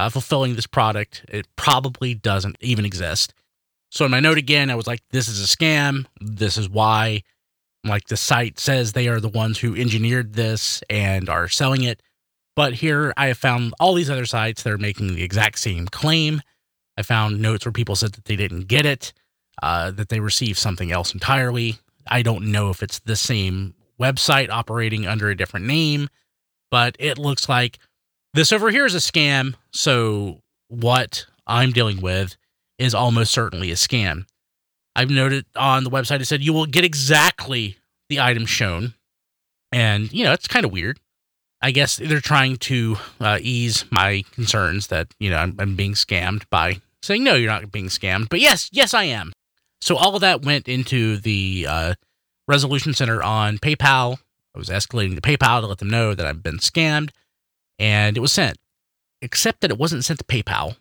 uh, 0.00 0.08
fulfilling 0.08 0.56
this 0.56 0.66
product. 0.66 1.26
It 1.28 1.46
probably 1.56 2.14
doesn't 2.14 2.56
even 2.60 2.86
exist. 2.86 3.34
So 3.90 4.06
in 4.06 4.10
my 4.10 4.20
note 4.20 4.38
again, 4.38 4.70
I 4.70 4.74
was 4.74 4.86
like, 4.86 5.02
this 5.10 5.28
is 5.28 5.42
a 5.42 5.56
scam. 5.56 6.06
This 6.20 6.56
is 6.56 6.70
why. 6.70 7.22
Like 7.84 8.06
the 8.06 8.16
site 8.16 8.58
says 8.58 8.92
they 8.92 9.08
are 9.08 9.20
the 9.20 9.28
ones 9.28 9.58
who 9.58 9.74
engineered 9.74 10.32
this 10.32 10.82
and 10.88 11.28
are 11.28 11.48
selling 11.48 11.82
it. 11.82 12.02
But 12.56 12.74
here 12.74 13.12
I 13.16 13.26
have 13.26 13.38
found 13.38 13.74
all 13.78 13.94
these 13.94 14.10
other 14.10 14.26
sites 14.26 14.62
that 14.62 14.72
are 14.72 14.78
making 14.78 15.14
the 15.14 15.22
exact 15.22 15.58
same 15.58 15.86
claim. 15.86 16.40
I 16.96 17.02
found 17.02 17.40
notes 17.40 17.66
where 17.66 17.72
people 17.72 17.96
said 17.96 18.12
that 18.12 18.24
they 18.24 18.36
didn't 18.36 18.68
get 18.68 18.86
it, 18.86 19.12
uh, 19.62 19.90
that 19.92 20.08
they 20.08 20.20
received 20.20 20.58
something 20.58 20.90
else 20.92 21.12
entirely. 21.12 21.78
I 22.06 22.22
don't 22.22 22.52
know 22.52 22.70
if 22.70 22.82
it's 22.82 23.00
the 23.00 23.16
same 23.16 23.74
website 24.00 24.48
operating 24.48 25.06
under 25.06 25.28
a 25.28 25.36
different 25.36 25.66
name, 25.66 26.08
but 26.70 26.96
it 26.98 27.18
looks 27.18 27.48
like 27.50 27.78
this 28.34 28.52
over 28.52 28.70
here 28.70 28.86
is 28.86 28.94
a 28.94 28.98
scam. 28.98 29.54
So 29.72 30.40
what 30.68 31.26
I'm 31.46 31.72
dealing 31.72 32.00
with 32.00 32.36
is 32.78 32.94
almost 32.94 33.32
certainly 33.32 33.70
a 33.70 33.74
scam. 33.74 34.26
I've 34.96 35.10
noted 35.10 35.46
on 35.56 35.84
the 35.84 35.90
website 35.90 36.20
it 36.20 36.26
said 36.26 36.42
you 36.42 36.52
will 36.52 36.66
get 36.66 36.84
exactly 36.84 37.76
the 38.08 38.20
item 38.20 38.46
shown. 38.46 38.94
And, 39.72 40.12
you 40.12 40.24
know, 40.24 40.32
it's 40.32 40.48
kind 40.48 40.64
of 40.64 40.72
weird. 40.72 40.98
I 41.62 41.70
guess 41.70 41.96
they're 41.96 42.20
trying 42.20 42.56
to 42.56 42.96
uh, 43.20 43.38
ease 43.40 43.84
my 43.90 44.24
concerns 44.32 44.88
that, 44.88 45.14
you 45.20 45.30
know, 45.30 45.36
I'm, 45.36 45.54
I'm 45.58 45.76
being 45.76 45.92
scammed 45.92 46.44
by 46.50 46.80
saying, 47.02 47.22
no, 47.22 47.34
you're 47.34 47.50
not 47.50 47.70
being 47.70 47.88
scammed. 47.88 48.28
But 48.30 48.40
yes, 48.40 48.68
yes, 48.72 48.94
I 48.94 49.04
am. 49.04 49.32
So 49.80 49.96
all 49.96 50.14
of 50.14 50.22
that 50.22 50.42
went 50.42 50.68
into 50.68 51.18
the 51.18 51.66
uh, 51.68 51.94
resolution 52.48 52.94
center 52.94 53.22
on 53.22 53.58
PayPal. 53.58 54.18
I 54.54 54.58
was 54.58 54.68
escalating 54.68 55.14
to 55.14 55.20
PayPal 55.20 55.60
to 55.60 55.66
let 55.66 55.78
them 55.78 55.90
know 55.90 56.14
that 56.14 56.26
I've 56.26 56.42
been 56.42 56.58
scammed, 56.58 57.10
and 57.80 58.16
it 58.16 58.20
was 58.20 58.30
sent. 58.30 58.58
Except 59.22 59.62
that 59.62 59.70
it 59.70 59.78
wasn't 59.78 60.04
sent 60.04 60.20
to 60.20 60.24
PayPal. 60.24 60.76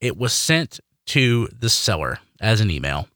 It 0.00 0.16
was 0.16 0.32
sent 0.32 0.78
to 1.06 1.48
the 1.48 1.68
seller 1.68 2.18
as 2.40 2.60
an 2.60 2.70
email 2.70 3.08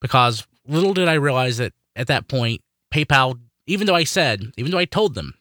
because 0.00 0.46
little 0.66 0.94
did 0.94 1.08
I 1.08 1.14
realize 1.14 1.56
that 1.56 1.72
at 1.96 2.06
that 2.06 2.28
point, 2.28 2.60
PayPal, 2.92 3.40
even 3.66 3.86
though 3.86 3.94
I 3.94 4.04
said, 4.04 4.52
even 4.56 4.70
though 4.70 4.78
I 4.78 4.84
told 4.84 5.14
them 5.14 5.34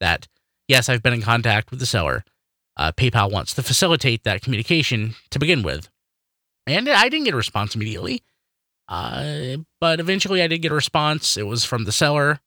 that, 0.00 0.28
yes, 0.68 0.88
I've 0.88 1.02
been 1.02 1.14
in 1.14 1.22
contact 1.22 1.70
with 1.70 1.80
the 1.80 1.86
seller, 1.86 2.24
uh, 2.76 2.92
PayPal 2.92 3.30
wants 3.30 3.54
to 3.54 3.62
facilitate 3.62 4.24
that 4.24 4.42
communication 4.42 5.14
to 5.30 5.38
begin 5.38 5.62
with. 5.62 5.88
And 6.66 6.88
I 6.88 7.08
didn't 7.08 7.24
get 7.24 7.34
a 7.34 7.38
response 7.38 7.74
immediately. 7.74 8.22
Uh, 8.88 9.56
but 9.80 10.00
eventually 10.00 10.42
I 10.42 10.46
did 10.46 10.58
get 10.58 10.72
a 10.72 10.76
response. 10.76 11.36
It 11.36 11.46
was 11.46 11.64
from 11.64 11.84
the 11.84 11.92
seller. 11.92 12.40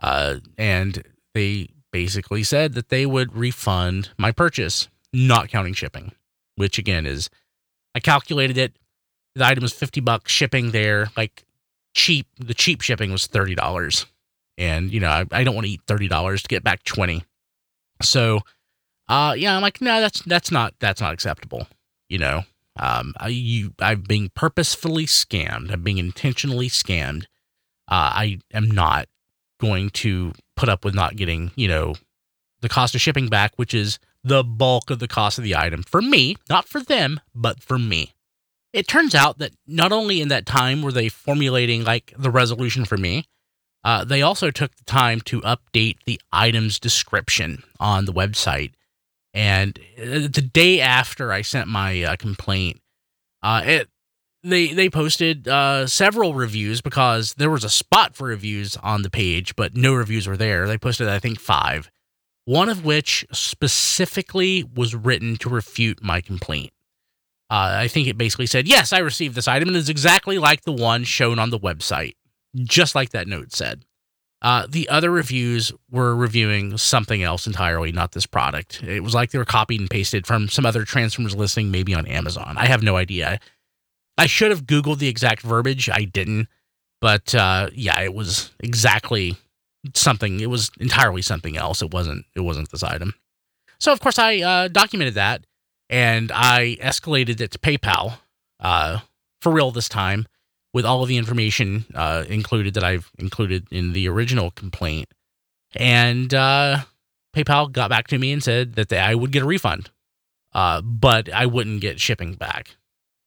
Uh, 0.00 0.36
and 0.56 1.02
they 1.34 1.68
basically 1.92 2.42
said 2.42 2.74
that 2.74 2.88
they 2.88 3.06
would 3.06 3.34
refund 3.34 4.10
my 4.18 4.32
purchase, 4.32 4.88
not 5.12 5.48
counting 5.48 5.74
shipping, 5.74 6.12
which 6.56 6.78
again 6.78 7.06
is, 7.06 7.30
I 7.94 8.00
calculated 8.00 8.58
it. 8.58 8.76
The 9.34 9.46
item 9.46 9.62
was 9.62 9.72
50 9.72 10.00
bucks 10.00 10.32
shipping 10.32 10.72
there 10.72 11.10
like 11.16 11.44
cheap 11.94 12.26
the 12.38 12.54
cheap 12.54 12.80
shipping 12.80 13.10
was 13.12 13.26
$30 13.26 14.06
and 14.56 14.92
you 14.92 15.00
know 15.00 15.08
i, 15.08 15.24
I 15.32 15.44
don't 15.44 15.54
want 15.54 15.66
to 15.66 15.72
eat 15.72 15.84
$30 15.86 16.42
to 16.42 16.48
get 16.48 16.62
back 16.62 16.84
20 16.84 17.24
so 18.02 18.40
uh 19.08 19.34
yeah 19.36 19.56
i'm 19.56 19.62
like 19.62 19.80
no 19.80 20.00
that's 20.00 20.22
that's 20.22 20.50
not 20.50 20.74
that's 20.80 21.00
not 21.00 21.12
acceptable 21.14 21.66
you 22.08 22.18
know? 22.18 22.42
Um 22.76 23.14
I, 23.18 23.28
you 23.28 23.74
i'm 23.80 24.02
being 24.02 24.30
purposefully 24.34 25.06
scammed. 25.06 25.72
I'm 25.72 25.82
being 25.82 25.98
intentionally 25.98 26.68
scammed. 26.68 27.24
Uh 27.88 28.12
i 28.14 28.38
am 28.52 28.70
not 28.70 29.08
going 29.60 29.90
to 29.90 30.32
put 30.58 30.68
up 30.68 30.84
with 30.84 30.94
not 30.94 31.16
getting 31.16 31.50
you 31.56 31.68
know 31.68 31.94
the 32.60 32.68
cost 32.68 32.94
of 32.94 33.00
shipping 33.00 33.28
back 33.28 33.52
which 33.56 33.72
is 33.72 33.98
the 34.24 34.42
bulk 34.42 34.90
of 34.90 34.98
the 34.98 35.08
cost 35.08 35.38
of 35.38 35.44
the 35.44 35.56
item 35.56 35.82
for 35.82 36.02
me 36.02 36.36
not 36.50 36.68
for 36.68 36.80
them 36.80 37.20
but 37.34 37.62
for 37.62 37.78
me 37.78 38.12
it 38.72 38.86
turns 38.86 39.14
out 39.14 39.38
that 39.38 39.52
not 39.66 39.92
only 39.92 40.20
in 40.20 40.28
that 40.28 40.46
time 40.46 40.82
were 40.82 40.92
they 40.92 41.08
formulating 41.08 41.84
like 41.84 42.12
the 42.16 42.30
resolution 42.30 42.84
for 42.84 42.96
me, 42.96 43.24
uh, 43.84 44.04
they 44.04 44.22
also 44.22 44.50
took 44.50 44.74
the 44.76 44.84
time 44.84 45.20
to 45.22 45.40
update 45.42 45.96
the 46.04 46.20
item's 46.32 46.78
description 46.78 47.62
on 47.80 48.04
the 48.04 48.12
website. 48.12 48.72
And 49.32 49.78
uh, 49.98 50.28
the 50.28 50.48
day 50.52 50.80
after 50.80 51.32
I 51.32 51.42
sent 51.42 51.68
my 51.68 52.02
uh, 52.02 52.16
complaint, 52.16 52.80
uh, 53.42 53.62
it 53.64 53.88
they 54.50 54.72
they 54.72 54.88
posted 54.88 55.48
uh, 55.48 55.86
several 55.86 56.34
reviews 56.34 56.80
because 56.80 57.34
there 57.34 57.50
was 57.50 57.64
a 57.64 57.70
spot 57.70 58.14
for 58.14 58.28
reviews 58.28 58.76
on 58.78 59.02
the 59.02 59.10
page, 59.10 59.54
but 59.56 59.76
no 59.76 59.94
reviews 59.94 60.26
were 60.26 60.36
there. 60.36 60.66
They 60.66 60.78
posted 60.78 61.08
I 61.08 61.18
think 61.18 61.38
five, 61.40 61.90
one 62.44 62.68
of 62.68 62.84
which 62.84 63.26
specifically 63.32 64.64
was 64.74 64.94
written 64.94 65.36
to 65.36 65.48
refute 65.48 66.02
my 66.02 66.20
complaint. 66.20 66.72
Uh, 67.50 67.80
I 67.80 67.88
think 67.88 68.08
it 68.08 68.18
basically 68.18 68.46
said, 68.46 68.68
Yes, 68.68 68.92
I 68.92 68.98
received 68.98 69.34
this 69.34 69.48
item 69.48 69.68
and 69.68 69.76
it's 69.76 69.88
exactly 69.88 70.38
like 70.38 70.62
the 70.62 70.72
one 70.72 71.04
shown 71.04 71.38
on 71.38 71.50
the 71.50 71.58
website, 71.58 72.14
just 72.56 72.94
like 72.94 73.10
that 73.10 73.26
note 73.26 73.52
said. 73.52 73.84
Uh, 74.40 74.66
the 74.68 74.88
other 74.88 75.10
reviews 75.10 75.72
were 75.90 76.14
reviewing 76.14 76.78
something 76.78 77.22
else 77.22 77.46
entirely, 77.46 77.90
not 77.90 78.12
this 78.12 78.26
product. 78.26 78.82
It 78.84 79.00
was 79.00 79.14
like 79.14 79.30
they 79.30 79.38
were 79.38 79.44
copied 79.44 79.80
and 79.80 79.90
pasted 79.90 80.26
from 80.26 80.48
some 80.48 80.64
other 80.64 80.84
Transformers 80.84 81.34
listing, 81.34 81.70
maybe 81.70 81.92
on 81.94 82.06
Amazon. 82.06 82.54
I 82.56 82.66
have 82.66 82.82
no 82.82 82.96
idea. 82.96 83.40
I 84.18 84.26
should 84.26 84.50
have 84.50 84.66
Googled 84.66 84.98
the 84.98 85.08
exact 85.08 85.42
verbiage. 85.42 85.88
I 85.88 86.04
didn't. 86.04 86.48
But 87.00 87.34
uh, 87.34 87.68
yeah, 87.72 88.00
it 88.00 88.12
was 88.12 88.50
exactly 88.60 89.36
something. 89.94 90.40
It 90.40 90.50
was 90.50 90.70
entirely 90.80 91.22
something 91.22 91.56
else. 91.56 91.80
It 91.80 91.92
wasn't. 91.92 92.26
It 92.34 92.40
wasn't 92.40 92.70
this 92.70 92.82
item. 92.82 93.14
So 93.78 93.92
of 93.92 94.00
course 94.00 94.18
I 94.18 94.38
uh, 94.38 94.68
documented 94.68 95.14
that 95.14 95.44
and 95.88 96.32
I 96.32 96.76
escalated 96.80 97.40
it 97.40 97.52
to 97.52 97.58
PayPal 97.58 98.18
uh, 98.60 98.98
for 99.40 99.52
real 99.52 99.70
this 99.70 99.88
time 99.88 100.26
with 100.74 100.84
all 100.84 101.02
of 101.02 101.08
the 101.08 101.16
information 101.16 101.86
uh, 101.94 102.24
included 102.28 102.74
that 102.74 102.84
I've 102.84 103.10
included 103.18 103.66
in 103.70 103.92
the 103.92 104.08
original 104.08 104.50
complaint. 104.50 105.08
And 105.74 106.34
uh, 106.34 106.78
PayPal 107.34 107.70
got 107.70 107.90
back 107.90 108.08
to 108.08 108.18
me 108.18 108.32
and 108.32 108.42
said 108.42 108.74
that 108.74 108.88
they, 108.88 108.98
I 108.98 109.14
would 109.14 109.32
get 109.32 109.42
a 109.42 109.46
refund, 109.46 109.90
uh, 110.52 110.80
but 110.82 111.32
I 111.32 111.46
wouldn't 111.46 111.80
get 111.80 112.00
shipping 112.00 112.34
back. 112.34 112.76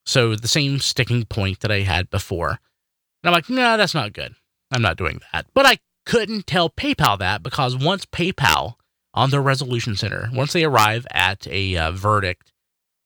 So 0.04 0.34
the 0.34 0.48
same 0.48 0.78
sticking 0.78 1.24
point 1.24 1.60
that 1.60 1.70
I 1.70 1.80
had 1.80 2.10
before. 2.10 2.50
And 2.50 2.58
I'm 3.24 3.32
like, 3.32 3.48
no, 3.48 3.76
that's 3.76 3.94
not 3.94 4.12
good. 4.12 4.34
I'm 4.72 4.82
not 4.82 4.96
doing 4.96 5.20
that. 5.32 5.46
But 5.54 5.66
I 5.66 5.78
couldn't 6.06 6.46
tell 6.46 6.70
PayPal 6.70 7.18
that 7.18 7.42
because 7.42 7.76
once 7.76 8.04
PayPal 8.06 8.74
on 9.14 9.30
their 9.30 9.42
resolution 9.42 9.94
center, 9.94 10.28
once 10.32 10.52
they 10.52 10.64
arrive 10.64 11.06
at 11.12 11.46
a 11.46 11.76
uh, 11.76 11.92
verdict 11.92 12.52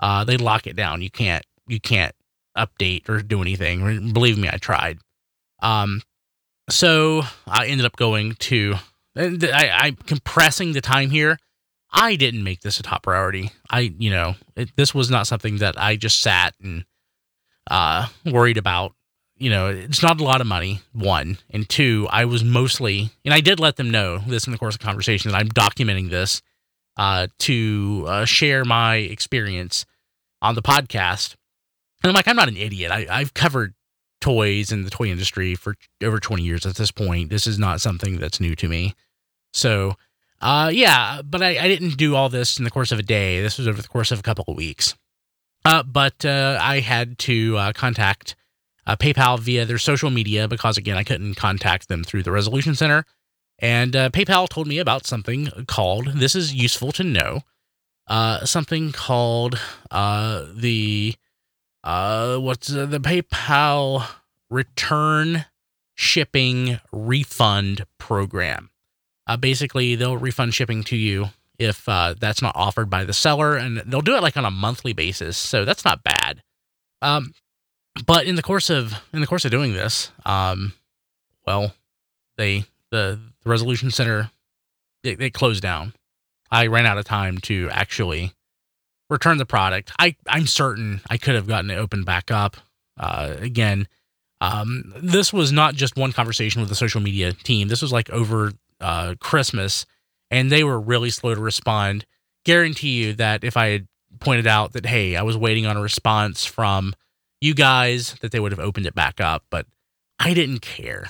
uh, 0.00 0.24
they 0.24 0.36
lock 0.36 0.66
it 0.66 0.76
down. 0.76 1.02
You 1.02 1.10
can't 1.10 1.44
you 1.66 1.80
can't 1.80 2.14
update 2.56 3.08
or 3.08 3.22
do 3.22 3.40
anything. 3.40 4.12
Believe 4.12 4.38
me, 4.38 4.48
I 4.48 4.56
tried. 4.56 4.98
Um, 5.60 6.02
so 6.68 7.22
I 7.46 7.66
ended 7.66 7.86
up 7.86 7.96
going 7.96 8.34
to. 8.34 8.76
I, 9.16 9.70
I'm 9.72 9.96
compressing 9.96 10.72
the 10.72 10.82
time 10.82 11.10
here. 11.10 11.38
I 11.96 12.14
didn't 12.16 12.44
make 12.44 12.60
this 12.60 12.78
a 12.78 12.82
top 12.82 13.02
priority. 13.04 13.50
I, 13.70 13.92
you 13.98 14.10
know, 14.10 14.34
it, 14.54 14.70
this 14.76 14.94
was 14.94 15.10
not 15.10 15.26
something 15.26 15.58
that 15.58 15.80
I 15.80 15.96
just 15.96 16.20
sat 16.20 16.54
and 16.62 16.84
uh, 17.70 18.08
worried 18.26 18.58
about. 18.58 18.92
You 19.38 19.50
know, 19.50 19.68
it's 19.68 20.02
not 20.02 20.20
a 20.20 20.24
lot 20.24 20.40
of 20.40 20.46
money. 20.46 20.80
One 20.92 21.38
and 21.50 21.68
two, 21.68 22.06
I 22.10 22.26
was 22.26 22.44
mostly, 22.44 23.10
and 23.24 23.34
I 23.34 23.40
did 23.40 23.58
let 23.58 23.76
them 23.76 23.90
know 23.90 24.18
this 24.18 24.46
in 24.46 24.52
the 24.52 24.58
course 24.58 24.74
of 24.74 24.80
conversation 24.80 25.30
that 25.30 25.38
I'm 25.38 25.48
documenting 25.48 26.10
this 26.10 26.42
uh, 26.96 27.28
to 27.40 28.04
uh, 28.06 28.24
share 28.26 28.64
my 28.64 28.96
experience 28.96 29.84
on 30.42 30.54
the 30.54 30.62
podcast. 30.62 31.34
And 32.02 32.10
I'm 32.10 32.14
like, 32.14 32.28
I'm 32.28 32.36
not 32.36 32.48
an 32.48 32.56
idiot. 32.56 32.90
I, 32.90 33.06
I've 33.10 33.34
covered 33.34 33.74
toys 34.20 34.70
and 34.70 34.84
the 34.86 34.90
toy 34.90 35.08
industry 35.08 35.54
for 35.54 35.76
over 36.02 36.18
20 36.18 36.42
years 36.42 36.66
at 36.66 36.76
this 36.76 36.90
point. 36.90 37.30
This 37.30 37.46
is 37.46 37.58
not 37.58 37.80
something 37.80 38.18
that's 38.18 38.40
new 38.40 38.54
to 38.56 38.68
me. 38.68 38.94
So, 39.52 39.96
uh, 40.40 40.70
yeah, 40.72 41.22
but 41.22 41.42
I, 41.42 41.58
I 41.58 41.68
didn't 41.68 41.96
do 41.96 42.14
all 42.14 42.28
this 42.28 42.58
in 42.58 42.64
the 42.64 42.70
course 42.70 42.92
of 42.92 42.98
a 42.98 43.02
day. 43.02 43.40
This 43.40 43.58
was 43.58 43.66
over 43.66 43.80
the 43.80 43.88
course 43.88 44.10
of 44.10 44.18
a 44.20 44.22
couple 44.22 44.44
of 44.48 44.56
weeks. 44.56 44.94
Uh, 45.64 45.82
but 45.82 46.24
uh, 46.24 46.58
I 46.62 46.80
had 46.80 47.18
to 47.20 47.56
uh, 47.56 47.72
contact 47.72 48.36
uh, 48.86 48.96
PayPal 48.96 49.38
via 49.40 49.64
their 49.64 49.78
social 49.78 50.10
media 50.10 50.46
because, 50.46 50.76
again, 50.76 50.96
I 50.96 51.02
couldn't 51.02 51.34
contact 51.34 51.88
them 51.88 52.04
through 52.04 52.22
the 52.22 52.30
Resolution 52.30 52.74
Center. 52.74 53.04
And 53.58 53.96
uh, 53.96 54.10
PayPal 54.10 54.48
told 54.48 54.68
me 54.68 54.78
about 54.78 55.06
something 55.06 55.48
called, 55.66 56.12
this 56.14 56.34
is 56.34 56.54
useful 56.54 56.92
to 56.92 57.02
know, 57.02 57.40
uh, 58.06 58.44
something 58.44 58.92
called 58.92 59.58
uh, 59.90 60.44
the, 60.54 61.16
uh, 61.82 62.36
what's 62.36 62.68
the 62.68 63.00
PayPal 63.00 64.06
return 64.50 65.46
shipping 65.94 66.78
refund 66.92 67.86
program. 67.98 68.70
Uh, 69.26 69.36
basically, 69.36 69.94
they'll 69.94 70.16
refund 70.16 70.54
shipping 70.54 70.82
to 70.84 70.96
you 70.96 71.26
if 71.58 71.88
uh, 71.88 72.14
that's 72.18 72.42
not 72.42 72.54
offered 72.54 72.90
by 72.90 73.04
the 73.04 73.12
seller, 73.12 73.56
and 73.56 73.78
they'll 73.86 74.00
do 74.00 74.16
it 74.16 74.22
like 74.22 74.36
on 74.36 74.44
a 74.44 74.50
monthly 74.50 74.92
basis, 74.92 75.36
so 75.36 75.64
that's 75.64 75.84
not 75.84 76.02
bad. 76.02 76.42
Um, 77.02 77.34
but 78.04 78.26
in 78.26 78.36
the 78.36 78.42
course 78.42 78.70
of 78.70 78.94
in 79.12 79.20
the 79.20 79.26
course 79.26 79.44
of 79.44 79.50
doing 79.50 79.72
this, 79.72 80.10
um, 80.24 80.74
well, 81.46 81.72
they 82.36 82.64
the, 82.90 83.18
the 83.42 83.48
resolution 83.48 83.90
center 83.90 84.30
they, 85.02 85.14
they 85.14 85.30
closed 85.30 85.62
down. 85.62 85.94
I 86.50 86.66
ran 86.66 86.86
out 86.86 86.98
of 86.98 87.04
time 87.04 87.38
to 87.38 87.68
actually 87.70 88.32
return 89.08 89.38
the 89.38 89.46
product. 89.46 89.92
I 89.98 90.16
I'm 90.26 90.46
certain 90.46 91.00
I 91.08 91.16
could 91.16 91.34
have 91.34 91.46
gotten 91.46 91.70
it 91.70 91.76
opened 91.76 92.04
back 92.06 92.30
up. 92.30 92.56
Uh, 92.98 93.34
again, 93.38 93.88
um, 94.40 94.92
this 94.96 95.32
was 95.32 95.52
not 95.52 95.74
just 95.74 95.96
one 95.96 96.12
conversation 96.12 96.60
with 96.60 96.68
the 96.68 96.74
social 96.74 97.00
media 97.00 97.32
team. 97.32 97.68
This 97.68 97.82
was 97.82 97.92
like 97.92 98.10
over 98.10 98.52
uh, 98.80 99.14
Christmas, 99.20 99.86
and 100.30 100.50
they 100.50 100.64
were 100.64 100.80
really 100.80 101.10
slow 101.10 101.34
to 101.34 101.40
respond. 101.40 102.04
Guarantee 102.44 103.04
you 103.04 103.12
that 103.14 103.44
if 103.44 103.56
I 103.56 103.68
had 103.68 103.88
pointed 104.20 104.46
out 104.46 104.72
that 104.72 104.86
hey, 104.86 105.16
I 105.16 105.22
was 105.22 105.36
waiting 105.36 105.66
on 105.66 105.76
a 105.76 105.82
response 105.82 106.44
from 106.44 106.94
you 107.40 107.54
guys, 107.54 108.14
that 108.20 108.32
they 108.32 108.40
would 108.40 108.52
have 108.52 108.60
opened 108.60 108.86
it 108.86 108.94
back 108.94 109.20
up. 109.20 109.44
But 109.50 109.66
I 110.18 110.34
didn't 110.34 110.60
care. 110.60 111.06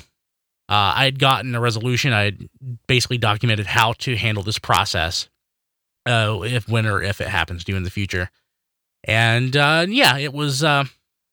Uh, 0.69 0.95
I 0.97 1.05
had 1.05 1.19
gotten 1.19 1.55
a 1.55 1.61
resolution. 1.61 2.13
I 2.13 2.25
had 2.25 2.49
basically 2.89 3.19
documented 3.19 3.67
how 3.67 3.93
to 3.95 4.17
handle 4.17 4.43
this 4.43 4.59
process, 4.59 5.29
uh, 6.07 6.41
if 6.43 6.69
when 6.69 6.87
or 6.87 7.03
if 7.03 7.21
it 7.21 7.29
happens 7.29 7.65
to 7.65 7.73
you 7.73 7.77
in 7.77 7.85
the 7.85 7.91
future. 7.91 8.31
And 9.05 9.57
uh, 9.57 9.87
yeah, 9.89 10.19
it 10.19 10.33
was 10.33 10.65
uh, 10.65 10.85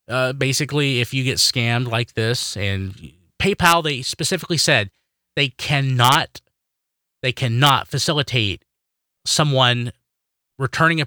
uh, 0.08 0.32
basically 0.34 1.00
if 1.00 1.12
you 1.12 1.24
get 1.24 1.38
scammed 1.38 1.88
like 1.88 2.14
this, 2.14 2.56
and 2.56 3.12
PayPal, 3.40 3.82
they 3.82 4.02
specifically 4.02 4.58
said 4.58 4.90
they 5.36 5.48
cannot, 5.48 6.40
they 7.22 7.32
cannot 7.32 7.88
facilitate 7.88 8.64
someone 9.24 9.92
returning 10.58 11.00
a, 11.00 11.06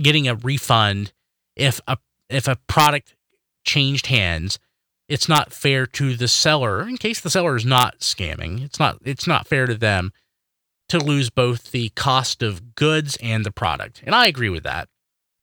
getting 0.00 0.28
a 0.28 0.34
refund 0.34 1.12
if 1.54 1.80
a 1.86 1.98
if 2.28 2.48
a 2.48 2.56
product 2.66 3.14
changed 3.64 4.06
hands. 4.06 4.58
It's 5.08 5.28
not 5.28 5.52
fair 5.52 5.86
to 5.86 6.16
the 6.16 6.26
seller 6.26 6.82
in 6.82 6.96
case 6.96 7.20
the 7.20 7.30
seller 7.30 7.54
is 7.54 7.64
not 7.64 8.00
scamming 8.00 8.64
it's 8.64 8.80
not 8.80 8.98
it's 9.04 9.26
not 9.26 9.46
fair 9.46 9.66
to 9.66 9.74
them 9.74 10.12
to 10.88 10.98
lose 10.98 11.30
both 11.30 11.70
the 11.70 11.90
cost 11.90 12.42
of 12.42 12.74
goods 12.74 13.16
and 13.22 13.44
the 13.44 13.52
product. 13.52 14.02
And 14.04 14.14
i 14.14 14.26
agree 14.26 14.50
with 14.50 14.64
that. 14.64 14.88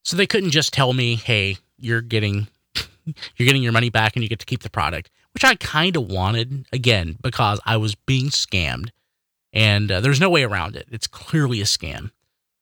So 0.04 0.16
they 0.16 0.26
couldn't 0.26 0.50
just 0.50 0.72
tell 0.72 0.92
me 0.92 1.14
hey 1.14 1.56
you're 1.78 2.02
getting 2.02 2.48
you're 3.04 3.46
getting 3.46 3.62
your 3.62 3.72
money 3.72 3.90
back 3.90 4.16
and 4.16 4.22
you 4.22 4.28
get 4.28 4.40
to 4.40 4.46
keep 4.46 4.62
the 4.62 4.70
product 4.70 5.10
which 5.34 5.44
i 5.44 5.54
kind 5.56 5.96
of 5.96 6.10
wanted 6.10 6.66
again 6.72 7.16
because 7.22 7.60
i 7.66 7.76
was 7.76 7.94
being 7.94 8.28
scammed 8.28 8.90
and 9.52 9.90
uh, 9.92 10.00
there's 10.00 10.20
no 10.20 10.30
way 10.30 10.42
around 10.42 10.76
it 10.76 10.86
it's 10.90 11.06
clearly 11.06 11.60
a 11.60 11.64
scam 11.64 12.10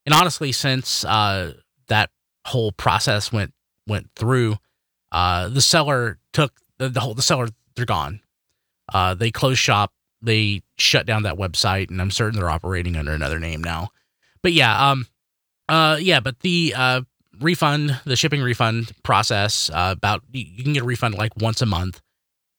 and 0.04 0.14
honestly 0.14 0.52
since 0.52 1.04
uh, 1.04 1.52
that 1.88 2.10
whole 2.46 2.72
process 2.72 3.32
went 3.32 3.52
went 3.86 4.08
through 4.16 4.56
uh, 5.12 5.48
the 5.48 5.60
seller 5.60 6.18
took 6.32 6.52
the, 6.78 6.88
the 6.88 7.00
whole 7.00 7.14
the 7.14 7.22
seller 7.22 7.48
they're 7.76 7.84
gone. 7.84 8.20
Uh, 8.92 9.14
they 9.14 9.30
closed 9.30 9.60
shop. 9.60 9.92
They 10.20 10.62
shut 10.78 11.06
down 11.06 11.24
that 11.24 11.36
website, 11.36 11.90
and 11.90 12.00
I'm 12.00 12.10
certain 12.10 12.38
they're 12.38 12.50
operating 12.50 12.96
under 12.96 13.12
another 13.12 13.38
name 13.38 13.62
now. 13.62 13.88
But 14.42 14.52
yeah, 14.52 14.90
um, 14.90 15.06
uh, 15.68 15.98
yeah, 16.00 16.20
but 16.20 16.40
the 16.40 16.74
uh, 16.76 17.02
refund, 17.40 18.00
the 18.04 18.16
shipping 18.16 18.40
refund 18.40 18.92
process, 19.02 19.70
uh, 19.70 19.94
about 19.96 20.22
you 20.32 20.62
can 20.62 20.72
get 20.72 20.82
a 20.82 20.86
refund 20.86 21.14
like 21.14 21.32
once 21.36 21.60
a 21.60 21.66
month, 21.66 22.00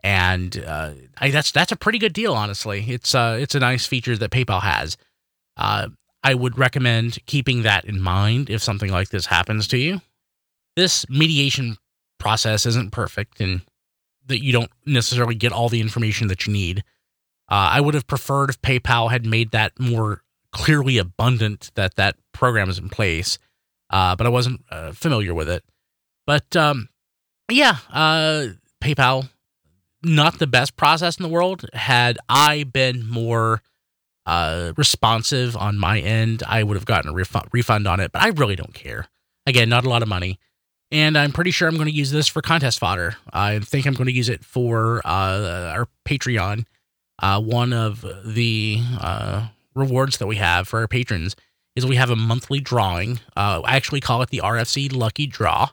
and 0.03 0.63
uh, 0.65 0.91
I, 1.17 1.31
that's 1.31 1.51
that's 1.51 1.71
a 1.71 1.77
pretty 1.77 1.97
good 1.97 2.13
deal, 2.13 2.33
honestly. 2.33 2.85
It's 2.87 3.15
uh, 3.15 3.37
it's 3.39 3.55
a 3.55 3.59
nice 3.59 3.85
feature 3.85 4.17
that 4.17 4.31
PayPal 4.31 4.61
has. 4.61 4.97
Uh, 5.55 5.87
I 6.23 6.33
would 6.33 6.57
recommend 6.57 7.19
keeping 7.25 7.63
that 7.63 7.85
in 7.85 8.01
mind 8.01 8.49
if 8.49 8.61
something 8.61 8.91
like 8.91 9.09
this 9.09 9.25
happens 9.25 9.67
to 9.69 9.77
you. 9.77 10.01
This 10.75 11.07
mediation 11.09 11.77
process 12.19 12.65
isn't 12.65 12.91
perfect, 12.91 13.39
and 13.39 13.61
that 14.27 14.43
you 14.43 14.51
don't 14.51 14.71
necessarily 14.85 15.35
get 15.35 15.51
all 15.53 15.69
the 15.69 15.81
information 15.81 16.27
that 16.27 16.45
you 16.45 16.53
need. 16.53 16.83
Uh, 17.49 17.71
I 17.71 17.81
would 17.81 17.93
have 17.93 18.07
preferred 18.07 18.49
if 18.49 18.61
PayPal 18.61 19.11
had 19.11 19.25
made 19.25 19.51
that 19.51 19.79
more 19.79 20.21
clearly 20.51 20.97
abundant 20.97 21.71
that 21.75 21.95
that 21.95 22.15
program 22.31 22.69
is 22.69 22.77
in 22.77 22.89
place, 22.89 23.37
uh, 23.89 24.15
but 24.15 24.25
I 24.25 24.29
wasn't 24.29 24.63
uh, 24.69 24.91
familiar 24.91 25.33
with 25.33 25.49
it. 25.49 25.63
But 26.25 26.55
um, 26.55 26.89
yeah, 27.49 27.77
PayPal, 28.81 29.29
not 30.03 30.39
the 30.39 30.47
best 30.47 30.75
process 30.75 31.17
in 31.17 31.23
the 31.23 31.29
world. 31.29 31.65
Had 31.73 32.17
I 32.29 32.63
been 32.63 33.07
more 33.07 33.61
uh, 34.25 34.73
responsive 34.77 35.55
on 35.57 35.77
my 35.77 35.99
end, 35.99 36.43
I 36.47 36.63
would 36.63 36.75
have 36.75 36.85
gotten 36.85 37.11
a 37.11 37.13
refund 37.13 37.47
refund 37.51 37.87
on 37.87 37.99
it. 37.99 38.11
But 38.11 38.21
I 38.21 38.29
really 38.29 38.55
don't 38.55 38.73
care. 38.73 39.07
Again, 39.45 39.69
not 39.69 39.85
a 39.85 39.89
lot 39.89 40.01
of 40.01 40.07
money 40.07 40.39
and 40.93 41.17
I'm 41.17 41.31
pretty 41.31 41.49
sure 41.49 41.67
I'm 41.67 41.75
going 41.75 41.87
to 41.87 41.93
use 41.93 42.11
this 42.11 42.27
for 42.27 42.43
contest 42.43 42.77
fodder. 42.77 43.15
I 43.33 43.57
think 43.59 43.87
I'm 43.87 43.95
going 43.95 44.05
to 44.05 44.13
use 44.13 44.29
it 44.29 44.45
for 44.45 45.01
uh, 45.03 45.73
our 45.73 45.87
Patreon. 46.05 46.65
Uh, 47.19 47.41
one 47.41 47.73
of 47.73 48.05
the 48.23 48.79
uh, 49.01 49.47
rewards 49.73 50.17
that 50.17 50.27
we 50.27 50.35
have 50.35 50.67
for 50.67 50.79
our 50.81 50.87
patrons 50.87 51.35
is 51.75 51.83
we 51.83 51.95
have 51.95 52.11
a 52.11 52.15
monthly 52.15 52.59
drawing. 52.59 53.19
Uh, 53.35 53.61
I 53.65 53.75
actually 53.75 54.01
call 54.01 54.21
it 54.21 54.29
the 54.29 54.41
RFC 54.43 54.95
Lucky 54.95 55.25
Draw. 55.25 55.69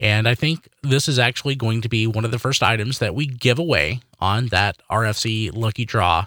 And 0.00 0.26
I 0.26 0.34
think 0.34 0.68
this 0.82 1.08
is 1.08 1.18
actually 1.18 1.54
going 1.54 1.82
to 1.82 1.88
be 1.88 2.06
one 2.06 2.24
of 2.24 2.30
the 2.30 2.38
first 2.38 2.62
items 2.62 2.98
that 2.98 3.14
we 3.14 3.26
give 3.26 3.58
away 3.58 4.00
on 4.18 4.46
that 4.46 4.78
RFC 4.90 5.54
Lucky 5.54 5.84
Draw 5.84 6.24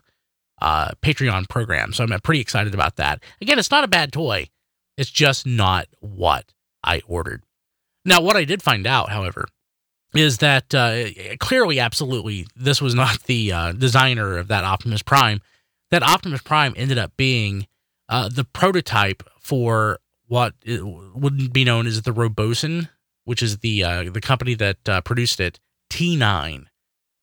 uh, 0.61 0.91
Patreon 1.01 1.49
program. 1.49 1.91
So 1.91 2.03
I'm 2.03 2.19
pretty 2.21 2.39
excited 2.39 2.73
about 2.75 2.97
that. 2.97 3.21
Again, 3.41 3.57
it's 3.57 3.71
not 3.71 3.83
a 3.83 3.87
bad 3.87 4.13
toy, 4.13 4.47
it's 4.95 5.09
just 5.09 5.45
not 5.45 5.87
what 5.99 6.53
I 6.83 7.01
ordered. 7.07 7.41
Now, 8.05 8.21
what 8.21 8.35
I 8.35 8.45
did 8.45 8.61
find 8.61 8.85
out, 8.85 9.09
however, 9.09 9.45
is 10.13 10.37
that 10.37 10.75
uh, 10.75 11.05
clearly, 11.39 11.79
absolutely, 11.79 12.45
this 12.55 12.81
was 12.81 12.93
not 12.93 13.23
the 13.23 13.51
uh, 13.51 13.71
designer 13.71 14.37
of 14.37 14.49
that 14.49 14.63
Optimus 14.63 15.01
Prime. 15.01 15.41
That 15.89 16.03
Optimus 16.03 16.41
Prime 16.41 16.73
ended 16.75 16.97
up 16.97 17.13
being 17.17 17.67
uh, 18.07 18.29
the 18.29 18.43
prototype 18.43 19.23
for 19.39 19.99
what 20.27 20.53
would 20.65 21.51
be 21.51 21.63
known 21.63 21.87
as 21.87 22.01
the 22.01 22.13
Robosen, 22.13 22.89
which 23.25 23.41
is 23.41 23.59
the 23.59 23.83
uh, 23.83 24.03
the 24.11 24.21
company 24.21 24.53
that 24.55 24.89
uh, 24.89 25.01
produced 25.01 25.39
it, 25.39 25.59
T9, 25.89 26.65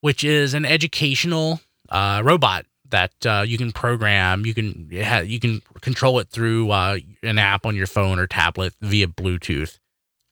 which 0.00 0.24
is 0.24 0.54
an 0.54 0.64
educational 0.64 1.60
uh, 1.88 2.22
robot 2.24 2.66
that 2.88 3.12
you 3.46 3.56
can 3.56 3.72
program. 3.72 4.44
You 4.44 4.54
can 4.54 4.88
you 4.90 5.40
can 5.40 5.62
control 5.80 6.18
it 6.18 6.28
through 6.28 6.72
an 6.72 7.38
app 7.38 7.64
on 7.64 7.76
your 7.76 7.86
phone 7.86 8.18
or 8.18 8.26
tablet 8.26 8.74
via 8.80 9.06
Bluetooth 9.06 9.78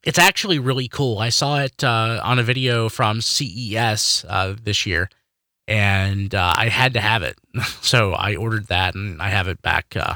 it's 0.04 0.18
actually 0.18 0.58
really 0.58 0.88
cool. 0.88 1.18
I 1.18 1.28
saw 1.28 1.58
it 1.60 1.82
uh, 1.82 2.20
on 2.22 2.38
a 2.38 2.42
video 2.42 2.88
from 2.88 3.20
CES 3.20 4.24
uh, 4.28 4.54
this 4.62 4.86
year, 4.86 5.10
and 5.66 6.34
uh, 6.34 6.54
I 6.56 6.68
had 6.68 6.94
to 6.94 7.00
have 7.00 7.22
it, 7.22 7.38
so 7.82 8.12
I 8.12 8.36
ordered 8.36 8.68
that, 8.68 8.94
and 8.94 9.20
I 9.20 9.28
have 9.28 9.48
it 9.48 9.60
back 9.60 9.96
uh, 9.96 10.14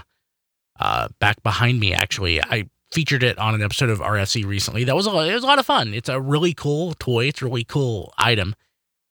uh, 0.78 1.08
back 1.18 1.42
behind 1.42 1.80
me. 1.80 1.92
Actually, 1.92 2.42
I 2.42 2.70
featured 2.92 3.22
it 3.22 3.38
on 3.38 3.54
an 3.54 3.62
episode 3.62 3.90
of 3.90 4.00
RFC 4.00 4.44
recently. 4.44 4.84
That 4.84 4.94
was 4.94 5.06
a, 5.06 5.10
it 5.10 5.34
was 5.34 5.44
a 5.44 5.46
lot 5.46 5.58
of 5.58 5.66
fun. 5.66 5.94
It's 5.94 6.08
a 6.08 6.20
really 6.20 6.54
cool 6.54 6.94
toy. 6.94 7.26
It's 7.26 7.42
a 7.42 7.46
really 7.46 7.64
cool 7.64 8.12
item, 8.18 8.54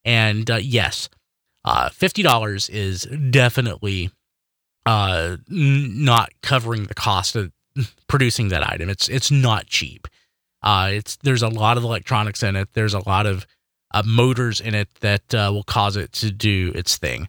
and 0.04 0.50
uh, 0.50 0.56
yes, 0.56 1.08
fifty 1.92 2.22
dollars 2.22 2.68
is 2.68 3.02
definitely 3.30 4.10
not 4.86 6.30
covering 6.42 6.84
the 6.84 6.94
cost 6.94 7.36
of 7.36 7.52
producing 8.08 8.48
that 8.48 8.68
item. 8.68 8.88
It's 8.88 9.08
it's 9.08 9.30
not 9.30 9.66
cheap. 9.66 10.08
Uh, 10.62 10.90
it's 10.92 11.16
there's 11.16 11.42
a 11.42 11.48
lot 11.48 11.76
of 11.76 11.84
electronics 11.84 12.42
in 12.42 12.56
it. 12.56 12.68
There's 12.72 12.94
a 12.94 13.06
lot 13.08 13.26
of 13.26 13.46
uh, 13.92 14.02
motors 14.06 14.60
in 14.60 14.74
it 14.74 14.88
that 15.00 15.34
uh, 15.34 15.50
will 15.52 15.64
cause 15.64 15.96
it 15.96 16.12
to 16.12 16.30
do 16.30 16.72
its 16.74 16.96
thing. 16.96 17.28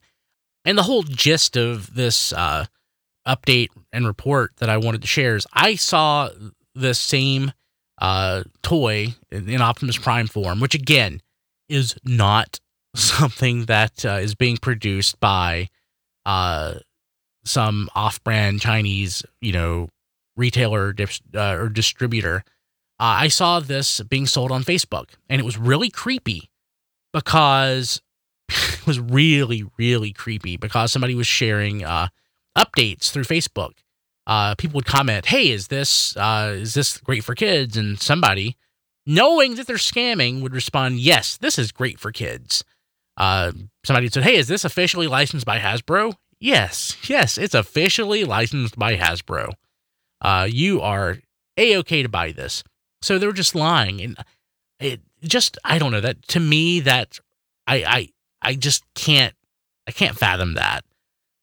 And 0.65 0.77
the 0.77 0.83
whole 0.83 1.03
gist 1.03 1.57
of 1.57 1.93
this 1.93 2.31
uh, 2.31 2.65
update 3.27 3.69
and 3.91 4.05
report 4.05 4.51
that 4.57 4.69
I 4.69 4.77
wanted 4.77 5.01
to 5.01 5.07
share 5.07 5.35
is 5.35 5.47
I 5.53 5.75
saw 5.75 6.29
the 6.75 6.93
same 6.93 7.51
uh, 7.99 8.43
toy 8.61 9.15
in 9.31 9.61
Optimus 9.61 9.97
Prime 9.97 10.27
form, 10.27 10.59
which 10.59 10.75
again 10.75 11.21
is 11.69 11.95
not 12.03 12.59
something 12.95 13.65
that 13.65 14.05
uh, 14.05 14.19
is 14.21 14.35
being 14.35 14.57
produced 14.57 15.19
by 15.19 15.69
some 17.45 17.89
off-brand 17.95 18.61
Chinese, 18.61 19.23
you 19.41 19.51
know, 19.51 19.89
retailer 20.37 20.93
or 21.35 21.69
distributor. 21.69 22.43
Uh, 22.99 23.25
I 23.25 23.27
saw 23.27 23.59
this 23.59 24.01
being 24.01 24.25
sold 24.25 24.51
on 24.51 24.63
Facebook, 24.63 25.09
and 25.29 25.41
it 25.41 25.43
was 25.43 25.57
really 25.57 25.89
creepy 25.89 26.49
because 27.11 28.01
it 28.49 28.87
was 28.87 28.99
really, 28.99 29.65
really 29.77 30.13
creepy 30.13 30.57
because 30.57 30.91
somebody 30.91 31.15
was 31.15 31.27
sharing 31.27 31.83
uh, 31.83 32.07
updates 32.57 33.11
through 33.11 33.23
Facebook. 33.23 33.71
Uh, 34.25 34.55
people 34.55 34.75
would 34.75 34.85
comment, 34.85 35.27
"Hey, 35.27 35.49
is 35.51 35.67
this 35.67 36.15
uh, 36.17 36.53
is 36.55 36.73
this 36.73 36.97
great 36.97 37.23
for 37.23 37.35
kids?" 37.35 37.75
And 37.77 37.99
somebody, 37.99 38.55
knowing 39.05 39.55
that 39.55 39.67
they're 39.67 39.75
scamming, 39.77 40.41
would 40.41 40.53
respond, 40.53 40.99
"Yes, 40.99 41.37
this 41.37 41.59
is 41.59 41.71
great 41.71 41.99
for 41.99 42.11
kids." 42.11 42.63
Uh, 43.17 43.51
somebody 43.85 44.07
said, 44.09 44.23
"Hey, 44.23 44.35
is 44.37 44.47
this 44.47 44.63
officially 44.65 45.07
licensed 45.07 45.45
by 45.45 45.59
Hasbro?" 45.59 46.15
Yes, 46.39 46.97
yes, 47.07 47.37
it's 47.37 47.53
officially 47.55 48.23
licensed 48.25 48.77
by 48.77 48.95
Hasbro. 48.97 49.53
uh, 50.21 50.47
you 50.49 50.81
are 50.81 51.17
a 51.57 51.77
okay 51.77 52.01
to 52.03 52.09
buy 52.09 52.31
this. 52.31 52.63
So 53.01 53.17
they 53.19 53.27
were 53.27 53.33
just 53.33 53.55
lying, 53.55 54.01
and 54.01 54.17
it 54.79 55.01
just 55.23 55.57
I 55.63 55.77
don't 55.79 55.91
know 55.91 56.01
that 56.01 56.27
to 56.29 56.39
me 56.39 56.79
that 56.81 57.19
I 57.67 57.83
I 57.83 58.09
I 58.41 58.55
just 58.55 58.83
can't 58.95 59.35
I 59.87 59.91
can't 59.91 60.17
fathom 60.17 60.53
that. 60.55 60.85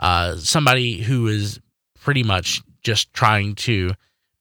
Uh, 0.01 0.37
somebody 0.37 1.03
who 1.03 1.29
is 1.29 1.61
pretty 2.01 2.23
much 2.23 2.63
just 2.83 3.13
trying 3.13 3.55
to 3.55 3.93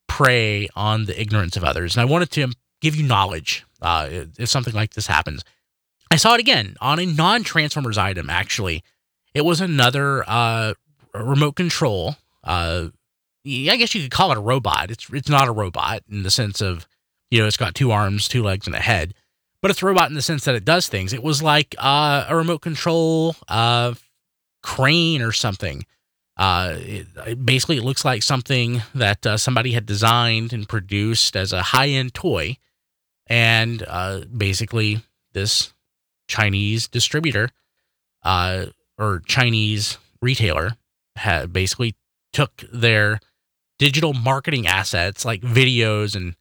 prey 0.08 0.70
on 0.76 1.06
the 1.06 1.20
ignorance 1.20 1.56
of 1.58 1.64
others, 1.64 1.96
and 1.96 2.02
I 2.02 2.06
wanted 2.06 2.32
to 2.32 2.52
give 2.82 2.96
you 2.96 3.04
knowledge 3.04 3.66
uh, 3.82 4.08
if 4.38 4.50
something 4.50 4.74
like 4.74 4.94
this 4.94 5.08
happens. 5.08 5.44
I 6.12 6.16
saw 6.16 6.34
it 6.34 6.40
again 6.40 6.76
on 6.82 7.00
a 7.00 7.06
non 7.06 7.44
Transformers 7.44 7.98
item, 7.98 8.30
actually. 8.30 8.84
It 9.34 9.46
was 9.46 9.62
another 9.62 10.24
uh, 10.28 10.74
remote 11.14 11.56
control. 11.56 12.16
Uh, 12.44 12.90
I 13.46 13.76
guess 13.78 13.94
you 13.94 14.02
could 14.02 14.12
call 14.12 14.32
it 14.32 14.38
a 14.38 14.42
robot. 14.42 14.92
It's 14.92 15.08
it's 15.12 15.30
not 15.30 15.48
a 15.48 15.52
robot 15.52 16.04
in 16.10 16.24
the 16.24 16.32
sense 16.32 16.62
of, 16.62 16.88
you 17.30 17.40
know, 17.40 17.48
it's 17.48 17.58
got 17.58 17.76
two 17.76 17.92
arms, 17.92 18.28
two 18.28 18.44
legs, 18.44 18.66
and 18.66 18.76
a 18.76 18.80
head, 18.80 19.14
but 19.62 19.72
it's 19.72 19.82
a 19.82 19.86
robot 19.86 20.10
in 20.10 20.16
the 20.16 20.22
sense 20.22 20.46
that 20.46 20.56
it 20.56 20.66
does 20.66 20.88
things. 20.88 21.14
It 21.14 21.24
was 21.24 21.44
like 21.44 21.76
uh, 21.78 22.26
a 22.28 22.36
remote 22.36 22.62
control 22.62 23.36
uh, 23.48 23.94
crane 24.62 25.22
or 25.22 25.32
something. 25.32 25.86
Uh, 26.38 26.76
it, 26.78 27.46
basically, 27.46 27.78
it 27.78 27.84
looks 27.84 28.06
like 28.06 28.24
something 28.24 28.82
that 28.96 29.26
uh, 29.26 29.38
somebody 29.38 29.74
had 29.74 29.86
designed 29.86 30.54
and 30.54 30.70
produced 30.70 31.36
as 31.36 31.52
a 31.52 31.62
high 31.62 31.90
end 31.90 32.14
toy, 32.14 32.58
and 33.28 33.84
uh, 33.88 34.22
basically 34.36 35.02
this 35.34 35.74
Chinese 36.28 36.88
distributor 36.88 37.50
uh, 38.24 38.68
or 38.98 39.22
Chinese 39.26 39.98
retailer 40.22 40.78
had 41.16 41.52
basically 41.52 41.96
took 42.32 42.64
their 42.72 43.20
digital 43.78 44.14
marketing 44.14 44.68
assets 44.68 45.26
like 45.26 45.42
videos 45.42 46.16
and 46.16 46.36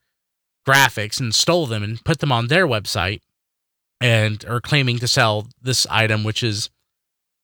graphics 0.67 1.19
and 1.19 1.35
stole 1.35 1.67
them 1.67 1.83
and 1.83 2.05
put 2.05 2.19
them 2.19 2.31
on 2.31 2.49
their 2.49 2.67
website 2.67 3.21
and 4.01 4.45
are 4.45 4.61
claiming 4.61 4.99
to 4.99 5.09
sell 5.09 5.49
this 5.63 5.87
item 5.89 6.25
which 6.25 6.43
is 6.43 6.71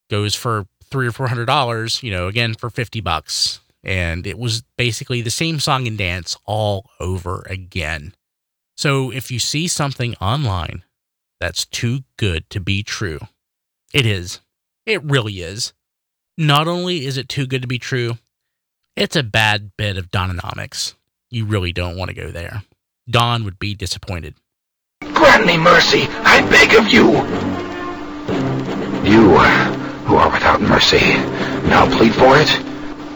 goes 0.09 0.35
for 0.35 0.65
three 0.83 1.07
or 1.07 1.11
four 1.11 1.27
hundred 1.27 1.45
dollars 1.45 2.01
you 2.03 2.11
know 2.11 2.27
again 2.27 2.53
for 2.53 2.69
50 2.69 3.01
bucks 3.01 3.59
and 3.83 4.25
it 4.25 4.37
was 4.37 4.63
basically 4.77 5.21
the 5.21 5.31
same 5.31 5.59
song 5.59 5.87
and 5.87 5.97
dance 5.97 6.37
all 6.45 6.89
over 6.99 7.45
again 7.49 8.13
so 8.77 9.11
if 9.11 9.31
you 9.31 9.39
see 9.39 9.67
something 9.67 10.15
online 10.15 10.83
that's 11.39 11.65
too 11.65 11.99
good 12.17 12.49
to 12.51 12.59
be 12.59 12.83
true. 12.83 13.19
It 13.93 14.05
is. 14.05 14.39
It 14.85 15.03
really 15.03 15.41
is. 15.41 15.73
Not 16.37 16.67
only 16.67 17.05
is 17.05 17.17
it 17.17 17.29
too 17.29 17.45
good 17.45 17.61
to 17.61 17.67
be 17.67 17.79
true, 17.79 18.17
it's 18.95 19.15
a 19.15 19.23
bad 19.23 19.71
bit 19.77 19.97
of 19.97 20.11
Dononomics. 20.11 20.95
You 21.29 21.45
really 21.45 21.73
don't 21.73 21.97
want 21.97 22.09
to 22.09 22.15
go 22.15 22.31
there. 22.31 22.63
Don 23.09 23.43
would 23.43 23.59
be 23.59 23.73
disappointed. 23.73 24.35
Grant 25.13 25.45
me 25.45 25.57
mercy, 25.57 26.07
I 26.09 26.41
beg 26.49 26.73
of 26.73 26.87
you. 26.87 27.11
You, 29.09 29.84
who 30.05 30.15
are 30.15 30.31
without 30.31 30.61
mercy, 30.61 31.15
now 31.67 31.85
plead 31.97 32.13
for 32.13 32.37
it? 32.37 32.49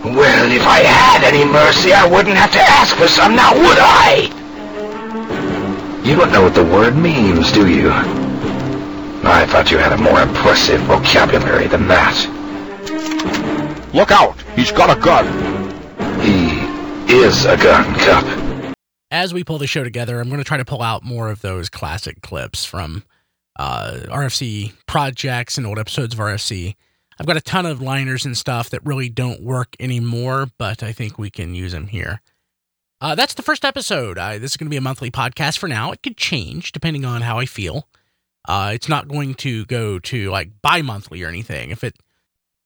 Well, 0.04 0.52
if 0.52 0.66
I 0.66 0.80
had 0.80 1.24
any 1.24 1.46
mercy, 1.46 1.94
I 1.94 2.06
wouldn't 2.06 2.36
have 2.36 2.52
to 2.54 2.60
ask 2.60 2.96
for 2.96 3.08
some, 3.08 3.36
now 3.36 3.54
would 3.54 3.78
I? 3.80 4.36
You 6.04 6.16
don't 6.16 6.32
know 6.32 6.44
what 6.44 6.56
the 6.56 6.64
word 6.64 6.96
means, 6.96 7.52
do 7.52 7.68
you? 7.68 7.92
I 7.92 9.46
thought 9.46 9.70
you 9.70 9.78
had 9.78 9.92
a 9.92 9.98
more 9.98 10.22
impressive 10.22 10.82
vocabulary 10.82 11.68
than 11.68 11.88
that. 11.90 12.16
Look 13.94 14.12
out! 14.12 14.42
He's 14.56 14.72
got 14.72 14.96
a 14.96 15.00
gun! 15.00 15.26
He 16.22 16.60
is 17.14 17.46
a 17.46 17.58
gun, 17.58 17.94
Kup. 17.96 18.76
As 19.12 19.34
we 19.34 19.44
pull 19.44 19.58
the 19.58 19.68
show 19.68 19.84
together, 19.84 20.20
I'm 20.20 20.30
going 20.30 20.40
to 20.40 20.44
try 20.44 20.58
to 20.58 20.66
pull 20.66 20.82
out 20.82 21.04
more 21.04 21.30
of 21.30 21.42
those 21.42 21.70
classic 21.70 22.22
clips 22.22 22.64
from 22.66 23.04
uh, 23.58 24.00
RFC 24.08 24.74
projects 24.86 25.58
and 25.58 25.66
old 25.66 25.80
episodes 25.80 26.14
of 26.14 26.20
RFC. 26.20 26.76
I've 27.20 27.26
got 27.26 27.38
a 27.38 27.41
ton 27.41 27.66
of 27.66 27.82
liners 27.82 28.26
and 28.26 28.38
stuff 28.38 28.70
that 28.70 28.86
really 28.86 29.10
don't 29.10 29.43
work 29.43 29.76
anymore, 29.80 30.47
but 30.58 30.82
I 30.84 30.93
think 30.93 31.18
we 31.18 31.30
can 31.30 31.54
use 31.54 31.74
them 31.74 31.88
here. 31.88 32.22
Uh, 33.02 33.16
that's 33.16 33.34
the 33.34 33.41
first 33.41 33.66
episode. 33.66 34.18
This 34.18 34.52
is 34.52 34.58
going 34.58 34.68
to 34.68 34.72
be 34.72 34.78
a 34.78 34.82
monthly 34.82 35.12
podcast 35.12 35.58
for 35.58 35.68
now. 35.68 35.91
It 35.91 36.04
could 36.04 36.18
change 36.18 36.72
depending 36.72 37.06
on 37.06 37.22
how 37.22 37.39
I 37.39 37.45
feel. 37.45 37.88
Uh, 38.47 38.72
it's 38.74 38.89
not 38.89 39.08
going 39.08 39.36
to 39.36 39.66
go 39.66 40.00
to 40.00 40.30
like 40.30 40.50
bi-monthly 40.62 41.24
or 41.24 41.28
anything. 41.28 41.72
If 41.72 41.84
it 41.84 41.97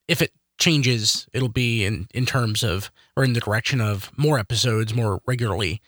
if 0.07 0.21
it 0.21 0.31
changes, 0.59 1.27
it'll 1.33 1.49
be 1.49 1.83
in 1.83 2.07
in 2.13 2.25
terms 2.25 2.63
of 2.63 2.91
or 3.17 3.23
in 3.23 3.33
the 3.33 3.39
direction 3.39 3.81
of 3.81 4.11
more 4.17 4.39
episodes 4.39 4.93
more 4.93 5.21
regularly 5.25 5.81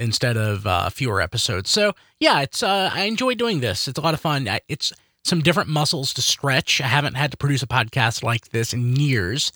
instead 0.00 0.36
of 0.36 0.66
uh, 0.66 0.90
fewer 0.90 1.20
episodes. 1.20 1.70
So 1.70 1.92
yeah, 2.18 2.40
it's 2.40 2.62
uh, 2.62 2.90
I 2.92 3.02
enjoy 3.02 3.34
doing 3.34 3.60
this. 3.60 3.86
It's 3.86 3.98
a 3.98 4.02
lot 4.02 4.14
of 4.14 4.20
fun. 4.20 4.48
It's 4.66 4.92
some 5.22 5.42
different 5.42 5.68
muscles 5.68 6.14
to 6.14 6.22
stretch. 6.22 6.80
I 6.80 6.86
haven't 6.86 7.14
had 7.14 7.30
to 7.30 7.36
produce 7.36 7.62
a 7.62 7.66
podcast 7.66 8.22
like 8.22 8.48
this 8.48 8.72
in 8.72 8.96
years, 8.96 9.52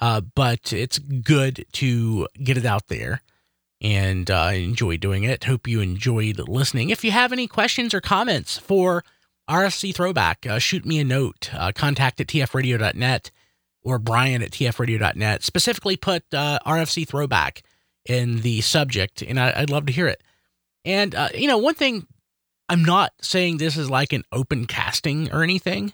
uh, 0.00 0.20
but 0.20 0.72
it's 0.72 0.98
good 0.98 1.64
to 1.72 2.28
get 2.44 2.58
it 2.58 2.66
out 2.66 2.88
there 2.88 3.22
and 3.80 4.30
uh, 4.30 4.38
I 4.38 4.52
enjoy 4.54 4.98
doing 4.98 5.24
it. 5.24 5.44
Hope 5.44 5.66
you 5.66 5.80
enjoyed 5.80 6.38
listening. 6.46 6.90
If 6.90 7.02
you 7.02 7.12
have 7.12 7.32
any 7.32 7.46
questions 7.46 7.94
or 7.94 8.02
comments 8.02 8.58
for 8.58 9.02
RFC 9.48 9.94
Throwback, 9.94 10.46
uh, 10.46 10.58
shoot 10.58 10.84
me 10.84 10.98
a 10.98 11.04
note. 11.04 11.50
Uh, 11.54 11.72
contact 11.74 12.20
at 12.20 12.26
tfradio.net 12.26 13.30
or 13.82 13.98
brian 13.98 14.42
at 14.42 14.50
tfradio.net. 14.50 15.42
Specifically 15.42 15.96
put 15.96 16.28
RFC 16.30 17.08
Throwback 17.08 17.62
in 18.06 18.40
the 18.40 18.60
subject, 18.60 19.22
and 19.22 19.38
I, 19.38 19.60
would 19.60 19.70
love 19.70 19.86
to 19.86 19.92
hear 19.92 20.06
it. 20.06 20.22
And, 20.84 21.14
uh, 21.14 21.28
you 21.34 21.46
know, 21.46 21.58
one 21.58 21.74
thing, 21.74 22.06
I'm 22.68 22.84
not 22.84 23.12
saying 23.20 23.58
this 23.58 23.76
is 23.76 23.90
like 23.90 24.12
an 24.12 24.24
open 24.32 24.66
casting 24.66 25.30
or 25.32 25.42
anything, 25.42 25.92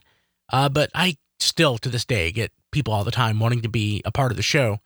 uh, 0.52 0.68
but 0.68 0.90
I 0.94 1.16
still 1.40 1.78
to 1.78 1.88
this 1.88 2.04
day 2.04 2.30
get 2.32 2.52
people 2.70 2.92
all 2.92 3.04
the 3.04 3.10
time 3.10 3.40
wanting 3.40 3.62
to 3.62 3.68
be 3.68 4.02
a 4.04 4.12
part 4.12 4.30
of 4.30 4.36
the 4.36 4.42
show. 4.42 4.78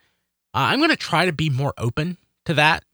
I'm 0.55 0.79
going 0.79 0.91
to 0.91 0.97
try 0.97 1.27
to 1.27 1.33
be 1.33 1.49
more 1.51 1.75
open 1.79 2.17
to 2.47 2.55
that 2.55 2.85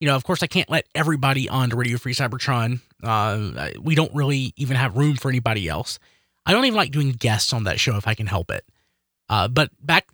you 0.00 0.06
know, 0.06 0.14
of 0.14 0.24
course, 0.24 0.42
I 0.42 0.46
can't 0.46 0.70
let 0.70 0.86
everybody 0.94 1.48
on 1.48 1.70
to 1.70 1.76
Radio 1.76 1.98
Free 1.98 2.14
Cybertron. 2.14 2.80
Uh, 3.02 3.70
we 3.80 3.94
don't 3.94 4.14
really 4.14 4.52
even 4.56 4.76
have 4.76 4.96
room 4.96 5.16
for 5.16 5.28
anybody 5.28 5.68
else. 5.68 5.98
I 6.46 6.52
don't 6.52 6.64
even 6.64 6.76
like 6.76 6.92
doing 6.92 7.12
guests 7.12 7.52
on 7.52 7.64
that 7.64 7.80
show 7.80 7.96
if 7.96 8.06
I 8.06 8.14
can 8.14 8.26
help 8.26 8.50
it. 8.50 8.64
Uh, 9.28 9.48
but 9.48 9.70
back 9.84 10.06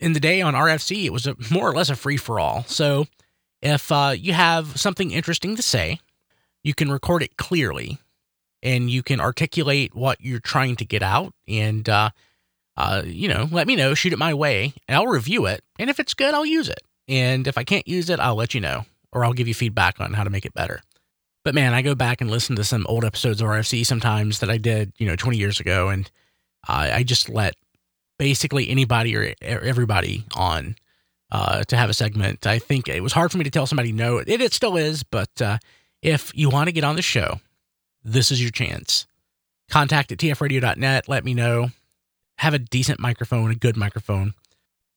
in 0.00 0.12
the 0.12 0.20
day 0.20 0.40
on 0.40 0.54
RFC, 0.54 1.04
it 1.04 1.12
was 1.12 1.26
a, 1.26 1.36
more 1.50 1.68
or 1.68 1.74
less 1.74 1.90
a 1.90 1.96
free 1.96 2.16
for 2.16 2.40
all. 2.40 2.64
So 2.64 3.06
if 3.62 3.90
uh, 3.90 4.14
you 4.16 4.32
have 4.32 4.78
something 4.78 5.10
interesting 5.10 5.56
to 5.56 5.62
say, 5.62 6.00
you 6.62 6.74
can 6.74 6.90
record 6.90 7.22
it 7.22 7.36
clearly 7.36 7.98
and 8.62 8.90
you 8.90 9.02
can 9.02 9.20
articulate 9.20 9.94
what 9.94 10.20
you're 10.20 10.40
trying 10.40 10.76
to 10.76 10.84
get 10.84 11.02
out. 11.02 11.34
And, 11.46 11.88
uh, 11.88 12.10
uh, 12.76 13.02
you 13.04 13.28
know, 13.28 13.48
let 13.50 13.66
me 13.66 13.76
know, 13.76 13.94
shoot 13.94 14.12
it 14.12 14.18
my 14.18 14.34
way, 14.34 14.74
and 14.88 14.96
I'll 14.96 15.06
review 15.06 15.46
it. 15.46 15.62
And 15.78 15.90
if 15.90 16.00
it's 16.00 16.14
good, 16.14 16.34
I'll 16.34 16.46
use 16.46 16.68
it. 16.68 16.80
And 17.06 17.46
if 17.46 17.58
I 17.58 17.64
can't 17.64 17.86
use 17.86 18.08
it, 18.08 18.18
I'll 18.18 18.34
let 18.34 18.54
you 18.54 18.60
know 18.60 18.86
or 19.12 19.24
I'll 19.24 19.32
give 19.32 19.46
you 19.46 19.54
feedback 19.54 20.00
on 20.00 20.14
how 20.14 20.24
to 20.24 20.30
make 20.30 20.44
it 20.44 20.54
better. 20.54 20.80
But 21.44 21.54
man, 21.54 21.74
I 21.74 21.82
go 21.82 21.94
back 21.94 22.20
and 22.20 22.30
listen 22.30 22.56
to 22.56 22.64
some 22.64 22.86
old 22.88 23.04
episodes 23.04 23.40
of 23.40 23.46
RFC 23.46 23.86
sometimes 23.86 24.40
that 24.40 24.50
I 24.50 24.56
did, 24.56 24.92
you 24.96 25.06
know, 25.06 25.14
20 25.14 25.36
years 25.36 25.60
ago, 25.60 25.90
and 25.90 26.10
I 26.66 27.02
just 27.02 27.28
let 27.28 27.54
basically 28.18 28.68
anybody 28.68 29.16
or 29.16 29.34
everybody 29.42 30.24
on 30.34 30.76
uh, 31.30 31.64
to 31.64 31.76
have 31.76 31.90
a 31.90 31.94
segment. 31.94 32.46
I 32.46 32.58
think 32.58 32.88
it 32.88 33.02
was 33.02 33.12
hard 33.12 33.32
for 33.32 33.38
me 33.38 33.44
to 33.44 33.50
tell 33.50 33.66
somebody 33.66 33.92
no. 33.92 34.18
It, 34.18 34.28
it 34.28 34.52
still 34.52 34.76
is, 34.76 35.02
but 35.02 35.42
uh, 35.42 35.58
if 36.02 36.30
you 36.34 36.48
want 36.48 36.68
to 36.68 36.72
get 36.72 36.84
on 36.84 36.96
the 36.96 37.02
show, 37.02 37.40
this 38.02 38.30
is 38.30 38.40
your 38.40 38.50
chance. 38.50 39.06
Contact 39.70 40.12
at 40.12 40.18
tfradio.net. 40.18 41.08
Let 41.08 41.24
me 41.24 41.34
know. 41.34 41.70
Have 42.38 42.54
a 42.54 42.58
decent 42.58 43.00
microphone, 43.00 43.50
a 43.50 43.54
good 43.54 43.76
microphone. 43.76 44.34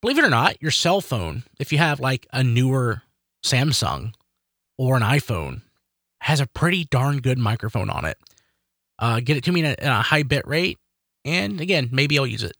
Believe 0.01 0.19
it 0.19 0.25
or 0.25 0.29
not, 0.29 0.61
your 0.61 0.71
cell 0.71 1.01
phone, 1.01 1.43
if 1.59 1.71
you 1.71 1.77
have 1.77 1.99
like 1.99 2.27
a 2.31 2.43
newer 2.43 3.01
Samsung 3.43 4.13
or 4.77 4.95
an 4.95 5.03
iPhone 5.03 5.61
has 6.21 6.39
a 6.39 6.47
pretty 6.47 6.85
darn 6.85 7.19
good 7.19 7.37
microphone 7.37 7.89
on 7.89 8.05
it. 8.05 8.17
Uh, 8.99 9.19
get 9.19 9.37
it 9.37 9.43
to 9.45 9.51
me 9.51 9.63
at 9.63 9.79
a, 9.81 9.99
a 9.99 10.01
high 10.01 10.23
bit 10.23 10.47
rate, 10.47 10.77
and 11.23 11.61
again, 11.61 11.89
maybe 11.91 12.17
I'll 12.17 12.27
use 12.27 12.43
it. 12.43 12.55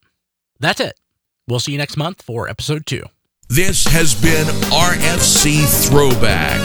That's 0.60 0.80
it. 0.80 0.98
We'll 1.46 1.60
see 1.60 1.72
you 1.72 1.78
next 1.78 1.96
month 1.96 2.22
for 2.22 2.48
episode 2.48 2.84
two. 2.86 3.04
This 3.48 3.86
has 3.86 4.14
been 4.20 4.46
RFC 4.70 5.64
Throwback. 5.88 6.60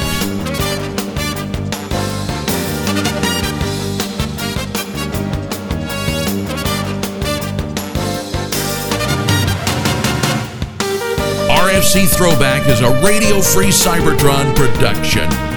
RFC 11.49 12.07
Throwback 12.07 12.67
is 12.67 12.81
a 12.81 12.89
Radio 13.01 13.41
Free 13.41 13.67
Cybertron 13.67 14.55
production. 14.55 15.52